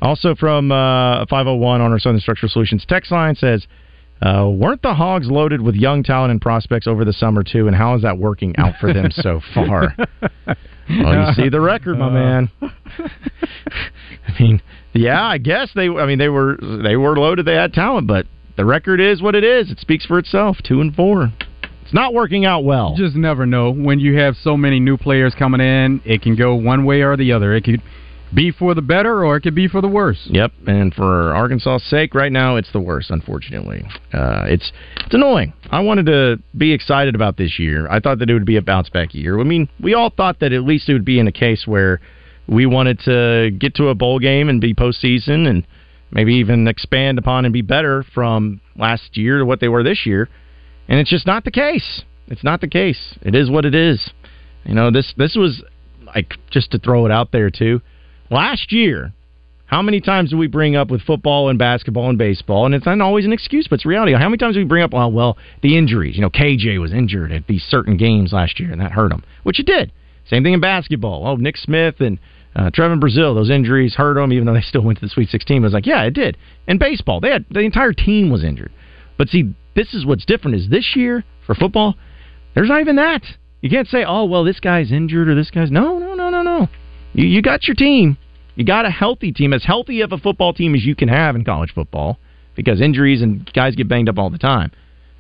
Also 0.01 0.35
from 0.35 0.73
uh, 0.73 1.27
501 1.27 1.81
on 1.81 1.93
our 1.93 1.99
Southern 1.99 2.21
Structural 2.21 2.51
Solutions 2.51 2.85
text 2.89 3.11
line 3.11 3.35
says, 3.35 3.67
uh, 4.23 4.49
weren't 4.49 4.81
the 4.83 4.95
Hogs 4.95 5.29
loaded 5.29 5.61
with 5.61 5.75
young 5.75 6.03
talent 6.03 6.31
and 6.31 6.41
prospects 6.41 6.87
over 6.87 7.05
the 7.05 7.13
summer 7.13 7.43
too? 7.43 7.67
And 7.67 7.77
how 7.77 7.95
is 7.95 8.03
that 8.03 8.17
working 8.17 8.55
out 8.57 8.75
for 8.81 8.93
them 8.93 9.11
so 9.11 9.41
far? 9.55 9.95
Well, 10.89 11.29
you 11.29 11.35
see 11.35 11.49
the 11.49 11.61
record, 11.61 11.99
my 11.99 12.11
man. 12.11 12.51
I 12.63 14.41
mean, 14.41 14.63
yeah, 14.95 15.23
I 15.23 15.39
guess 15.39 15.71
they. 15.75 15.89
I 15.89 16.07
mean, 16.07 16.19
they 16.19 16.29
were 16.29 16.57
they 16.83 16.97
were 16.97 17.17
loaded. 17.17 17.47
They 17.47 17.55
had 17.55 17.73
talent, 17.73 18.07
but 18.07 18.27
the 18.57 18.65
record 18.65 19.01
is 19.01 19.21
what 19.21 19.35
it 19.35 19.45
is. 19.45 19.71
It 19.71 19.81
speaks 19.81 20.07
for 20.07 20.19
itself. 20.19 20.59
Two 20.65 20.81
and 20.81 20.95
four. 20.95 21.33
It's 21.83 21.93
not 21.93 22.15
working 22.15 22.47
out 22.47 22.65
well. 22.65 22.95
You 22.97 23.05
just 23.05 23.17
never 23.17 23.45
know 23.45 23.71
when 23.71 24.01
you 24.01 24.17
have 24.19 24.37
so 24.37 24.57
many 24.57 24.81
new 24.81 24.97
players 24.97 25.35
coming 25.39 25.61
in. 25.61 26.01
It 26.05 26.23
can 26.23 26.35
go 26.35 26.55
one 26.55 26.85
way 26.85 27.03
or 27.03 27.17
the 27.17 27.33
other. 27.33 27.55
It 27.55 27.65
could 27.65 27.83
be 28.33 28.51
for 28.51 28.75
the 28.75 28.83
better 28.83 29.25
or 29.25 29.37
it 29.37 29.43
could 29.43 29.55
be 29.55 29.69
for 29.69 29.81
the 29.81 29.89
worse. 29.89 30.27
Yep, 30.31 30.53
and 30.67 30.95
for 30.95 31.35
Arkansas's 31.35 31.89
sake, 31.89 32.15
right 32.15 32.33
now 32.33 32.57
it's 32.57 32.73
the 32.73 32.81
worst. 32.81 33.11
Unfortunately, 33.11 33.85
uh, 34.13 34.45
it's 34.47 34.73
it's 35.05 35.15
annoying. 35.15 35.53
I 35.71 35.81
wanted 35.81 36.07
to 36.07 36.39
be 36.57 36.73
excited 36.73 37.15
about 37.15 37.37
this 37.37 37.59
year. 37.59 37.89
I 37.91 38.01
thought 38.01 38.19
that 38.21 38.31
it 38.31 38.35
would 38.35 38.47
be 38.47 38.57
a 38.57 38.63
bounce 38.63 38.89
back 38.89 39.15
year. 39.15 39.39
I 39.39 39.45
mean, 39.45 39.69
we 39.81 39.95
all 39.95 40.11
thought 40.11 40.41
that 40.41 40.53
at 40.53 40.63
least 40.63 40.89
it 40.89 40.95
would 40.95 41.05
be 41.05 41.19
in 41.19 41.29
a 41.29 41.33
case 41.33 41.67
where 41.67 42.01
we 42.47 42.67
wanted 42.67 43.01
to 43.01 43.51
get 43.59 43.75
to 43.77 43.89
a 43.89 43.95
bowl 43.95 44.19
game 44.19 44.49
and 44.49 44.61
be 44.61 44.75
postseason, 44.75 45.47
and 45.49 45.67
maybe 46.11 46.35
even 46.35 46.69
expand 46.69 47.19
upon 47.19 47.45
and 47.45 47.53
be 47.53 47.63
better 47.63 48.05
from 48.15 48.61
last 48.77 49.17
year 49.17 49.39
to 49.39 49.45
what 49.45 49.61
they 49.61 49.69
were 49.69 49.83
this 49.83 50.07
year. 50.07 50.29
And 50.89 50.99
it's 51.01 51.11
just 51.11 51.27
not 51.27 51.45
the 51.45 51.51
case. 51.51 52.03
It's 52.29 52.45
not 52.45 52.61
the 52.61 52.69
case. 52.69 53.17
It 53.23 53.35
is 53.35 53.51
what 53.51 53.65
it 53.65 53.75
is. 53.75 54.11
You 54.65 54.75
know, 54.75 54.91
this 54.91 55.13
this 55.17 55.35
was 55.37 55.63
like 56.15 56.35
just 56.51 56.71
to 56.73 56.79
throw 56.79 57.07
it 57.07 57.13
out 57.13 57.33
there 57.33 57.51
too. 57.51 57.81
Last 58.31 58.73
year, 58.73 59.13
how 59.67 59.83
many 59.83 60.01
times 60.01 60.31
do 60.31 60.37
we 60.37 60.47
bring 60.47 60.77
up 60.77 60.91
with 60.91 61.03
football 61.03 61.49
and 61.49 61.59
basketball 61.59 62.09
and 62.09 62.19
baseball? 62.19 62.67
And 62.67 62.75
it's 62.75 62.87
not 62.87 63.01
always 63.01 63.25
an 63.25 63.33
excuse, 63.33 63.67
but 63.69 63.77
it's 63.77 63.87
reality. 63.87 64.13
How 64.13 64.29
many 64.29 64.37
times 64.37 64.55
do 64.55 64.61
we 64.61 64.65
bring 64.65 64.83
up, 64.83 64.93
well, 64.93 65.11
well, 65.11 65.37
the 65.63 65.77
injuries? 65.77 66.17
You 66.17 66.23
know, 66.23 66.31
KJ 66.31 66.81
was 66.81 66.93
injured 66.93 67.33
at 67.33 67.47
these 67.47 67.63
certain 67.69 67.97
games 67.97 68.33
last 68.33 68.61
year, 68.61 68.71
and 68.71 68.81
that 68.81 68.93
hurt 68.93 69.13
him, 69.13 69.23
which 69.43 69.59
it 69.59 69.67
did. 69.67 69.93
Same 70.29 70.43
thing 70.43 70.55
in 70.55 70.61
basketball. 70.61 71.27
Oh, 71.27 71.37
Nick 71.37 71.57
Smith 71.57 71.97
and 72.01 72.19
uh, 72.57 72.71
Trevon 72.71 73.01
Brazile, 73.01 73.35
those 73.35 73.51
injuries 73.51 73.95
hurt 73.95 74.15
them, 74.15 74.33
even 74.33 74.47
though 74.47 74.55
they 74.55 74.61
still 74.69 74.83
went 74.83 74.99
to 75.01 75.07
the 75.07 75.11
Sweet 75.11 75.29
16. 75.29 75.59
It 75.59 75.61
was 75.61 75.73
like, 75.73 75.87
yeah, 75.87 76.03
it 76.05 76.15
did. 76.15 76.37
In 76.67 76.79
baseball, 76.79 77.21
they 77.21 77.31
had 77.31 77.45
the 77.51 77.61
entire 77.61 77.93
team 77.93 78.31
was 78.31 78.45
injured. 78.45 78.73
But 79.17 79.29
see, 79.29 79.55
this 79.75 79.95
is 79.95 80.07
what's 80.07 80.25
different 80.25 80.57
is 80.57 80.69
this 80.69 80.95
year 80.97 81.25
for 81.47 81.55
football, 81.55 81.95
there's 82.55 82.69
not 82.69 82.81
even 82.81 82.97
that. 82.97 83.23
You 83.61 83.71
can't 83.71 83.89
say, 83.89 84.05
oh, 84.07 84.25
well, 84.25 84.45
this 84.45 84.61
guy's 84.61 84.93
injured 84.93 85.29
or 85.29 85.35
this 85.35 85.51
guy's. 85.51 85.71
No, 85.71 85.99
no, 85.99 86.15
no, 86.15 86.31
no, 86.31 86.43
no. 86.43 86.69
You, 87.13 87.27
you 87.27 87.43
got 87.43 87.67
your 87.67 87.75
team. 87.75 88.19
You 88.57 88.65
got 88.65 88.87
a 88.87 88.91
healthy 88.91 89.33
team, 89.33 89.53
as 89.53 89.65
healthy 89.65 90.03
of 90.03 90.13
a 90.13 90.19
football 90.19 90.53
team 90.53 90.75
as 90.75 90.85
you 90.85 90.95
can 90.95 91.09
have 91.09 91.35
in 91.35 91.45
college 91.45 91.73
football, 91.75 92.19
because 92.55 92.81
injuries 92.81 93.21
and 93.21 93.51
guys 93.53 93.75
get 93.75 93.89
banged 93.89 94.09
up 94.09 94.19
all 94.19 94.31
the 94.31 94.39
time. 94.39 94.71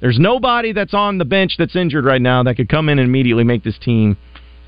There's 0.00 0.18
nobody 0.18 0.72
that's 0.72 0.94
on 0.94 1.18
the 1.18 1.24
bench 1.24 1.54
that's 1.58 1.74
injured 1.74 2.04
right 2.04 2.20
now 2.20 2.42
that 2.42 2.56
could 2.56 2.68
come 2.68 2.88
in 2.88 2.98
and 2.98 3.08
immediately 3.08 3.42
make 3.42 3.64
this 3.64 3.78
team 3.78 4.16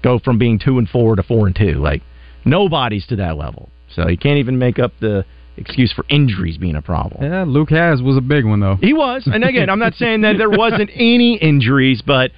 go 0.07 0.21
from 0.21 0.39
being 0.39 0.59
two 0.59 0.79
and 0.79 0.89
four 0.89 1.17
to 1.17 1.23
four 1.23 1.47
and 1.47 1.57
two. 1.57 1.75
Like 1.75 2.03
nobody's 2.45 3.07
to 3.09 3.17
that 3.17 3.37
level. 3.37 3.69
So 3.95 4.09
you 4.09 4.17
can't 4.17 4.39
even 4.39 4.59
make 4.59 4.79
up 4.79 4.93
the 5.01 5.25
excuse 5.57 5.93
for 5.93 6.05
injuries 6.09 6.59
being 6.59 6.77
a 6.77 6.83
problem. 6.83 7.25
Yeah, 7.25 7.45
Luke 7.45 7.71
Hasz 7.71 8.01
was 8.01 8.17
a 8.17 8.21
big 8.21 8.45
one 8.45 8.61
though. 8.61 8.77
He 8.77 8.93
was, 8.93 9.27
and 9.27 9.43
again, 9.45 9.69
I'm 9.69 9.79
not 9.79 9.95
saying 10.03 10.21
that 10.21 10.37
there 10.39 10.51
wasn't 10.51 10.91
any 10.95 11.37
injuries, 11.37 12.03
but 12.07 12.31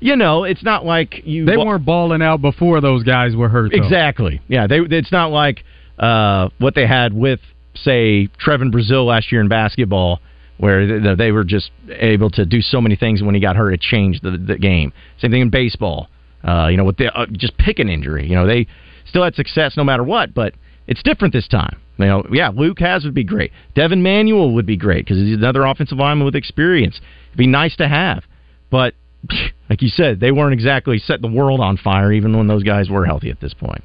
you 0.00 0.16
know, 0.16 0.42
it's 0.42 0.64
not 0.64 0.84
like 0.84 1.22
you. 1.24 1.44
They 1.44 1.56
weren't 1.56 1.84
balling 1.84 2.22
out 2.22 2.42
before 2.42 2.80
those 2.80 3.04
guys 3.04 3.36
were 3.36 3.48
hurt. 3.48 3.70
Though. 3.70 3.82
Exactly. 3.82 4.40
Yeah, 4.48 4.66
they. 4.66 4.78
It's 4.78 5.12
not 5.12 5.30
like 5.30 5.62
uh, 5.98 6.48
what 6.58 6.74
they 6.74 6.88
had 6.88 7.12
with, 7.12 7.38
say, 7.76 8.28
Trevon 8.44 8.72
Brazile 8.72 9.06
last 9.06 9.30
year 9.30 9.40
in 9.40 9.48
basketball, 9.48 10.20
where 10.56 11.00
they, 11.00 11.14
they 11.14 11.30
were 11.30 11.44
just 11.44 11.70
able 11.88 12.30
to 12.30 12.44
do 12.44 12.62
so 12.62 12.80
many 12.80 12.96
things. 12.96 13.22
When 13.22 13.36
he 13.36 13.40
got 13.40 13.54
hurt, 13.54 13.74
it 13.74 13.80
changed 13.80 14.24
the, 14.24 14.32
the 14.32 14.58
game. 14.58 14.92
Same 15.20 15.30
thing 15.30 15.42
in 15.42 15.50
baseball. 15.50 16.08
Uh, 16.44 16.68
you 16.68 16.76
know, 16.76 16.84
with 16.84 16.96
the 16.96 17.12
uh, 17.16 17.26
just 17.32 17.56
pick 17.58 17.78
an 17.78 17.88
injury. 17.88 18.28
You 18.28 18.34
know, 18.34 18.46
they 18.46 18.66
still 19.06 19.24
had 19.24 19.34
success 19.34 19.76
no 19.76 19.84
matter 19.84 20.02
what, 20.02 20.34
but 20.34 20.54
it's 20.86 21.02
different 21.02 21.32
this 21.32 21.48
time. 21.48 21.80
You 21.98 22.06
know, 22.06 22.26
yeah, 22.32 22.48
Luke 22.48 22.78
Hasz 22.80 23.04
would 23.04 23.14
be 23.14 23.24
great. 23.24 23.52
Devin 23.74 24.02
Manuel 24.02 24.52
would 24.54 24.66
be 24.66 24.76
great 24.76 25.04
because 25.04 25.18
he's 25.18 25.36
another 25.36 25.64
offensive 25.64 25.98
lineman 25.98 26.24
with 26.24 26.34
experience. 26.34 27.00
It'd 27.28 27.38
be 27.38 27.46
nice 27.46 27.76
to 27.76 27.88
have, 27.88 28.24
but 28.70 28.94
like 29.70 29.82
you 29.82 29.88
said, 29.88 30.20
they 30.20 30.32
weren't 30.32 30.54
exactly 30.54 30.98
setting 30.98 31.22
the 31.22 31.36
world 31.36 31.60
on 31.60 31.76
fire, 31.76 32.12
even 32.12 32.36
when 32.36 32.48
those 32.48 32.62
guys 32.62 32.88
were 32.88 33.06
healthy 33.06 33.30
at 33.30 33.40
this 33.40 33.54
point. 33.54 33.82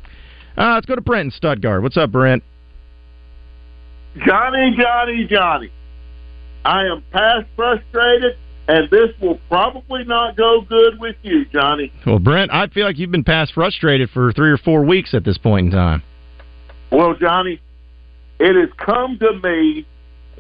Uh, 0.58 0.74
let's 0.74 0.88
go 0.88 0.96
to 0.96 1.02
Brent 1.02 1.26
in 1.26 1.32
Stuttgart. 1.32 1.84
What's 1.84 1.98
up, 1.98 2.12
Brent? 2.12 2.44
Johnny, 4.26 4.76
Johnny, 4.76 5.28
Johnny. 5.30 5.72
I 6.66 6.86
am 6.86 7.04
past 7.12 7.46
frustrated, 7.56 8.38
and 8.68 8.90
this 8.90 9.10
will 9.22 9.40
probably 9.50 10.04
not 10.04 10.36
go 10.36 10.62
good 10.62 11.00
with 11.00 11.16
you, 11.22 11.46
Johnny. 11.46 11.92
Well, 12.06 12.20
Brent, 12.20 12.52
I 12.54 12.68
feel 12.68 12.86
like 12.86 12.98
you've 12.98 13.12
been 13.12 13.24
past 13.24 13.54
frustrated 13.54 14.10
for 14.10 14.32
three 14.34 14.52
or 14.52 14.58
four 14.58 14.84
weeks 14.84 15.14
at 15.14 15.24
this 15.24 15.38
point 15.38 15.68
in 15.68 15.72
time. 15.72 16.04
Well, 16.92 17.16
Johnny, 17.16 17.62
it 18.40 18.56
has 18.56 18.70
come 18.78 19.18
to 19.20 19.34
me 19.44 19.86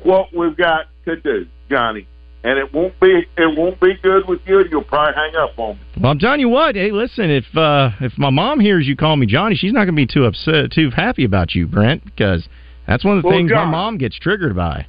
what 0.03 0.33
we've 0.35 0.55
got 0.55 0.85
to 1.05 1.15
do, 1.15 1.47
Johnny, 1.69 2.07
and 2.43 2.57
it 2.59 2.73
won't 2.73 2.99
be 2.99 3.25
it 3.37 3.57
won't 3.57 3.79
be 3.81 3.93
good 4.01 4.27
with 4.27 4.41
you, 4.45 4.63
you'll 4.69 4.83
probably 4.83 5.13
hang 5.15 5.35
up 5.35 5.57
on 5.57 5.75
me. 5.75 5.81
Well, 6.01 6.11
I'm 6.11 6.19
telling 6.19 6.39
you 6.39 6.49
what. 6.49 6.75
Hey, 6.75 6.91
listen, 6.91 7.29
if 7.31 7.45
uh, 7.57 7.89
if 8.01 8.17
my 8.17 8.29
mom 8.29 8.59
hears 8.59 8.87
you 8.87 8.95
call 8.95 9.15
me 9.15 9.25
Johnny, 9.25 9.55
she's 9.55 9.73
not 9.73 9.85
going 9.85 9.95
to 9.95 10.05
be 10.05 10.07
too 10.07 10.25
upset, 10.25 10.71
too 10.71 10.89
happy 10.95 11.25
about 11.25 11.55
you, 11.55 11.65
Brent, 11.67 12.05
because 12.05 12.47
that's 12.85 13.03
one 13.03 13.17
of 13.17 13.23
the 13.23 13.29
Well, 13.29 13.37
things 13.37 13.49
John- 13.49 13.65
my 13.67 13.71
mom 13.71 13.97
gets 13.97 14.17
triggered 14.19 14.55
by. 14.55 14.85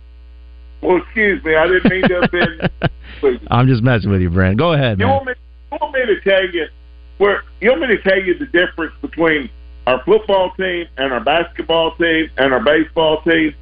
Well, 0.81 0.99
excuse 0.99 1.43
me, 1.45 1.55
I 1.57 1.67
didn't 1.67 1.91
mean 1.91 2.03
to 2.09 2.21
offend. 2.21 3.41
I'm 3.51 3.67
just 3.67 3.83
messing 3.83 4.11
with 4.11 4.21
you, 4.21 4.31
Brent. 4.31 4.59
Go 4.59 4.73
ahead, 4.73 4.99
You 5.01 5.07
man. 5.07 5.15
want 5.15 5.27
me? 5.27 5.33
You 5.73 5.79
want 5.81 5.95
me 5.95 6.07
to 6.15 6.21
tell 6.21 6.49
you 6.51 6.67
where? 7.19 7.43
You 7.61 7.71
want 7.71 7.83
me 7.83 7.89
to 7.89 8.03
tell 8.03 8.19
you 8.21 8.39
the 8.39 8.47
difference 8.47 8.95
between 9.03 9.51
our 9.87 10.03
football 10.05 10.53
team 10.57 10.87
and 10.97 11.13
our 11.13 11.21
basketball 11.21 11.95
team 11.97 12.31
and 12.37 12.53
our 12.55 12.61
baseball 12.61 13.21
team? 13.23 13.55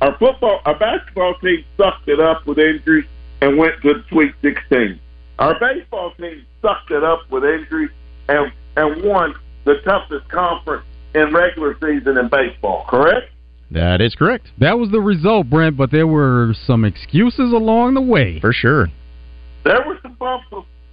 Our 0.00 0.16
football, 0.18 0.60
our 0.64 0.78
basketball 0.78 1.34
team 1.36 1.64
sucked 1.76 2.08
it 2.08 2.20
up 2.20 2.46
with 2.46 2.58
injuries 2.58 3.06
and 3.42 3.56
went 3.58 3.80
to 3.82 3.94
the 3.94 4.04
Sweet 4.08 4.32
16. 4.42 4.98
Our 5.38 5.58
baseball 5.60 6.12
team 6.12 6.44
sucked 6.62 6.90
it 6.90 7.04
up 7.04 7.30
with 7.30 7.44
injuries 7.44 7.90
and 8.28 8.50
and 8.76 9.02
won 9.02 9.34
the 9.64 9.74
toughest 9.84 10.28
conference 10.28 10.84
in 11.14 11.32
regular 11.34 11.74
season 11.80 12.18
in 12.18 12.28
baseball. 12.28 12.84
Correct? 12.88 13.30
That 13.70 14.00
is 14.00 14.14
correct. 14.14 14.48
That 14.58 14.78
was 14.78 14.90
the 14.90 15.00
result, 15.00 15.50
Brent, 15.50 15.76
but 15.76 15.90
there 15.90 16.06
were 16.06 16.54
some 16.66 16.84
excuses 16.84 17.52
along 17.52 17.94
the 17.94 18.00
way. 18.00 18.40
For 18.40 18.52
sure. 18.52 18.88
There 19.64 19.82
were 19.86 19.98
some 20.02 20.14
bumps, 20.14 20.46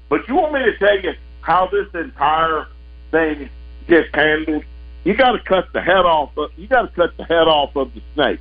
but 0.10 0.28
you 0.28 0.36
want 0.36 0.54
me 0.54 0.60
to 0.60 0.78
tell 0.80 1.00
you 1.00 1.14
how 1.42 1.70
this 1.72 1.88
entire 1.94 2.68
thing 3.12 3.50
gets 3.88 4.08
handled? 4.14 4.64
You 5.04 5.16
got 5.16 5.34
to 5.34 5.40
cut 5.40 5.68
the 5.74 5.82
head 5.82 6.06
off. 6.06 6.32
Of, 6.38 6.52
you 6.56 6.68
got 6.68 6.84
to 6.84 6.88
cut 6.96 7.16
the 7.18 7.26
head 7.26 7.48
off 7.48 7.76
of 7.76 7.94
the 7.94 8.02
snake, 8.16 8.40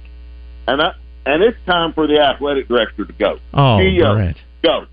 and 0.66 0.80
I, 0.80 0.95
and 1.26 1.43
it's 1.43 1.59
time 1.66 1.93
for 1.93 2.07
the 2.07 2.20
athletic 2.20 2.68
director 2.68 3.05
to 3.05 3.12
go. 3.12 3.39
Oh, 3.53 3.78
CEO, 3.80 4.05
uh, 4.05 4.14
Brent. 4.14 4.37
go. 4.62 4.87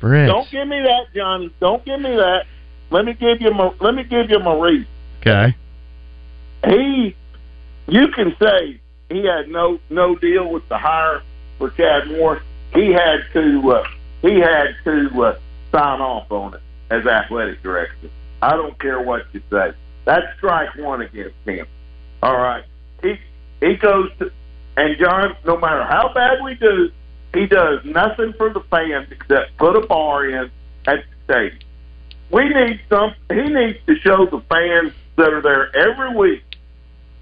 Brent. 0.00 0.28
Don't 0.28 0.50
give 0.50 0.68
me 0.68 0.80
that, 0.80 1.06
Johnny. 1.14 1.52
Don't 1.60 1.84
give 1.84 2.00
me 2.00 2.10
that. 2.10 2.44
Let 2.90 3.04
me 3.04 3.12
give 3.14 3.40
you 3.40 3.52
my. 3.52 3.72
Let 3.80 3.94
me 3.94 4.04
give 4.04 4.30
you 4.30 4.38
Maurice. 4.38 4.86
Okay. 5.20 5.56
He, 6.64 7.16
you 7.88 8.08
can 8.08 8.36
say 8.40 8.80
he 9.08 9.24
had 9.24 9.48
no 9.48 9.80
no 9.90 10.14
deal 10.14 10.50
with 10.50 10.68
the 10.68 10.78
hire 10.78 11.22
for 11.58 11.70
Chad 11.70 12.08
Morris. 12.08 12.42
He 12.74 12.92
had 12.92 13.24
to 13.32 13.72
uh, 13.72 13.88
he 14.22 14.38
had 14.38 14.76
to 14.84 15.24
uh, 15.24 15.38
sign 15.72 16.00
off 16.00 16.30
on 16.30 16.54
it 16.54 16.60
as 16.90 17.06
athletic 17.06 17.62
director. 17.62 18.10
I 18.42 18.50
don't 18.50 18.78
care 18.78 19.00
what 19.00 19.26
you 19.32 19.42
say. 19.50 19.72
That's 20.04 20.26
strike 20.36 20.76
one 20.76 21.02
against 21.02 21.36
him. 21.44 21.66
All 22.22 22.36
right. 22.36 22.64
He 23.02 23.18
he 23.60 23.74
goes 23.76 24.10
to 24.18 24.30
and 24.76 24.98
John. 24.98 25.36
No 25.44 25.56
matter 25.58 25.84
how 25.84 26.12
bad 26.14 26.42
we 26.42 26.54
do, 26.54 26.90
he 27.34 27.46
does 27.46 27.84
nothing 27.84 28.32
for 28.34 28.50
the 28.50 28.60
fans 28.70 29.08
except 29.10 29.56
put 29.56 29.76
a 29.76 29.86
bar 29.86 30.28
in 30.28 30.50
at 30.86 31.04
the 31.04 31.24
stadium. 31.24 31.58
We 32.30 32.48
need 32.48 32.80
some. 32.88 33.14
He 33.30 33.42
needs 33.42 33.78
to 33.86 33.96
show 33.96 34.26
the 34.26 34.40
fans 34.48 34.92
that 35.16 35.32
are 35.32 35.42
there 35.42 35.74
every 35.74 36.14
week 36.14 36.42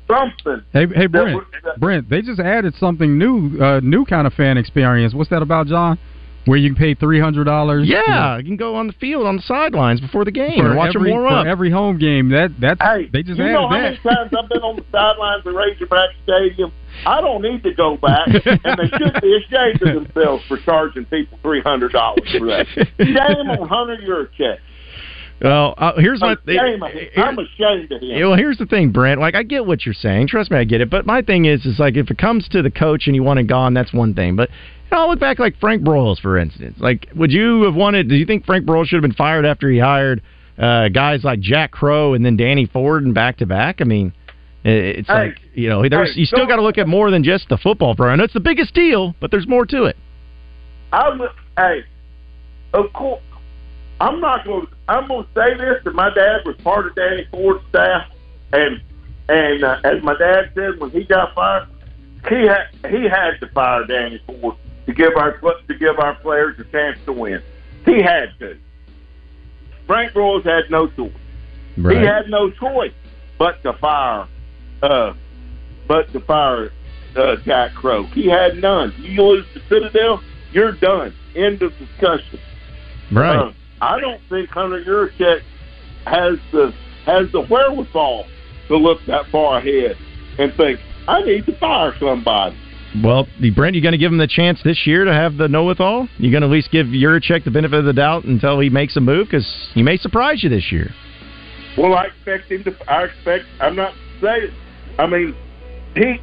something. 0.09 0.63
Hey, 0.73 0.87
hey, 0.95 1.07
Brent. 1.07 1.35
would- 1.35 1.45
that- 1.65 1.81
Brent, 1.81 2.09
they 2.11 2.23
just 2.23 2.41
added 2.41 2.75
something 2.77 3.19
new, 3.19 3.59
uh, 3.61 3.81
new 3.83 4.05
kind 4.05 4.27
of 4.27 4.33
fan 4.35 4.57
experience. 4.59 5.15
What's 5.15 5.31
that 5.31 5.43
about, 5.43 5.67
John? 5.67 5.99
Where 6.47 6.57
you 6.57 6.69
can 6.73 6.77
pay 6.79 6.95
three 6.95 7.19
hundred 7.19 7.43
dollars? 7.45 7.89
Yeah, 7.89 8.37
you 8.39 8.45
can 8.45 8.57
go 8.57 8.77
on 8.77 8.87
the 8.87 8.93
field 8.93 9.27
on 9.27 9.35
the 9.35 9.43
sidelines 9.43 10.01
before 10.01 10.25
the 10.25 10.31
game 10.31 10.61
for 10.61 10.67
and 10.69 10.77
watch 10.77 10.95
every, 10.95 11.11
them 11.11 11.19
warm 11.19 11.33
for 11.33 11.39
up. 11.41 11.47
every 11.47 11.73
home 11.73 11.99
game. 11.99 12.29
That 12.29 12.53
that's 12.61 12.81
Hey, 12.81 13.09
they 13.13 13.25
just 13.25 13.39
you 13.39 13.45
added 13.47 13.53
know 13.55 13.69
how 13.69 13.75
that. 13.75 13.83
many 13.83 13.97
times 13.97 14.31
I've 14.39 14.49
been 14.49 14.63
on 14.63 14.77
the 14.77 14.85
sidelines 14.93 15.45
of 15.45 15.53
Razorback 15.57 16.11
Stadium? 16.23 16.71
I 17.05 17.21
don't 17.21 17.43
need 17.43 17.65
to 17.65 17.75
go 17.75 17.97
back, 17.97 18.29
and 18.47 18.79
they 18.79 18.87
should 18.97 19.21
be 19.21 19.37
ashamed 19.45 19.83
of 19.83 20.05
themselves 20.05 20.45
for 20.47 20.59
charging 20.59 21.05
people 21.07 21.37
three 21.43 21.63
hundred 21.63 21.91
dollars 21.91 22.31
for 22.39 22.47
that. 22.47 22.67
Shame 23.01 23.51
on 23.51 23.67
Hunter 23.69 23.97
Yurachek. 24.07 24.59
Well, 25.41 25.75
uh, 25.77 25.93
here's 25.97 26.21
my 26.21 26.35
thing. 26.47 26.59
Shame 26.59 26.83
of 26.83 26.91
him. 26.93 27.09
I'm 27.17 27.39
ashamed 27.39 27.93
of 27.93 28.01
him. 28.01 28.21
Well, 28.21 28.37
here's 28.37 28.57
the 28.57 28.65
thing, 28.67 28.91
Brent. 28.91 29.21
Like, 29.21 29.35
I 29.35 29.43
get 29.43 29.67
what 29.67 29.85
you're 29.85 29.95
saying. 29.95 30.29
Trust 30.29 30.51
me, 30.51 30.57
I 30.57 30.65
get 30.65 30.81
it. 30.81 30.89
But 30.89 31.05
my 31.05 31.21
thing 31.21 31.45
is, 31.45 31.67
is 31.67 31.79
like, 31.79 31.97
if 31.97 32.11
it 32.11 32.17
comes 32.17 32.49
to 32.49 32.63
the 32.63 32.71
coach 32.71 33.07
and 33.07 33.15
you 33.15 33.23
want 33.23 33.39
it 33.39 33.47
gone, 33.47 33.75
that's 33.75 33.93
one 33.93 34.15
thing. 34.15 34.35
But 34.35 34.49
you 34.51 34.97
know, 34.97 35.03
I'll 35.03 35.11
look 35.11 35.21
back 35.21 35.39
like 35.39 35.59
Frank 35.59 35.83
Broyles, 35.83 36.21
for 36.21 36.39
instance. 36.39 36.79
Like, 36.81 37.09
would 37.15 37.33
you 37.33 37.63
have 37.65 37.75
wanted? 37.75 38.09
Do 38.09 38.15
you 38.15 38.25
think 38.25 38.47
Frank 38.47 38.65
Broyles 38.65 38.87
should 38.87 38.97
have 38.97 39.03
been 39.03 39.13
fired 39.13 39.45
after 39.45 39.69
he 39.71 39.79
hired 39.79 40.23
uh, 40.59 40.89
guys 40.89 41.23
like 41.23 41.41
Jack 41.41 41.71
Crowe 41.71 42.15
and 42.15 42.25
then 42.25 42.39
Danny 42.39 42.65
Ford 42.67 43.05
and 43.05 43.15
back 43.15 43.37
to 43.39 43.47
back? 43.47 43.81
I 43.81 43.85
mean, 43.85 44.15
it's 44.65 45.09
Hey. 45.09 45.27
like 45.27 45.41
you 45.55 45.69
know, 45.69 45.87
there's 45.87 46.15
Hey, 46.15 46.21
you 46.21 46.27
still 46.27 46.47
got 46.47 46.57
to 46.57 46.63
look 46.63 46.79
at 46.79 46.89
more 46.89 47.11
than 47.11 47.23
just 47.23 47.49
the 47.51 47.59
football 47.59 47.95
program. 47.95 48.21
It's 48.21 48.33
the 48.33 48.41
biggest 48.41 48.73
deal, 48.73 49.15
but 49.21 49.31
there's 49.31 49.47
more 49.47 49.67
to 49.67 49.85
it. 49.85 49.97
I'm 50.93 51.21
hey, 51.59 51.85
of 52.73 52.93
course, 52.93 53.21
I'm 54.01 54.21
not 54.21 54.45
going. 54.45 54.67
to 54.67 54.73
I'm 54.89 55.09
going 55.09 55.25
to 55.25 55.31
say 55.35 55.57
this 55.57 55.83
that 55.85 55.95
my 55.95 56.13
dad 56.15 56.43
was 56.45 56.57
part 56.63 56.87
of 56.87 56.95
Danny 56.95 57.27
Ford's 57.31 57.65
staff, 57.69 58.11
and 58.53 58.81
and 59.29 59.65
uh, 59.65 59.81
as 59.85 60.03
my 60.03 60.17
dad 60.17 60.51
said 60.55 60.79
when 60.79 60.91
he 60.91 61.05
got 61.05 61.35
fired, 61.35 61.69
he 62.29 62.47
had 62.47 62.69
he 62.91 63.05
had 63.05 63.41
to 63.41 63.49
fire 63.49 63.85
Danny 63.87 64.21
Ford 64.27 64.57
to 64.87 64.93
give 64.93 65.17
our 65.17 65.39
to 65.39 65.75
give 65.75 65.99
our 65.99 66.15
players 66.17 66.59
a 66.59 66.65
chance 66.65 66.99
to 67.07 67.13
win. 67.13 67.43
He 67.85 68.03
had 68.03 68.39
to. 68.41 68.59
Frank 69.87 70.13
Broyles 70.13 70.45
had 70.45 70.71
no 70.71 70.89
choice. 70.89 71.13
Right. 71.77 71.99
He 71.99 72.05
had 72.05 72.29
no 72.29 72.51
choice 72.51 72.93
but 73.39 73.63
to 73.63 73.73
fire, 73.75 74.27
uh, 74.83 75.15
but 75.87 76.13
to 76.13 76.21
fire 76.21 76.73
uh, 77.17 77.37
Jack 77.45 77.75
Crowe. 77.75 78.05
He 78.05 78.27
had 78.27 78.57
none. 78.57 78.95
You 78.99 79.23
lose 79.23 79.47
the 79.55 79.61
Citadel, 79.69 80.23
you're 80.53 80.73
done. 80.73 81.15
End 81.35 81.63
of 81.63 81.77
discussion. 81.79 82.41
Right. 83.13 83.37
Uh, 83.37 83.53
I 83.81 84.01
don't 84.01 84.21
think 84.29 84.51
Hunter 84.51 84.83
Yurachek 84.83 85.41
has 86.07 86.39
the 86.53 86.73
has 87.05 87.31
the 87.33 87.43
wherewithal 87.43 88.25
to 88.69 88.77
look 88.77 88.99
that 89.07 89.27
far 89.31 89.59
ahead 89.59 89.97
and 90.39 90.53
think 90.57 90.81
I 91.09 91.23
need 91.23 91.47
to 91.47 91.59
fire 91.59 91.95
somebody. 92.01 92.57
Well, 93.03 93.27
Brent, 93.55 93.77
you 93.77 93.83
going 93.83 93.93
to 93.93 93.99
give 93.99 94.11
him 94.11 94.19
the 94.19 94.27
chance 94.27 94.61
this 94.65 94.87
year 94.87 95.05
to 95.05 95.13
have 95.13 95.37
the 95.37 95.49
know-it-all? 95.49 96.09
You 96.17 96.31
going 96.31 96.41
to 96.41 96.47
at 96.47 96.53
least 96.53 96.71
give 96.71 96.87
Yurachek 96.87 97.45
the 97.45 97.51
benefit 97.51 97.79
of 97.79 97.85
the 97.85 97.93
doubt 97.93 98.25
until 98.25 98.59
he 98.59 98.71
makes 98.71 98.97
a 98.97 99.01
move 99.01 99.27
because 99.27 99.47
he 99.75 99.83
may 99.83 99.99
surprise 99.99 100.43
you 100.43 100.49
this 100.49 100.73
year. 100.73 100.91
Well, 101.77 101.95
I 101.95 102.07
expect 102.07 102.51
him 102.51 102.65
to. 102.65 102.75
I 102.91 103.05
expect. 103.05 103.45
I'm 103.61 103.77
not 103.77 103.93
saying. 104.21 104.51
I 104.99 105.07
mean, 105.07 105.37
he. 105.95 106.21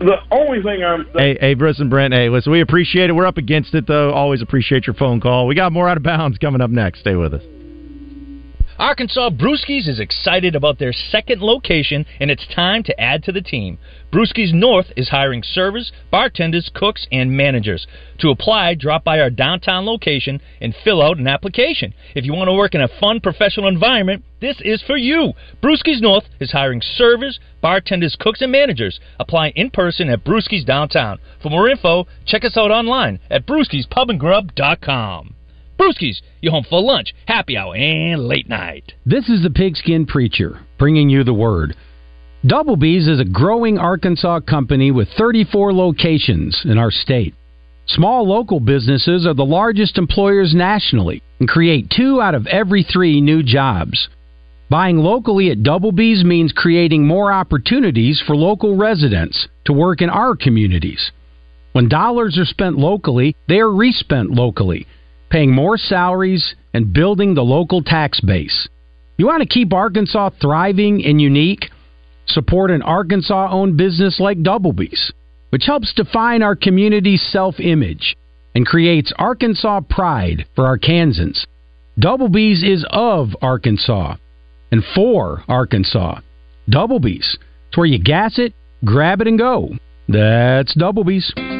The 0.00 0.16
only 0.30 0.62
thing 0.62 0.82
I'm. 0.82 1.06
Hey, 1.14 1.36
hey, 1.38 1.54
Bruce 1.54 1.78
and 1.78 1.90
Brent. 1.90 2.14
Hey, 2.14 2.30
listen, 2.30 2.50
we 2.50 2.62
appreciate 2.62 3.10
it. 3.10 3.12
We're 3.12 3.26
up 3.26 3.36
against 3.36 3.74
it, 3.74 3.86
though. 3.86 4.12
Always 4.12 4.40
appreciate 4.40 4.86
your 4.86 4.94
phone 4.94 5.20
call. 5.20 5.46
We 5.46 5.54
got 5.54 5.72
more 5.72 5.88
out 5.90 5.98
of 5.98 6.02
bounds 6.02 6.38
coming 6.38 6.62
up 6.62 6.70
next. 6.70 7.00
Stay 7.00 7.16
with 7.16 7.34
us. 7.34 7.42
Arkansas 8.80 9.28
Brewskis 9.28 9.86
is 9.86 10.00
excited 10.00 10.56
about 10.56 10.78
their 10.78 10.94
second 10.94 11.42
location, 11.42 12.06
and 12.18 12.30
it's 12.30 12.46
time 12.46 12.82
to 12.84 12.98
add 12.98 13.22
to 13.24 13.30
the 13.30 13.42
team. 13.42 13.76
Brewskis 14.10 14.54
North 14.54 14.86
is 14.96 15.10
hiring 15.10 15.42
servers, 15.42 15.92
bartenders, 16.10 16.70
cooks, 16.74 17.06
and 17.12 17.30
managers. 17.30 17.86
To 18.20 18.30
apply, 18.30 18.76
drop 18.76 19.04
by 19.04 19.20
our 19.20 19.28
downtown 19.28 19.84
location 19.84 20.40
and 20.62 20.74
fill 20.82 21.02
out 21.02 21.18
an 21.18 21.28
application. 21.28 21.92
If 22.14 22.24
you 22.24 22.32
want 22.32 22.48
to 22.48 22.54
work 22.54 22.74
in 22.74 22.80
a 22.80 22.88
fun 22.88 23.20
professional 23.20 23.68
environment, 23.68 24.24
this 24.40 24.56
is 24.62 24.80
for 24.80 24.96
you. 24.96 25.34
Brewskis 25.62 26.00
North 26.00 26.24
is 26.40 26.52
hiring 26.52 26.80
servers, 26.80 27.38
bartenders, 27.60 28.16
cooks, 28.18 28.40
and 28.40 28.50
managers. 28.50 28.98
Apply 29.18 29.48
in 29.56 29.68
person 29.68 30.08
at 30.08 30.24
Brewskis 30.24 30.64
downtown. 30.64 31.18
For 31.42 31.50
more 31.50 31.68
info, 31.68 32.06
check 32.24 32.46
us 32.46 32.56
out 32.56 32.70
online 32.70 33.20
at 33.30 33.46
brewskispubandgrub.com. 33.46 35.34
Brewskis, 35.80 36.20
your 36.42 36.52
home 36.52 36.66
for 36.68 36.82
lunch, 36.82 37.14
happy 37.26 37.56
hour, 37.56 37.74
and 37.74 38.28
late 38.28 38.50
night. 38.50 38.92
This 39.06 39.30
is 39.30 39.42
the 39.42 39.48
Pigskin 39.48 40.04
Preacher, 40.04 40.60
bringing 40.78 41.08
you 41.08 41.24
the 41.24 41.32
word. 41.32 41.74
Double 42.46 42.76
B's 42.76 43.08
is 43.08 43.18
a 43.18 43.24
growing 43.24 43.78
Arkansas 43.78 44.40
company 44.40 44.90
with 44.90 45.08
34 45.16 45.72
locations 45.72 46.60
in 46.66 46.76
our 46.76 46.90
state. 46.90 47.34
Small 47.86 48.28
local 48.28 48.60
businesses 48.60 49.26
are 49.26 49.32
the 49.32 49.42
largest 49.42 49.96
employers 49.96 50.54
nationally 50.54 51.22
and 51.38 51.48
create 51.48 51.88
two 51.88 52.20
out 52.20 52.34
of 52.34 52.46
every 52.46 52.82
three 52.82 53.22
new 53.22 53.42
jobs. 53.42 54.10
Buying 54.68 54.98
locally 54.98 55.50
at 55.50 55.62
Double 55.62 55.92
B's 55.92 56.22
means 56.22 56.52
creating 56.52 57.06
more 57.06 57.32
opportunities 57.32 58.22
for 58.26 58.36
local 58.36 58.76
residents 58.76 59.48
to 59.64 59.72
work 59.72 60.02
in 60.02 60.10
our 60.10 60.36
communities. 60.36 61.10
When 61.72 61.88
dollars 61.88 62.36
are 62.36 62.44
spent 62.44 62.76
locally, 62.76 63.34
they 63.48 63.60
are 63.60 63.72
respent 63.72 64.30
locally, 64.30 64.86
paying 65.30 65.52
more 65.52 65.78
salaries 65.78 66.54
and 66.74 66.92
building 66.92 67.34
the 67.34 67.42
local 67.42 67.82
tax 67.82 68.20
base. 68.20 68.68
You 69.16 69.26
want 69.26 69.42
to 69.42 69.48
keep 69.48 69.72
Arkansas 69.72 70.30
thriving 70.40 71.04
and 71.04 71.20
unique? 71.20 71.70
Support 72.26 72.70
an 72.70 72.82
Arkansas 72.82 73.48
owned 73.50 73.76
business 73.76 74.20
like 74.20 74.42
Doublebees, 74.42 75.12
which 75.50 75.66
helps 75.66 75.92
define 75.94 76.42
our 76.42 76.56
community's 76.56 77.22
self 77.30 77.58
image 77.58 78.16
and 78.54 78.66
creates 78.66 79.12
Arkansas 79.18 79.80
pride 79.88 80.46
for 80.54 80.64
Arkansans. 80.64 81.44
Doublebees 81.98 82.62
is 82.62 82.84
of 82.90 83.36
Arkansas 83.42 84.16
and 84.72 84.82
for 84.94 85.44
Arkansas. 85.48 86.20
Doublebees. 86.68 87.36
It's 87.68 87.76
where 87.76 87.86
you 87.86 87.98
gas 87.98 88.38
it, 88.38 88.54
grab 88.84 89.20
it, 89.20 89.26
and 89.26 89.38
go. 89.38 89.70
That's 90.08 90.74
Doublebees. 90.74 91.59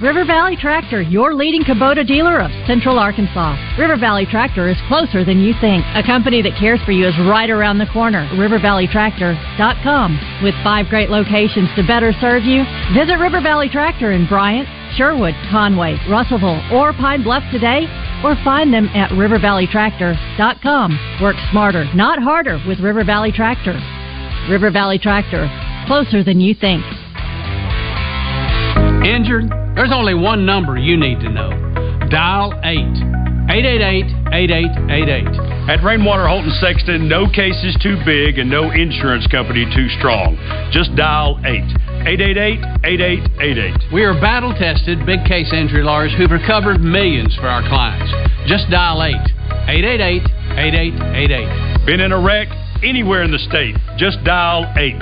River 0.00 0.24
Valley 0.24 0.56
Tractor, 0.56 1.02
your 1.02 1.34
leading 1.34 1.62
Kubota 1.62 2.04
dealer 2.04 2.40
of 2.40 2.50
Central 2.66 2.98
Arkansas. 2.98 3.54
River 3.78 3.96
Valley 3.96 4.26
Tractor 4.26 4.68
is 4.68 4.76
closer 4.88 5.24
than 5.24 5.38
you 5.38 5.54
think. 5.60 5.84
A 5.94 6.02
company 6.02 6.42
that 6.42 6.58
cares 6.58 6.82
for 6.82 6.90
you 6.90 7.06
is 7.06 7.14
right 7.30 7.48
around 7.48 7.78
the 7.78 7.86
corner. 7.86 8.26
RiverValleyTractor.com. 8.34 10.42
With 10.42 10.54
five 10.64 10.86
great 10.90 11.10
locations 11.10 11.68
to 11.76 11.86
better 11.86 12.12
serve 12.20 12.42
you, 12.42 12.64
visit 12.92 13.22
River 13.22 13.40
Valley 13.40 13.68
Tractor 13.68 14.10
in 14.10 14.26
Bryant, 14.26 14.66
Sherwood, 14.98 15.34
Conway, 15.48 15.96
Russellville, 16.10 16.58
or 16.74 16.92
Pine 16.92 17.22
Bluff 17.22 17.44
today, 17.52 17.86
or 18.24 18.34
find 18.42 18.74
them 18.74 18.88
at 18.98 19.12
RiverValleyTractor.com. 19.12 21.20
Work 21.22 21.36
smarter, 21.52 21.84
not 21.94 22.20
harder 22.20 22.58
with 22.66 22.80
River 22.80 23.04
Valley 23.04 23.30
Tractor. 23.30 23.78
River 24.50 24.72
Valley 24.72 24.98
Tractor, 24.98 25.46
closer 25.86 26.24
than 26.24 26.40
you 26.40 26.52
think. 26.52 26.82
Injured? 29.04 29.50
There's 29.76 29.92
only 29.92 30.14
one 30.14 30.46
number 30.46 30.78
you 30.78 30.96
need 30.96 31.20
to 31.20 31.28
know. 31.28 31.50
Dial 32.08 32.58
8. 32.64 32.78
888-8888. 33.44 35.68
At 35.68 35.84
Rainwater 35.84 36.26
Holton 36.26 36.52
Sexton, 36.60 37.06
no 37.08 37.28
case 37.28 37.62
is 37.64 37.76
too 37.82 37.98
big 38.06 38.38
and 38.38 38.48
no 38.48 38.70
insurance 38.70 39.26
company 39.26 39.66
too 39.76 39.88
strong. 39.98 40.38
Just 40.72 40.94
dial 40.96 41.38
8. 41.44 41.60
888-8888. 42.08 43.92
We 43.92 44.04
are 44.04 44.14
battle 44.20 44.54
tested 44.54 45.04
big 45.04 45.24
case 45.24 45.52
injury 45.52 45.82
lawyers 45.82 46.14
who've 46.16 46.30
recovered 46.30 46.80
millions 46.80 47.34
for 47.36 47.48
our 47.48 47.60
clients. 47.68 48.10
Just 48.48 48.70
dial 48.70 49.02
8. 49.02 49.14
888-8888. 50.56 51.86
Been 51.86 52.00
in 52.00 52.12
a 52.12 52.20
wreck? 52.20 52.48
Anywhere 52.84 53.22
in 53.24 53.32
the 53.32 53.40
state. 53.40 53.74
Just 53.96 54.22
dial 54.24 54.68
8. 54.76 55.00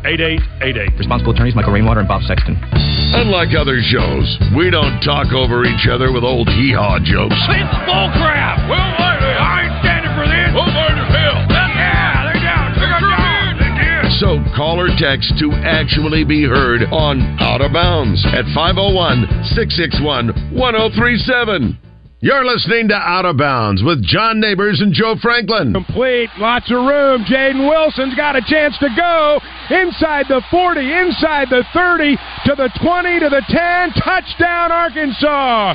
888-8888. 0.00 0.98
Responsible 0.98 1.32
attorneys 1.32 1.54
Michael 1.54 1.72
Rainwater 1.72 2.00
and 2.00 2.08
Bob 2.08 2.22
Sexton. 2.22 2.56
Unlike 2.64 3.52
other 3.52 3.84
shows, 3.84 4.24
we 4.56 4.72
don't 4.72 5.00
talk 5.04 5.28
over 5.36 5.64
each 5.68 5.86
other 5.92 6.10
with 6.10 6.24
old 6.24 6.48
hee-haw 6.48 6.98
jokes. 7.04 7.36
It's 7.36 7.76
bull 7.84 8.08
crap! 8.16 8.64
Well, 8.64 8.80
I 8.80 9.68
ain't 9.68 9.76
standing 9.84 10.12
for 10.16 10.24
this! 10.24 10.50
Well, 10.56 10.72
mine 10.72 10.96
as 10.96 11.12
hell! 11.12 11.36
Yeah, 11.52 12.32
they 12.32 12.40
down! 12.40 12.72
They 12.80 12.88
got 12.88 13.04
down! 13.04 14.10
So 14.16 14.40
call 14.56 14.80
or 14.80 14.88
text 14.96 15.36
to 15.38 15.52
actually 15.52 16.24
be 16.24 16.44
heard 16.44 16.88
on 16.88 17.20
Out 17.40 17.60
of 17.60 17.72
Bounds 17.72 18.24
at 18.32 18.48
501 18.56 19.52
661 19.52 20.56
1037. 20.56 21.78
You're 22.20 22.46
listening 22.46 22.88
to 22.88 22.94
Out 22.94 23.26
of 23.26 23.36
Bounds 23.36 23.82
with 23.82 24.02
John 24.02 24.40
Neighbors 24.40 24.80
and 24.80 24.90
Joe 24.90 25.16
Franklin. 25.20 25.74
Complete, 25.74 26.30
lots 26.38 26.70
of 26.70 26.78
room. 26.78 27.24
Jaden 27.24 27.68
Wilson's 27.68 28.14
got 28.14 28.34
a 28.34 28.40
chance 28.40 28.74
to 28.78 28.88
go 28.96 29.38
inside 29.68 30.24
the 30.26 30.40
40, 30.50 30.80
inside 30.80 31.48
the 31.50 31.62
30, 31.74 32.16
to 32.46 32.54
the 32.56 32.70
20, 32.82 33.20
to 33.20 33.28
the 33.28 33.42
10. 33.46 34.02
Touchdown, 34.02 34.72
Arkansas! 34.72 35.74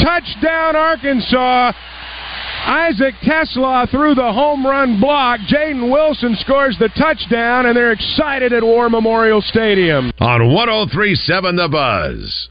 Touchdown, 0.00 0.76
Arkansas! 0.76 1.72
Isaac 2.64 3.14
TeSlaa 3.22 3.90
threw 3.90 4.14
the 4.14 4.32
home 4.32 4.64
run 4.64 4.98
block. 4.98 5.40
Jaden 5.40 5.92
Wilson 5.92 6.36
scores 6.40 6.74
the 6.78 6.88
touchdown, 6.96 7.66
and 7.66 7.76
they're 7.76 7.92
excited 7.92 8.54
at 8.54 8.62
War 8.62 8.88
Memorial 8.88 9.42
Stadium. 9.42 10.10
On 10.20 10.54
1037 10.54 11.56
The 11.56 11.68
Buzz. 11.68 12.48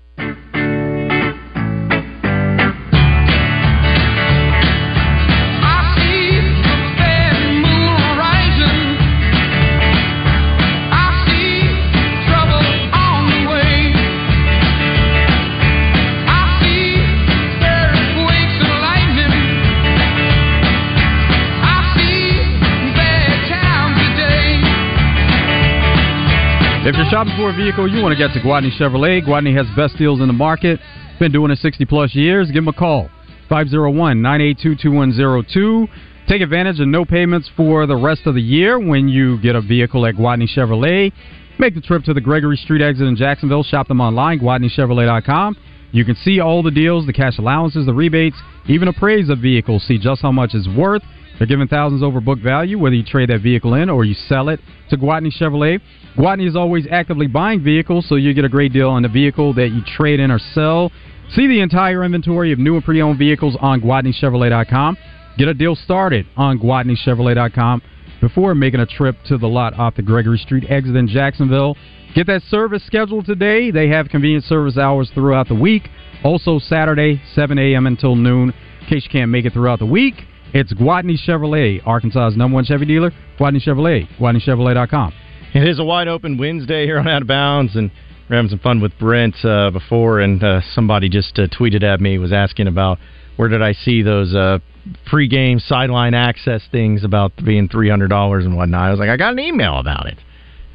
If 26.91 26.97
you're 26.97 27.07
shopping 27.09 27.33
for 27.37 27.49
a 27.49 27.55
vehicle, 27.55 27.89
you 27.89 28.03
want 28.03 28.11
to 28.11 28.17
get 28.17 28.33
to 28.33 28.41
Gwatney 28.41 28.69
Chevrolet. 28.77 29.25
Gwatney 29.25 29.55
has 29.55 29.65
best 29.77 29.97
deals 29.97 30.19
in 30.19 30.27
the 30.27 30.33
market. 30.33 30.77
Been 31.21 31.31
doing 31.31 31.49
it 31.49 31.59
60 31.59 31.85
plus 31.85 32.13
years. 32.13 32.47
Give 32.47 32.65
them 32.65 32.67
a 32.67 32.73
call. 32.73 33.09
501-982-2102. 33.49 35.87
Take 36.27 36.41
advantage 36.41 36.81
of 36.81 36.89
no 36.89 37.05
payments 37.05 37.49
for 37.55 37.87
the 37.87 37.95
rest 37.95 38.23
of 38.25 38.35
the 38.35 38.41
year 38.41 38.77
when 38.77 39.07
you 39.07 39.41
get 39.41 39.55
a 39.55 39.61
vehicle 39.61 40.05
at 40.05 40.15
Gwatney 40.15 40.49
Chevrolet. 40.53 41.13
Make 41.59 41.75
the 41.75 41.81
trip 41.81 42.03
to 42.03 42.13
the 42.13 42.19
Gregory 42.19 42.57
Street 42.57 42.81
exit 42.81 43.07
in 43.07 43.15
Jacksonville. 43.15 43.63
Shop 43.63 43.87
them 43.87 44.01
online, 44.01 44.41
GwatneyChevrolet.com. 44.41 45.55
You 45.93 46.03
can 46.03 46.15
see 46.15 46.41
all 46.41 46.61
the 46.61 46.71
deals, 46.71 47.05
the 47.05 47.13
cash 47.13 47.37
allowances, 47.37 47.85
the 47.85 47.93
rebates, 47.93 48.35
even 48.67 48.89
appraise 48.89 49.29
a 49.29 49.35
vehicle. 49.37 49.79
See 49.79 49.97
just 49.97 50.21
how 50.21 50.33
much 50.33 50.55
it's 50.55 50.67
worth. 50.67 51.03
They're 51.41 51.47
giving 51.47 51.67
thousands 51.67 52.03
over 52.03 52.21
book 52.21 52.37
value, 52.37 52.77
whether 52.77 52.93
you 52.93 53.03
trade 53.03 53.31
that 53.31 53.41
vehicle 53.41 53.73
in 53.73 53.89
or 53.89 54.05
you 54.05 54.13
sell 54.13 54.49
it 54.49 54.59
to 54.91 54.95
Gwatney 54.95 55.31
Chevrolet. 55.35 55.81
Gwatney 56.15 56.47
is 56.47 56.55
always 56.55 56.85
actively 56.91 57.25
buying 57.25 57.63
vehicles, 57.63 58.07
so 58.07 58.13
you 58.13 58.31
get 58.35 58.45
a 58.45 58.49
great 58.49 58.71
deal 58.71 58.91
on 58.91 59.01
the 59.01 59.09
vehicle 59.09 59.51
that 59.55 59.69
you 59.69 59.81
trade 59.97 60.19
in 60.19 60.29
or 60.29 60.37
sell. 60.37 60.91
See 61.31 61.47
the 61.47 61.61
entire 61.61 62.03
inventory 62.03 62.51
of 62.51 62.59
new 62.59 62.75
and 62.75 62.85
pre-owned 62.85 63.17
vehicles 63.17 63.57
on 63.59 63.81
GwatneyChevrolet.com. 63.81 64.97
Get 65.39 65.47
a 65.47 65.55
deal 65.55 65.75
started 65.75 66.27
on 66.37 66.59
GwatneyChevrolet.com 66.59 67.81
before 68.21 68.53
making 68.53 68.81
a 68.81 68.85
trip 68.85 69.15
to 69.25 69.39
the 69.39 69.47
lot 69.47 69.73
off 69.79 69.95
the 69.95 70.03
Gregory 70.03 70.37
Street 70.37 70.65
exit 70.69 70.95
in 70.95 71.07
Jacksonville. 71.07 71.75
Get 72.13 72.27
that 72.27 72.43
service 72.49 72.85
scheduled 72.85 73.25
today. 73.25 73.71
They 73.71 73.87
have 73.87 74.09
convenient 74.09 74.43
service 74.43 74.77
hours 74.77 75.09
throughout 75.15 75.47
the 75.47 75.55
week. 75.55 75.89
Also 76.23 76.59
Saturday, 76.59 77.19
7 77.33 77.57
a.m. 77.57 77.87
until 77.87 78.15
noon. 78.15 78.53
in 78.81 78.87
case 78.87 79.05
you 79.05 79.09
can't 79.09 79.31
make 79.31 79.45
it 79.45 79.53
throughout 79.53 79.79
the 79.79 79.87
week, 79.87 80.27
it's 80.53 80.73
Gwatney 80.73 81.17
Chevrolet, 81.25 81.85
Arkansas's 81.85 82.37
number 82.37 82.55
one 82.55 82.65
Chevy 82.65 82.85
dealer. 82.85 83.11
Gwatney 83.39 83.65
Chevrolet, 83.65 84.07
GwatneyChevrolet.com. 84.19 85.13
It 85.53 85.67
is 85.67 85.79
a 85.79 85.83
wide 85.83 86.07
open 86.07 86.37
Wednesday 86.37 86.85
here 86.85 86.99
on 86.99 87.07
Out 87.07 87.21
of 87.21 87.27
Bounds, 87.27 87.75
and 87.75 87.91
we're 88.29 88.37
having 88.37 88.49
some 88.49 88.59
fun 88.59 88.81
with 88.81 88.97
Brent 88.97 89.35
uh, 89.43 89.69
before, 89.71 90.19
and 90.19 90.41
uh, 90.43 90.61
somebody 90.73 91.09
just 91.09 91.37
uh, 91.37 91.47
tweeted 91.47 91.83
at 91.83 91.99
me, 91.99 92.17
was 92.17 92.31
asking 92.31 92.67
about 92.67 92.99
where 93.35 93.49
did 93.49 93.61
I 93.61 93.73
see 93.73 94.01
those 94.01 94.33
uh, 94.33 94.59
pregame 95.11 95.59
sideline 95.59 96.13
access 96.13 96.61
things 96.71 97.03
about 97.03 97.33
being 97.43 97.67
$300 97.67 98.45
and 98.45 98.55
whatnot. 98.55 98.81
I 98.81 98.91
was 98.91 98.99
like, 98.99 99.09
I 99.09 99.17
got 99.17 99.33
an 99.33 99.39
email 99.39 99.79
about 99.79 100.07
it. 100.07 100.17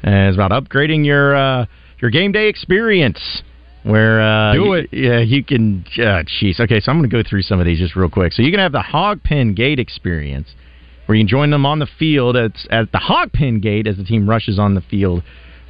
And 0.03 0.29
it's 0.29 0.37
about 0.37 0.51
upgrading 0.51 1.05
your 1.05 1.35
uh, 1.35 1.65
your 1.99 2.11
game 2.11 2.31
day 2.31 2.47
experience. 2.47 3.41
Where 3.87 4.21
uh, 4.21 4.53
Do 4.53 4.59
you- 4.63 4.73
it. 4.73 4.89
yeah, 4.91 5.19
you 5.19 5.43
can. 5.43 5.85
Uh, 5.97 6.23
jeez, 6.41 6.59
okay, 6.59 6.79
so 6.79 6.91
I'm 6.91 6.99
going 6.99 7.09
to 7.09 7.15
go 7.23 7.27
through 7.27 7.41
some 7.43 7.59
of 7.59 7.65
these 7.65 7.79
just 7.79 7.95
real 7.95 8.09
quick. 8.09 8.33
So 8.33 8.41
you 8.41 8.51
can 8.51 8.59
have 8.59 8.71
the 8.71 8.81
hog 8.81 9.23
pen 9.23 9.53
gate 9.53 9.79
experience, 9.79 10.49
where 11.05 11.15
you 11.15 11.21
can 11.23 11.29
join 11.29 11.49
them 11.51 11.65
on 11.65 11.79
the 11.79 11.87
field 11.97 12.35
at, 12.35 12.51
at 12.69 12.91
the 12.91 12.99
hog 12.99 13.31
pen 13.31 13.59
gate 13.59 13.87
as 13.87 13.97
the 13.97 14.03
team 14.03 14.29
rushes 14.29 14.59
on 14.59 14.73
the 14.75 14.81
field 14.81 15.23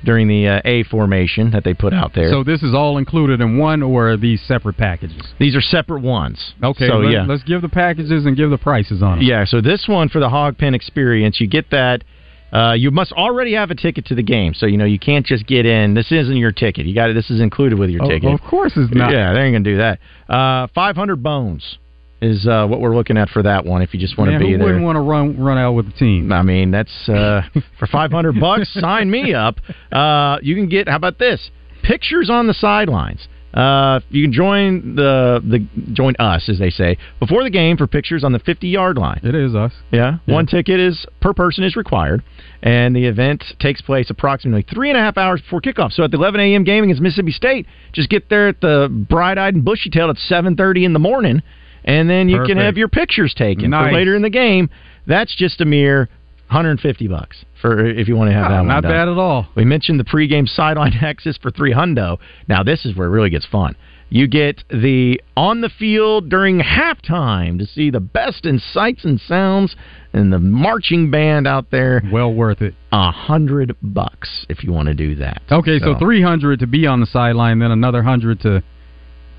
during 0.04 0.28
the 0.28 0.48
uh, 0.48 0.62
A 0.64 0.84
formation 0.84 1.52
that 1.52 1.64
they 1.64 1.74
put 1.74 1.94
out 1.94 2.14
there. 2.14 2.30
So 2.30 2.44
this 2.44 2.62
is 2.62 2.74
all 2.74 2.98
included 2.98 3.42
in 3.42 3.58
one, 3.58 3.82
or 3.82 4.12
are 4.12 4.18
these 4.18 4.42
separate 4.48 4.78
packages? 4.78 5.22
these 5.40 5.56
are 5.56 5.62
separate 5.62 6.02
ones. 6.04 6.54
Okay, 6.64 6.88
so 6.88 6.98
let, 6.98 7.12
yeah, 7.12 7.26
let's 7.28 7.44
give 7.44 7.62
the 7.62 7.70
packages 7.70 8.26
and 8.26 8.38
give 8.38 8.50
the 8.50 8.58
prices 8.60 9.02
on 9.02 9.18
them. 9.18 9.28
Yeah, 9.28 9.46
so 9.46 9.60
this 9.62 9.86
one 9.88 10.10
for 10.10 10.20
the 10.20 10.30
hog 10.30 10.58
pen 10.58 10.76
experience, 10.76 11.40
you 11.42 11.48
get 11.48 11.72
that. 11.72 12.04
Uh, 12.52 12.74
you 12.74 12.92
must 12.92 13.12
already 13.12 13.54
have 13.54 13.72
a 13.72 13.76
ticket 13.76 14.06
to 14.06 14.16
the 14.16 14.24
game, 14.24 14.54
so 14.54 14.66
you 14.66 14.78
know 14.78 14.86
you 14.86 15.00
can't 15.00 15.26
just 15.26 15.46
get 15.48 15.66
in. 15.66 15.94
This 15.94 16.12
isn't 16.12 16.38
your 16.38 16.52
ticket. 16.54 16.86
You 16.86 16.96
got. 16.96 17.12
This 17.14 17.30
is 17.30 17.42
included 17.42 17.78
with 17.78 17.90
your 17.90 18.04
Oh, 18.06 18.10
ticket. 18.10 18.32
of 18.34 18.42
course 18.42 18.72
it's 18.76 18.94
not. 18.94 19.12
Yeah, 19.12 19.34
they 19.34 19.42
ain't 19.42 19.54
gonna 19.54 19.64
do 19.64 19.78
that. 19.78 20.00
Uh, 20.34 20.68
Five 20.74 20.96
hundred 20.96 21.22
bones 21.22 21.78
is 22.22 22.48
uh, 22.48 22.66
what 22.66 22.80
we're 22.80 22.96
looking 22.96 23.18
at 23.18 23.30
for 23.30 23.44
that 23.44 23.66
one. 23.66 23.82
If 23.82 23.94
you 23.94 24.00
just 24.00 24.18
want 24.18 24.32
to 24.32 24.40
be 24.40 24.52
who 24.54 24.58
there, 24.58 24.66
wouldn't 24.66 24.84
want 24.86 24.96
to 24.96 25.02
run 25.02 25.38
run 25.38 25.58
out 25.58 25.74
with 25.74 25.88
the 25.92 25.98
team? 25.98 26.32
I 26.32 26.42
mean, 26.42 26.72
that's 26.72 27.10
uh, 27.10 27.42
for 27.80 27.86
five 27.88 28.12
hundred 28.12 28.40
bucks. 28.40 28.74
Sign 28.74 29.12
me 29.12 29.34
up. 29.34 29.58
Uh, 29.92 30.38
you 30.42 30.56
can 30.56 30.70
get. 30.70 30.88
How 30.88 30.96
about 30.96 31.20
this? 31.20 31.52
Pictures 31.84 32.30
on 32.30 32.48
the 32.48 32.54
sidelines. 32.54 33.28
Uh, 33.54 34.02
you 34.10 34.24
can 34.24 34.34
join 34.34 34.96
the 34.96 35.42
the 35.44 35.66
join 35.94 36.16
us, 36.20 36.48
as 36.50 36.60
they 36.60 36.70
say, 36.70 36.98
before 37.20 37.44
the 37.44 37.50
game 37.50 37.78
for 37.78 37.88
pictures 37.88 38.24
on 38.24 38.32
the 38.34 38.40
fifty 38.40 38.68
yard 38.68 38.98
line. 38.98 39.20
It 39.24 39.34
is 39.36 39.56
us. 39.56 39.74
Yeah, 39.92 40.18
one 40.26 40.46
ticket 40.46 40.80
is 40.80 41.06
per 41.22 41.34
person 41.34 41.64
is 41.64 41.76
required, 41.76 42.24
and 42.62 42.96
the 42.96 43.06
event 43.06 43.44
takes 43.60 43.82
place 43.82 44.10
approximately 44.10 44.66
three 44.72 44.90
and 44.90 44.98
a 44.98 45.02
half 45.02 45.18
hours 45.18 45.42
before 45.42 45.62
kickoff. 45.62 45.92
So 45.94 46.04
at 46.04 46.12
the 46.12 46.18
11 46.18 46.40
a.m. 46.42 46.64
game 46.66 46.84
against 46.84 47.02
Mississippi 47.02 47.32
State, 47.32 47.66
just 47.94 48.10
get 48.10 48.30
there 48.30 48.50
at 48.50 48.62
the 48.62 48.90
bright-eyed 49.10 49.56
and 49.56 49.64
bushy-tailed 49.64 50.10
at 50.10 50.18
7:30 50.18 50.84
in 50.84 50.94
the 50.94 51.00
morning, 51.00 51.42
and 51.86 52.10
then 52.10 52.28
you 52.30 52.44
can 52.46 52.58
have 52.58 52.78
your 52.78 52.90
pictures 52.90 53.34
taken 53.34 53.72
Nice. 53.72 53.90
for 53.92 53.96
later 53.96 54.16
in 54.16 54.22
the 54.22 54.30
game. 54.30 54.70
That's 55.08 55.34
just 55.34 55.62
a 55.62 55.66
mere 55.66 56.10
150 56.48 57.08
bucks 57.08 57.44
for 57.62 57.86
if 57.86 58.08
you 58.08 58.16
want 58.16 58.30
to 58.30 58.34
have 58.34 58.46
Oh, 58.48 58.50
that 58.50 58.58
one. 58.60 58.68
not 58.68 58.84
done. 58.84 58.92
bad 58.92 59.08
at 59.10 59.18
all. 59.18 59.48
We 59.56 59.66
mentioned 59.66 60.00
the 60.00 60.04
pregame 60.06 60.48
sideline 60.48 60.94
access 61.02 61.38
for 61.38 61.52
three 61.52 61.74
hundo. 61.74 62.18
Now 62.48 62.64
this 62.64 62.86
is 62.86 62.96
where 62.96 63.08
it 63.08 63.12
really 63.12 63.30
gets 63.30 63.46
fun. 63.46 63.76
You 64.10 64.28
get 64.28 64.64
the 64.70 65.20
on 65.36 65.60
the 65.60 65.68
field 65.68 66.30
during 66.30 66.62
halftime 66.62 67.60
to 67.60 67.66
see 67.66 67.90
the 67.90 68.00
best 68.00 68.46
in 68.46 68.60
sights 68.60 69.04
and 69.04 69.20
sounds 69.20 69.76
and 70.14 70.32
the 70.32 70.40
marching 70.40 71.12
band 71.12 71.46
out 71.46 71.72
there. 71.72 72.02
Well 72.10 72.34
worth 72.34 72.62
it. 72.62 72.74
A 72.94 73.12
hundred 73.12 73.76
bucks 73.82 74.46
if 74.48 74.64
you 74.64 74.72
want 74.72 74.88
to 74.88 74.94
do 74.94 75.16
that. 75.16 75.42
Okay, 75.52 75.80
so, 75.80 75.96
three 76.00 76.22
hundred 76.22 76.60
to 76.62 76.68
be 76.68 76.88
on 76.88 77.02
the 77.02 77.06
sideline, 77.06 77.60
then 77.60 77.72
another 77.72 78.02
hundred 78.02 78.40
to, 78.42 78.64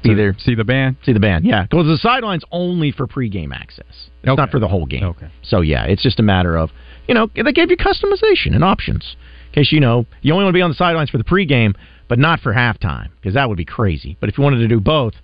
Either- 0.04 0.36
see 0.38 0.54
the 0.54 0.64
band. 0.64 0.96
See 1.02 1.12
the 1.14 1.18
band, 1.20 1.46
yeah. 1.46 1.62
Because 1.62 1.86
the 1.86 1.96
sideline's 1.96 2.44
only 2.52 2.92
for 2.92 3.06
pregame 3.06 3.52
access. 3.54 4.10
It's 4.22 4.36
not 4.36 4.50
for 4.50 4.60
the 4.60 4.68
whole 4.68 4.84
game. 4.86 5.02
Okay. 5.04 5.28
So 5.42 5.62
yeah, 5.62 5.84
it's 5.84 6.02
just 6.02 6.20
a 6.20 6.22
matter 6.22 6.56
of 6.58 6.70
you 7.08 7.14
know 7.14 7.28
they 7.34 7.52
gave 7.52 7.70
you 7.70 7.76
customization 7.76 8.54
and 8.54 8.62
options. 8.62 9.16
In 9.48 9.62
case 9.62 9.72
you 9.72 9.80
know 9.80 10.06
you 10.20 10.32
only 10.32 10.44
want 10.44 10.54
to 10.54 10.58
be 10.58 10.62
on 10.62 10.70
the 10.70 10.76
sidelines 10.76 11.10
for 11.10 11.18
the 11.18 11.24
pregame, 11.24 11.74
but 12.08 12.18
not 12.18 12.40
for 12.40 12.52
halftime 12.52 13.08
because 13.20 13.34
that 13.34 13.48
would 13.48 13.58
be 13.58 13.64
crazy. 13.64 14.16
But 14.20 14.28
if 14.28 14.38
you 14.38 14.44
wanted 14.44 14.58
to 14.58 14.68
do 14.68 14.80
both, 14.80 15.14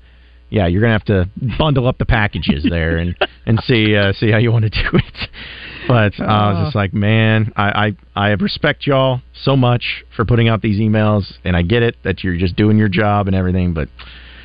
yeah, 0.51 0.67
you're 0.67 0.81
gonna 0.81 0.93
have 0.93 1.05
to 1.05 1.29
bundle 1.59 1.87
up 1.87 1.99
the 1.99 2.07
packages 2.07 2.67
there 2.69 2.97
and 2.97 3.17
and 3.47 3.61
see 3.65 3.95
uh, 3.95 4.13
see 4.13 4.31
how 4.31 4.39
you 4.39 4.51
want 4.51 4.65
to 4.65 4.71
do 4.71 4.89
it. 4.99 5.29
But 5.87 6.19
uh, 6.19 6.25
I 6.25 6.53
was 6.53 6.67
just 6.69 6.77
like, 6.77 6.95
man, 6.95 7.53
I, 7.57 7.95
I 8.17 8.29
I 8.29 8.31
respect 8.31 8.87
y'all 8.87 9.21
so 9.43 9.57
much 9.57 10.05
for 10.17 10.25
putting 10.25 10.49
out 10.49 10.63
these 10.63 10.81
emails, 10.81 11.35
and 11.45 11.57
I 11.57 11.63
get 11.63 11.83
it 11.83 11.97
that 12.05 12.25
you're 12.25 12.39
just 12.39 12.57
doing 12.57 12.79
your 12.79 12.89
job 12.89 13.27
and 13.27 13.37
everything, 13.37 13.75
but 13.75 13.89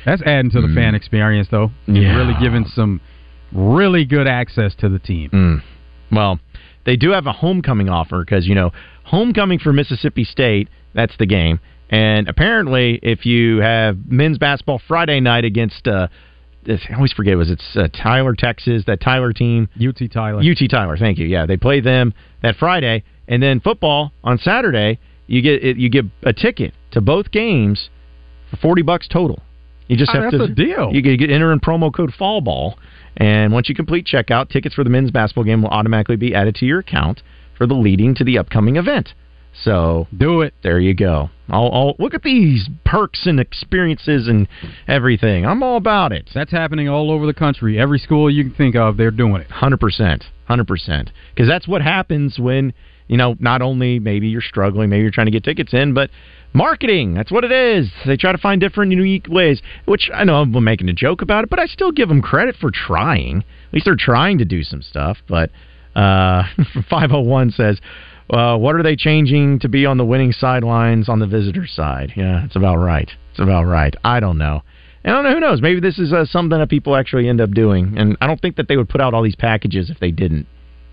That's 0.04 0.22
adding 0.22 0.50
to 0.52 0.60
the 0.60 0.72
fan 0.74 0.94
experience, 0.94 1.48
though. 1.50 1.68
Mm. 1.88 2.02
Yeah. 2.02 2.16
really 2.16 2.34
giving 2.40 2.66
some 2.66 3.00
really 3.52 4.04
good 4.04 4.26
access 4.26 4.74
to 4.76 4.88
the 4.88 4.98
team. 4.98 5.30
Mm. 5.30 5.62
Well, 6.12 6.40
they 6.86 6.96
do 6.96 7.10
have 7.10 7.26
a 7.26 7.32
homecoming 7.32 7.88
offer 7.88 8.20
because 8.24 8.46
you 8.46 8.54
know 8.54 8.72
homecoming 9.04 9.58
for 9.58 9.72
Mississippi 9.72 10.24
State. 10.24 10.68
That's 10.94 11.16
the 11.18 11.26
game, 11.26 11.60
and 11.90 12.28
apparently, 12.28 12.98
if 13.02 13.26
you 13.26 13.58
have 13.58 13.98
men's 14.06 14.38
basketball 14.38 14.80
Friday 14.86 15.20
night 15.20 15.44
against, 15.44 15.86
uh, 15.86 16.08
I 16.68 16.94
always 16.94 17.12
forget 17.12 17.36
was 17.36 17.50
it's 17.50 17.76
uh, 17.76 17.88
Tyler, 17.88 18.34
Texas, 18.34 18.84
that 18.86 19.00
Tyler 19.00 19.32
team, 19.32 19.68
UT 19.76 20.00
Tyler. 20.12 20.40
UT 20.40 20.70
Tyler. 20.70 20.96
Thank 20.96 21.18
you. 21.18 21.26
Yeah, 21.26 21.46
they 21.46 21.56
play 21.56 21.80
them 21.80 22.14
that 22.42 22.56
Friday, 22.56 23.04
and 23.28 23.42
then 23.42 23.60
football 23.60 24.12
on 24.22 24.38
Saturday. 24.38 24.98
You 25.26 25.42
get 25.42 25.62
you 25.76 25.88
get 25.88 26.06
a 26.22 26.32
ticket 26.32 26.74
to 26.92 27.00
both 27.00 27.30
games 27.30 27.88
for 28.50 28.56
forty 28.56 28.82
bucks 28.82 29.06
total. 29.08 29.40
You 29.90 29.96
just 29.96 30.12
Oh, 30.14 30.22
have 30.22 30.30
that's 30.30 30.44
to 30.46 30.52
a 30.52 30.54
deal. 30.54 30.90
You 30.92 31.02
get, 31.02 31.30
enter 31.30 31.52
in 31.52 31.58
promo 31.58 31.92
code 31.92 32.14
Fall 32.14 32.40
Ball, 32.40 32.78
and 33.16 33.52
once 33.52 33.68
you 33.68 33.74
complete 33.74 34.06
checkout, 34.06 34.48
tickets 34.48 34.72
for 34.72 34.84
the 34.84 34.90
men's 34.90 35.10
basketball 35.10 35.42
game 35.42 35.62
will 35.62 35.70
automatically 35.70 36.14
be 36.14 36.32
added 36.32 36.54
to 36.56 36.64
your 36.64 36.78
account 36.78 37.22
for 37.58 37.66
the 37.66 37.74
leading 37.74 38.14
to 38.14 38.22
the 38.22 38.38
upcoming 38.38 38.76
event. 38.76 39.14
So 39.64 40.06
do 40.16 40.42
it. 40.42 40.54
There 40.62 40.78
you 40.78 40.94
go. 40.94 41.30
I'll, 41.48 41.70
I'll 41.72 41.96
look 41.98 42.14
at 42.14 42.22
these 42.22 42.70
perks 42.84 43.26
and 43.26 43.40
experiences 43.40 44.28
and 44.28 44.46
everything. 44.86 45.44
I'm 45.44 45.60
all 45.64 45.76
about 45.76 46.12
it. 46.12 46.30
That's 46.32 46.52
happening 46.52 46.88
all 46.88 47.10
over 47.10 47.26
the 47.26 47.34
country. 47.34 47.76
Every 47.76 47.98
school 47.98 48.30
you 48.30 48.44
can 48.44 48.54
think 48.54 48.76
of, 48.76 48.96
they're 48.96 49.10
doing 49.10 49.42
it. 49.42 49.50
Hundred 49.50 49.80
percent, 49.80 50.26
hundred 50.44 50.68
percent. 50.68 51.10
Because 51.34 51.48
that's 51.48 51.66
what 51.66 51.82
happens 51.82 52.38
when 52.38 52.72
you 53.10 53.16
know 53.16 53.34
not 53.40 53.60
only 53.60 53.98
maybe 53.98 54.28
you're 54.28 54.40
struggling, 54.40 54.88
maybe 54.88 55.02
you're 55.02 55.10
trying 55.10 55.26
to 55.26 55.32
get 55.32 55.42
tickets 55.42 55.74
in, 55.74 55.92
but 55.94 56.10
marketing. 56.52 57.14
That's 57.14 57.32
what 57.32 57.44
it 57.44 57.52
is. 57.52 57.90
They 58.06 58.16
try 58.16 58.32
to 58.32 58.38
find 58.38 58.60
different, 58.60 58.92
unique 58.92 59.26
ways. 59.28 59.60
Which 59.84 60.08
I 60.14 60.24
know 60.24 60.36
I'm 60.36 60.64
making 60.64 60.88
a 60.88 60.92
joke 60.92 61.20
about 61.20 61.44
it, 61.44 61.50
but 61.50 61.58
I 61.58 61.66
still 61.66 61.90
give 61.90 62.08
them 62.08 62.22
credit 62.22 62.56
for 62.56 62.70
trying. 62.70 63.38
At 63.38 63.74
least 63.74 63.84
they're 63.84 63.96
trying 63.98 64.38
to 64.38 64.44
do 64.44 64.62
some 64.62 64.80
stuff. 64.80 65.18
But 65.28 65.50
uh, 65.94 66.44
501 66.88 67.50
says. 67.50 67.80
Uh, 68.32 68.56
what 68.56 68.76
are 68.76 68.82
they 68.84 68.94
changing 68.94 69.58
to 69.58 69.68
be 69.68 69.84
on 69.84 69.98
the 69.98 70.04
winning 70.04 70.30
sidelines 70.30 71.08
on 71.08 71.18
the 71.18 71.26
visitor 71.26 71.66
side? 71.66 72.12
Yeah, 72.14 72.44
it's 72.44 72.54
about 72.54 72.76
right. 72.76 73.10
It's 73.32 73.40
about 73.40 73.64
right. 73.64 73.92
I 74.04 74.20
don't 74.20 74.38
know. 74.38 74.62
And 75.02 75.12
I 75.12 75.16
don't 75.16 75.24
know. 75.24 75.34
Who 75.34 75.40
knows? 75.40 75.60
Maybe 75.60 75.80
this 75.80 75.98
is 75.98 76.12
uh, 76.12 76.24
something 76.26 76.56
that 76.56 76.68
people 76.68 76.94
actually 76.94 77.28
end 77.28 77.40
up 77.40 77.50
doing. 77.50 77.98
And 77.98 78.16
I 78.20 78.28
don't 78.28 78.40
think 78.40 78.54
that 78.54 78.68
they 78.68 78.76
would 78.76 78.88
put 78.88 79.00
out 79.00 79.14
all 79.14 79.22
these 79.24 79.34
packages 79.34 79.90
if 79.90 79.98
they 79.98 80.12
didn't, 80.12 80.46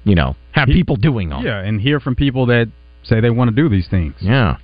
you 0.08 0.16
know, 0.16 0.36
have 0.54 0.68
people 0.68 0.96
doing 0.96 1.30
them. 1.30 1.44
Yeah, 1.46 1.60
and 1.60 1.80
hear 1.82 2.00
from 2.00 2.16
people 2.16 2.46
that 2.48 2.70
say 3.04 3.20
they 3.20 3.30
want 3.30 3.50
to 3.50 3.56
do 3.56 3.70
these 3.70 3.88
things. 3.88 4.16
Yeah. 4.22 4.58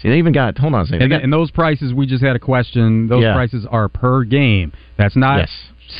See, 0.00 0.08
they 0.08 0.18
even 0.18 0.32
got. 0.32 0.58
Hold 0.58 0.74
on 0.74 0.82
a 0.82 0.86
second. 0.86 1.02
And, 1.02 1.10
got- 1.10 1.22
and 1.22 1.32
those 1.32 1.50
prices, 1.50 1.92
we 1.94 2.06
just 2.06 2.22
had 2.24 2.34
a 2.36 2.38
question. 2.38 3.08
Those 3.08 3.22
Yeah. 3.22 3.34
prices 3.34 3.66
are 3.70 3.88
per 3.88 4.24
game. 4.24 4.72
That's 4.96 5.16
not 5.16 5.38
Yes. 5.40 5.50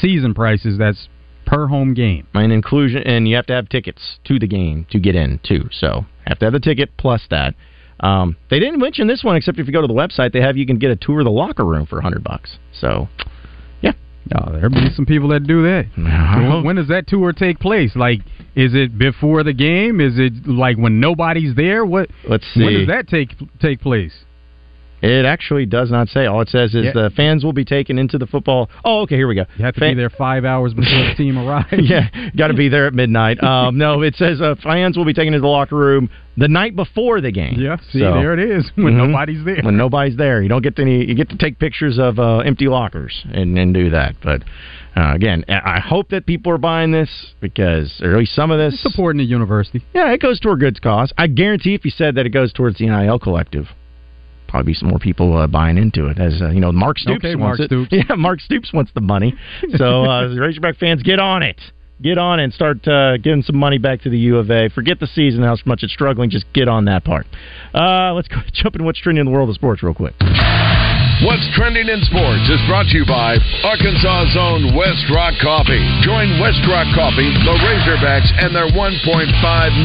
season 0.01 0.35
prices. 0.35 0.77
That's 0.79 1.09
per 1.45 1.67
home 1.67 1.93
game. 1.95 2.27
and 2.35 2.53
inclusion, 2.53 3.03
and 3.03 3.29
you 3.29 3.37
have 3.37 3.47
to 3.47 3.53
have 3.53 3.69
tickets 3.69 4.19
to 4.25 4.39
the 4.39 4.47
game 4.47 4.87
to 4.91 4.99
get 4.99 5.15
in 5.15 5.39
too. 5.43 5.69
So 5.73 6.07
have 6.27 6.39
to 6.39 6.47
have 6.47 6.53
the 6.53 6.61
ticket 6.61 6.91
plus 6.97 7.27
that. 7.31 7.55
Um, 8.01 8.37
they 8.51 8.59
didn't 8.59 8.81
mention 8.81 9.07
this 9.07 9.23
one 9.23 9.37
except 9.37 9.59
if 9.61 9.67
you 9.67 9.73
go 9.73 9.81
to 9.81 9.87
the 9.87 9.95
website, 9.95 10.33
they 10.33 10.41
have 10.41 10.57
you 10.57 10.67
can 10.67 10.79
get 10.79 10.91
a 10.91 10.97
tour 10.97 11.21
of 11.21 11.25
the 11.25 11.31
locker 11.31 11.65
room 11.65 11.87
for 11.87 12.01
hundred 12.01 12.25
bucks. 12.25 12.59
So 12.73 13.09
Oh, 14.35 14.53
there'll 14.53 14.71
be 14.71 14.89
some 14.95 15.07
people 15.07 15.29
that 15.29 15.47
do 15.47 15.63
that. 15.63 15.87
Uh-huh. 15.97 16.41
When, 16.41 16.65
when 16.65 16.77
does 16.77 16.89
that 16.89 17.07
tour 17.07 17.33
take 17.33 17.59
place? 17.59 17.97
Like, 17.97 18.21
is 18.55 18.75
it 18.75 18.99
before 18.99 19.43
the 19.43 19.53
game? 19.53 20.01
Is 20.01 20.15
it 20.17 20.47
like 20.47 20.77
when 20.77 21.01
nobody's 21.01 21.55
there? 21.55 21.85
What? 21.85 22.11
let's 22.29 22.45
see. 22.55 22.63
When 22.63 22.75
does 22.75 22.89
that 22.89 23.09
take 23.09 23.31
take 23.61 23.81
place? 23.81 24.13
It 25.03 25.25
actually 25.27 25.67
does 25.67 25.91
not 25.91 26.09
say. 26.09 26.27
All 26.27 26.41
it 26.41 26.49
says 26.49 26.75
is 26.75 26.85
Yeah. 26.87 26.93
the 26.93 27.11
fans 27.17 27.45
will 27.45 27.53
be 27.53 27.65
taken 27.65 27.99
into 27.99 28.19
the 28.19 28.27
football. 28.27 28.71
Oh, 28.85 29.01
okay. 29.03 29.17
Here 29.17 29.27
we 29.27 29.35
go. 29.35 29.45
You 29.59 29.65
have 29.65 29.75
to 29.75 29.81
Fan- 29.81 29.95
be 29.95 30.01
there 30.01 30.11
five 30.11 30.45
hours 30.45 30.73
before 30.75 31.09
the 31.09 31.15
team 31.17 31.37
arrives. 31.39 31.67
yeah, 31.79 32.09
got 32.37 32.49
to 32.49 32.55
be 32.55 32.69
there 32.69 32.87
at 32.87 32.95
midnight. 32.95 33.43
Um, 33.43 33.77
no, 33.79 34.03
it 34.03 34.15
says 34.15 34.41
uh, 34.41 34.55
fans 34.63 34.97
will 34.97 35.05
be 35.05 35.13
taken 35.13 35.35
into 35.35 35.43
the 35.43 35.49
locker 35.49 35.75
room 35.77 36.09
the 36.37 36.47
night 36.49 36.77
before 36.77 37.21
the 37.21 37.33
game. 37.33 37.57
Yeah, 37.59 37.77
see, 37.91 37.99
So- 37.99 38.15
there 38.15 38.33
it 38.33 38.39
is. 38.39 38.71
When 38.77 38.95
Mhm. 38.95 39.09
nobody's 39.09 39.45
there. 39.45 39.61
When 39.63 39.77
nobody's 39.77 40.17
there, 40.17 40.41
you 40.41 40.49
don't 40.49 40.63
get 40.63 40.77
to 40.77 40.83
any. 40.83 41.05
You 41.05 41.15
get 41.15 41.29
to 41.31 41.37
take 41.37 41.59
pictures 41.59 41.99
of 41.99 42.19
uh, 42.19 42.39
empty 42.39 42.69
lockers 42.69 43.25
and, 43.33 43.59
and 43.59 43.75
do 43.75 43.91
that. 43.91 44.15
But 44.23 44.43
uh, 44.97 45.15
again, 45.15 45.45
I 45.49 45.81
hope 45.81 46.11
that 46.11 46.27
people 46.27 46.53
are 46.53 46.59
buying 46.59 46.93
this 46.93 47.11
because, 47.41 48.01
or 48.03 48.13
at 48.13 48.19
least 48.19 48.35
some 48.35 48.51
of 48.51 48.59
this, 48.59 48.81
supporting 48.83 49.19
the 49.19 49.25
university. 49.25 49.83
Yeah, 49.95 50.13
it 50.13 50.21
goes 50.21 50.39
toward 50.39 50.61
good 50.61 50.81
cause. 50.81 51.13
I 51.19 51.27
guarantee 51.27 51.75
if 51.75 51.85
you 51.85 51.91
said 51.91 52.15
that 52.15 52.25
it 52.27 52.31
goes 52.31 52.53
towards 52.53 52.79
the 52.79 52.87
NIL 52.87 53.19
collective, 53.19 53.67
probably 54.53 54.71
be 54.71 54.75
some 54.75 54.91
more 54.91 54.99
people 55.01 55.37
uh, 55.37 55.47
buying 55.49 55.79
into 55.79 56.07
it. 56.07 56.21
As 56.21 56.41
uh, 56.41 56.51
you 56.51 56.61
know, 56.61 56.71
Mark 56.71 56.99
Stoops 56.99 57.25
Okay, 57.25 57.35
wants 57.35 57.59
Mark 57.59 57.61
it. 57.61 57.67
Stoops. 57.69 57.89
Yeah, 58.09 58.15
Mark 58.17 58.41
Stoops 58.41 58.73
wants 58.73 58.93
the 58.95 59.01
money. 59.01 59.35
So 59.77 60.05
uh, 60.05 60.29
Razorback 60.39 60.77
fans, 60.77 61.03
get 61.03 61.19
on 61.19 61.43
it. 61.43 61.61
Get 62.03 62.19
on 62.19 62.41
it 62.41 62.45
and 62.45 62.53
start 62.53 62.87
uh, 62.87 63.17
giving 63.17 63.43
some 63.43 63.57
money 63.57 63.79
back 63.79 64.03
to 64.03 64.11
the 64.11 64.19
U 64.19 64.37
of 64.39 64.51
A. 64.51 64.69
Forget 64.69 64.99
the 65.01 65.07
season, 65.07 65.43
how 65.43 65.57
much 65.65 65.83
it's 65.83 65.93
struggling. 65.93 66.31
Just 66.31 66.47
get 66.53 66.69
on 66.69 66.85
that 66.87 67.05
part. 67.05 67.27
Uh, 67.75 68.13
let's 68.13 68.29
go 68.29 68.37
jump 68.53 68.75
into 68.75 68.85
what's 68.85 69.01
trending 69.01 69.21
in 69.21 69.27
the 69.27 69.33
world 69.33 69.49
of 69.49 69.55
sports 69.55 69.83
real 69.83 69.95
quick. 69.95 70.15
What's 71.23 71.47
trending 71.55 71.87
in 71.87 72.03
sports 72.03 72.51
is 72.51 72.59
brought 72.67 72.91
to 72.91 72.99
you 72.99 73.07
by 73.07 73.39
Arkansas's 73.63 74.35
own 74.35 74.75
West 74.75 75.07
Rock 75.07 75.39
Coffee. 75.39 75.79
Join 76.03 76.43
West 76.43 76.67
Rock 76.67 76.91
Coffee, 76.99 77.31
the 77.47 77.55
Razorbacks, 77.63 78.27
and 78.43 78.51
their 78.51 78.67
1.5 78.75 79.31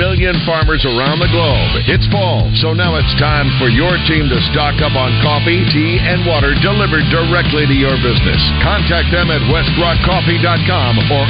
million 0.02 0.34
farmers 0.50 0.82
around 0.82 1.22
the 1.22 1.30
globe. 1.30 1.86
It's 1.86 2.10
fall, 2.10 2.50
so 2.58 2.74
now 2.74 2.98
it's 2.98 3.14
time 3.22 3.54
for 3.62 3.70
your 3.70 4.02
team 4.10 4.26
to 4.34 4.40
stock 4.50 4.82
up 4.82 4.98
on 4.98 5.14
coffee, 5.22 5.62
tea, 5.70 6.02
and 6.02 6.26
water 6.26 6.58
delivered 6.58 7.06
directly 7.14 7.70
to 7.70 7.78
your 7.78 7.94
business. 8.02 8.42
Contact 8.66 9.14
them 9.14 9.30
at 9.30 9.46
westrockcoffee.com 9.54 10.94
or 11.14 11.22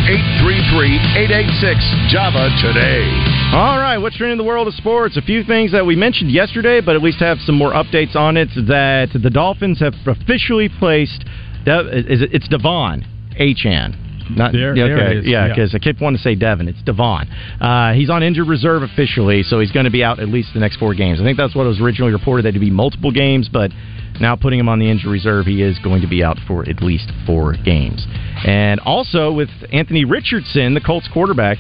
833-886-JAVA 1.20 2.64
today. 2.64 3.04
All 3.52 3.76
right, 3.76 4.00
what's 4.00 4.16
trending 4.16 4.40
in 4.40 4.44
the 4.44 4.48
world 4.48 4.72
of 4.72 4.74
sports? 4.80 5.20
A 5.20 5.22
few 5.22 5.44
things 5.44 5.76
that 5.76 5.86
we 5.86 6.00
mentioned 6.00 6.32
yesterday, 6.32 6.80
but 6.80 6.96
at 6.96 7.04
least 7.04 7.20
have 7.20 7.40
some 7.44 7.56
more 7.56 7.76
updates 7.76 8.16
on 8.16 8.38
it. 8.38 8.48
That 8.56 9.12
the 9.12 9.30
Dolphins 9.30 9.80
have 9.80 9.96
officially 10.06 10.70
placed. 10.70 11.24
Is 11.66 12.22
it's 12.32 12.48
Devon 12.48 13.06
Achane. 13.40 13.96
Not 14.30 14.52
There- 14.52 14.76
yeah, 14.76 14.88
there 14.88 14.98
okay, 14.98 15.12
it 15.12 15.18
is, 15.20 15.26
yeah, 15.26 15.48
yeah. 15.48 15.54
because 15.54 15.74
I 15.74 15.80
kept 15.80 16.02
wanting 16.02 16.18
to 16.18 16.24
say 16.24 16.36
Devon. 16.36 16.68
It's 16.68 16.82
Devon. 16.84 17.28
Uh, 17.62 17.94
he's 17.94 18.10
on 18.10 18.24
injured 18.24 18.48
reserve 18.48 18.84
officially, 18.84 19.44
so 19.44 19.60
he's 19.60 19.72
going 19.72 19.86
to 19.86 19.92
be 19.92 20.04
out 20.04 20.20
at 20.20 20.28
least 20.28 20.54
the 20.54 20.60
next 20.60 20.78
four 20.78 20.94
games. 20.94 21.22
I 21.22 21.24
think 21.24 21.38
that's 21.38 21.56
what 21.56 21.66
was 21.66 21.80
originally 21.80 22.12
reported 22.12 22.44
that 22.44 22.54
he'd 22.54 22.60
be 22.60 22.70
multiple 22.70 23.12
games, 23.12 23.48
but 23.48 23.72
now 24.20 24.36
putting 24.36 24.60
him 24.60 24.68
on 24.68 24.80
the 24.80 24.90
injured 24.90 25.12
reserve, 25.12 25.46
he 25.46 25.62
is 25.62 25.78
going 25.80 26.02
to 26.02 26.08
be 26.08 26.24
out 26.24 26.38
for 26.48 26.68
at 26.68 26.82
least 26.82 27.10
four 27.26 27.54
games. 27.54 28.06
And 28.46 28.80
also 28.82 29.32
with 29.32 29.50
Anthony 29.72 30.04
Richardson, 30.06 30.74
the 30.74 30.82
Colts 30.82 31.08
quarterback, 31.14 31.58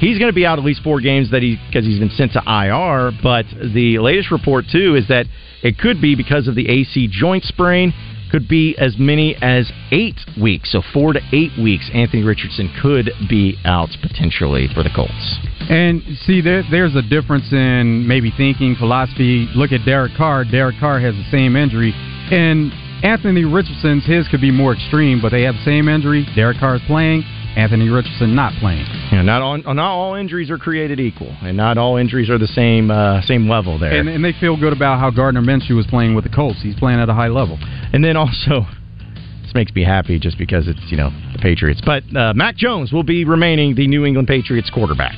he's 0.00 0.18
going 0.18 0.30
to 0.30 0.34
be 0.34 0.46
out 0.46 0.58
at 0.58 0.64
least 0.64 0.82
four 0.82 1.00
games 1.00 1.30
that 1.30 1.42
he 1.42 1.58
because 1.68 1.84
he's 1.84 2.00
been 2.00 2.10
sent 2.10 2.32
to 2.32 2.42
IR. 2.46 3.12
But 3.22 3.46
the 3.74 3.98
latest 4.00 4.30
report 4.30 4.64
too 4.72 4.96
is 4.96 5.06
that 5.08 5.26
it 5.62 5.78
could 5.78 6.00
be 6.00 6.16
because 6.16 6.48
of 6.48 6.54
the 6.54 6.68
AC 6.68 7.08
joint 7.12 7.44
sprain. 7.44 7.92
Could 8.32 8.46
be 8.46 8.76
as 8.78 8.94
many 8.96 9.34
as 9.42 9.72
eight 9.90 10.14
weeks, 10.40 10.70
so 10.70 10.82
four 10.92 11.12
to 11.12 11.20
eight 11.32 11.50
weeks. 11.60 11.90
Anthony 11.92 12.22
Richardson 12.22 12.72
could 12.80 13.10
be 13.28 13.58
out 13.64 13.88
potentially 14.00 14.68
for 14.72 14.84
the 14.84 14.90
Colts. 14.94 15.38
And 15.68 16.00
see, 16.26 16.40
there, 16.40 16.62
there's 16.70 16.94
a 16.94 17.02
difference 17.02 17.52
in 17.52 18.06
maybe 18.06 18.32
thinking, 18.36 18.76
philosophy. 18.76 19.48
Look 19.56 19.72
at 19.72 19.84
Derek 19.84 20.12
Carr. 20.16 20.44
Derek 20.44 20.76
Carr 20.78 21.00
has 21.00 21.16
the 21.16 21.26
same 21.32 21.56
injury. 21.56 21.92
And 22.30 22.70
Anthony 23.02 23.44
Richardson's, 23.44 24.06
his 24.06 24.28
could 24.28 24.40
be 24.40 24.52
more 24.52 24.74
extreme, 24.74 25.20
but 25.20 25.30
they 25.30 25.42
have 25.42 25.56
the 25.56 25.64
same 25.64 25.88
injury. 25.88 26.24
Derek 26.36 26.58
Carr 26.58 26.76
is 26.76 26.82
playing, 26.86 27.24
Anthony 27.56 27.88
Richardson 27.88 28.32
not 28.32 28.52
playing. 28.60 28.86
Yeah, 29.12 29.22
not 29.22 29.42
all 29.42 29.58
not 29.58 29.78
all 29.78 30.14
injuries 30.14 30.50
are 30.50 30.58
created 30.58 31.00
equal, 31.00 31.34
and 31.42 31.56
not 31.56 31.78
all 31.78 31.96
injuries 31.96 32.30
are 32.30 32.38
the 32.38 32.46
same 32.46 32.90
uh, 32.90 33.20
same 33.22 33.48
level 33.48 33.78
there. 33.78 33.98
And, 33.98 34.08
and 34.08 34.24
they 34.24 34.32
feel 34.38 34.56
good 34.56 34.72
about 34.72 35.00
how 35.00 35.10
Gardner 35.10 35.40
Minshew 35.40 35.74
was 35.74 35.86
playing 35.86 36.14
with 36.14 36.24
the 36.24 36.30
Colts. 36.30 36.62
He's 36.62 36.76
playing 36.76 37.00
at 37.00 37.08
a 37.08 37.14
high 37.14 37.28
level. 37.28 37.58
And 37.92 38.04
then 38.04 38.16
also, 38.16 38.66
this 39.42 39.52
makes 39.52 39.74
me 39.74 39.82
happy 39.82 40.20
just 40.20 40.38
because 40.38 40.68
it's 40.68 40.80
you 40.90 40.96
know 40.96 41.10
the 41.32 41.40
Patriots. 41.40 41.82
But 41.84 42.04
uh, 42.14 42.34
Mac 42.34 42.56
Jones 42.56 42.92
will 42.92 43.02
be 43.02 43.24
remaining 43.24 43.74
the 43.74 43.88
New 43.88 44.04
England 44.04 44.28
Patriots 44.28 44.70
quarterback. 44.70 45.16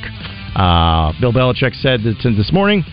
Uh, 0.56 1.12
Bill 1.20 1.32
Belichick 1.32 1.74
said 1.82 2.02
that 2.04 2.16
this 2.36 2.50
morning, 2.52 2.84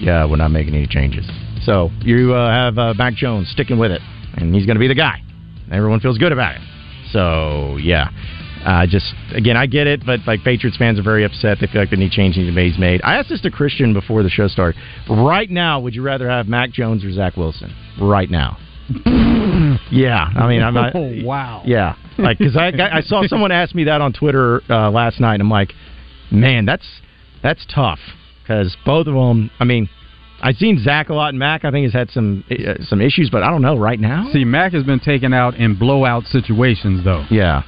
yeah, 0.00 0.24
we're 0.24 0.36
not 0.36 0.50
making 0.50 0.74
any 0.74 0.86
changes. 0.86 1.28
So 1.64 1.90
you 2.00 2.34
uh, 2.34 2.50
have 2.50 2.78
uh, 2.78 2.94
Mac 2.94 3.14
Jones 3.14 3.50
sticking 3.50 3.78
with 3.78 3.90
it, 3.90 4.00
and 4.36 4.54
he's 4.54 4.64
going 4.64 4.76
to 4.76 4.80
be 4.80 4.88
the 4.88 4.94
guy. 4.94 5.22
Everyone 5.70 6.00
feels 6.00 6.16
good 6.16 6.32
about 6.32 6.54
it. 6.54 6.62
So 7.12 7.76
yeah. 7.76 8.08
Uh, 8.66 8.84
just 8.84 9.14
again, 9.32 9.56
I 9.56 9.66
get 9.66 9.86
it, 9.86 10.04
but 10.04 10.20
like 10.26 10.42
Patriots 10.42 10.76
fans 10.76 10.98
are 10.98 11.02
very 11.02 11.24
upset. 11.24 11.58
They 11.60 11.68
feel 11.68 11.80
like 11.80 11.92
any 11.92 12.10
change 12.10 12.36
needs 12.36 12.50
to 12.50 12.54
be 12.54 12.76
made. 12.78 13.00
I 13.04 13.14
asked 13.14 13.28
this 13.28 13.40
to 13.42 13.50
Christian 13.50 13.92
before 13.92 14.24
the 14.24 14.28
show 14.28 14.48
started. 14.48 14.80
Right 15.08 15.48
now, 15.48 15.78
would 15.78 15.94
you 15.94 16.02
rather 16.02 16.28
have 16.28 16.48
Mac 16.48 16.72
Jones 16.72 17.04
or 17.04 17.12
Zach 17.12 17.36
Wilson? 17.36 17.72
Right 18.00 18.30
now. 18.30 18.58
Yeah, 19.90 20.30
I 20.36 20.48
mean, 20.48 20.62
I'm 20.62 20.74
not. 20.74 20.94
Oh, 20.94 21.12
wow. 21.22 21.62
Yeah, 21.64 21.94
like 22.18 22.38
because 22.38 22.56
I 22.56 22.72
I 22.92 23.00
saw 23.00 23.22
someone 23.28 23.52
ask 23.52 23.74
me 23.74 23.84
that 23.84 24.00
on 24.00 24.12
Twitter 24.12 24.60
uh, 24.68 24.90
last 24.90 25.20
night. 25.20 25.34
And 25.34 25.42
I'm 25.42 25.50
like, 25.50 25.72
man, 26.30 26.64
that's 26.66 26.86
that's 27.42 27.64
tough 27.72 27.98
because 28.42 28.76
both 28.84 29.06
of 29.06 29.14
them. 29.14 29.50
I 29.60 29.64
mean, 29.64 29.88
I've 30.42 30.56
seen 30.56 30.82
Zach 30.82 31.08
a 31.08 31.14
lot, 31.14 31.30
and 31.30 31.38
Mac 31.38 31.64
I 31.64 31.70
think 31.70 31.84
has 31.84 31.92
had 31.92 32.10
some 32.10 32.44
uh, 32.50 32.82
some 32.84 33.00
issues, 33.00 33.30
but 33.30 33.42
I 33.42 33.50
don't 33.50 33.62
know 33.62 33.76
right 33.76 33.98
now. 33.98 34.28
See, 34.32 34.44
Mac 34.44 34.72
has 34.72 34.84
been 34.84 35.00
taken 35.00 35.32
out 35.32 35.54
in 35.54 35.78
blowout 35.78 36.24
situations, 36.24 37.04
though. 37.04 37.24
Yeah, 37.30 37.62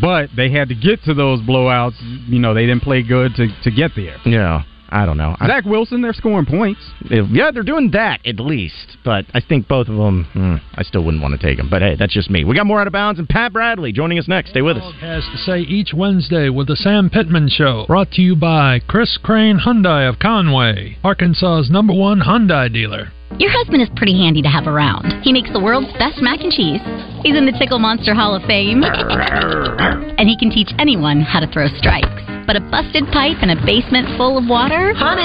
But 0.00 0.30
they 0.36 0.50
had 0.50 0.68
to 0.68 0.74
get 0.74 1.02
to 1.04 1.14
those 1.14 1.40
blowouts. 1.40 1.96
You 2.28 2.38
know, 2.38 2.54
they 2.54 2.66
didn't 2.66 2.82
play 2.82 3.02
good 3.02 3.34
to, 3.36 3.48
to 3.62 3.70
get 3.70 3.92
there. 3.96 4.18
yeah. 4.24 4.62
I 4.90 5.06
don't 5.06 5.16
know. 5.18 5.36
I- 5.40 5.46
Zach 5.46 5.64
Wilson, 5.64 6.00
they're 6.02 6.12
scoring 6.12 6.46
points. 6.46 6.80
Yeah, 7.10 7.50
they're 7.50 7.62
doing 7.62 7.90
that 7.92 8.20
at 8.26 8.38
least. 8.40 8.96
But 9.04 9.24
I 9.34 9.40
think 9.40 9.68
both 9.68 9.88
of 9.88 9.96
them, 9.96 10.24
hmm, 10.32 10.56
I 10.74 10.82
still 10.82 11.02
wouldn't 11.04 11.22
want 11.22 11.38
to 11.40 11.46
take 11.46 11.56
them. 11.56 11.68
But 11.70 11.82
hey, 11.82 11.96
that's 11.98 12.12
just 12.12 12.30
me. 12.30 12.44
We 12.44 12.54
got 12.54 12.66
more 12.66 12.80
out 12.80 12.86
of 12.86 12.92
bounds, 12.92 13.18
and 13.18 13.28
Pat 13.28 13.52
Bradley 13.52 13.92
joining 13.92 14.18
us 14.18 14.28
next. 14.28 14.50
Stay 14.50 14.62
with 14.62 14.76
us. 14.76 14.94
has 15.00 15.24
to 15.24 15.38
say 15.38 15.60
each 15.60 15.92
Wednesday 15.94 16.48
with 16.48 16.66
the 16.68 16.76
Sam 16.76 17.10
Pittman 17.10 17.48
Show. 17.48 17.84
Brought 17.86 18.10
to 18.12 18.22
you 18.22 18.36
by 18.36 18.80
Chris 18.88 19.18
Crain 19.22 19.58
Hyundai 19.58 20.08
of 20.08 20.18
Conway, 20.18 20.96
Arkansas's 21.04 21.70
number 21.70 21.92
one 21.94 22.20
Hyundai 22.20 22.72
dealer. 22.72 23.12
Your 23.38 23.50
husband 23.52 23.80
is 23.80 23.88
pretty 23.94 24.18
handy 24.18 24.42
to 24.42 24.48
have 24.48 24.66
around. 24.66 25.22
He 25.22 25.32
makes 25.32 25.52
the 25.52 25.60
world's 25.60 25.92
best 25.98 26.20
mac 26.20 26.40
and 26.40 26.50
cheese. 26.52 26.80
He's 27.22 27.36
in 27.36 27.46
the 27.46 27.52
Tickle 27.58 27.78
Monster 27.78 28.12
Hall 28.12 28.34
of 28.34 28.42
Fame. 28.42 28.82
and 28.84 30.28
he 30.28 30.36
can 30.36 30.50
teach 30.50 30.68
anyone 30.78 31.20
how 31.20 31.38
to 31.40 31.46
throw 31.46 31.68
strikes. 31.78 32.08
But 32.50 32.56
a 32.56 32.66
busted 32.68 33.06
pipe 33.12 33.36
and 33.42 33.52
a 33.52 33.64
basement 33.64 34.08
full 34.16 34.36
of 34.36 34.48
water? 34.48 34.92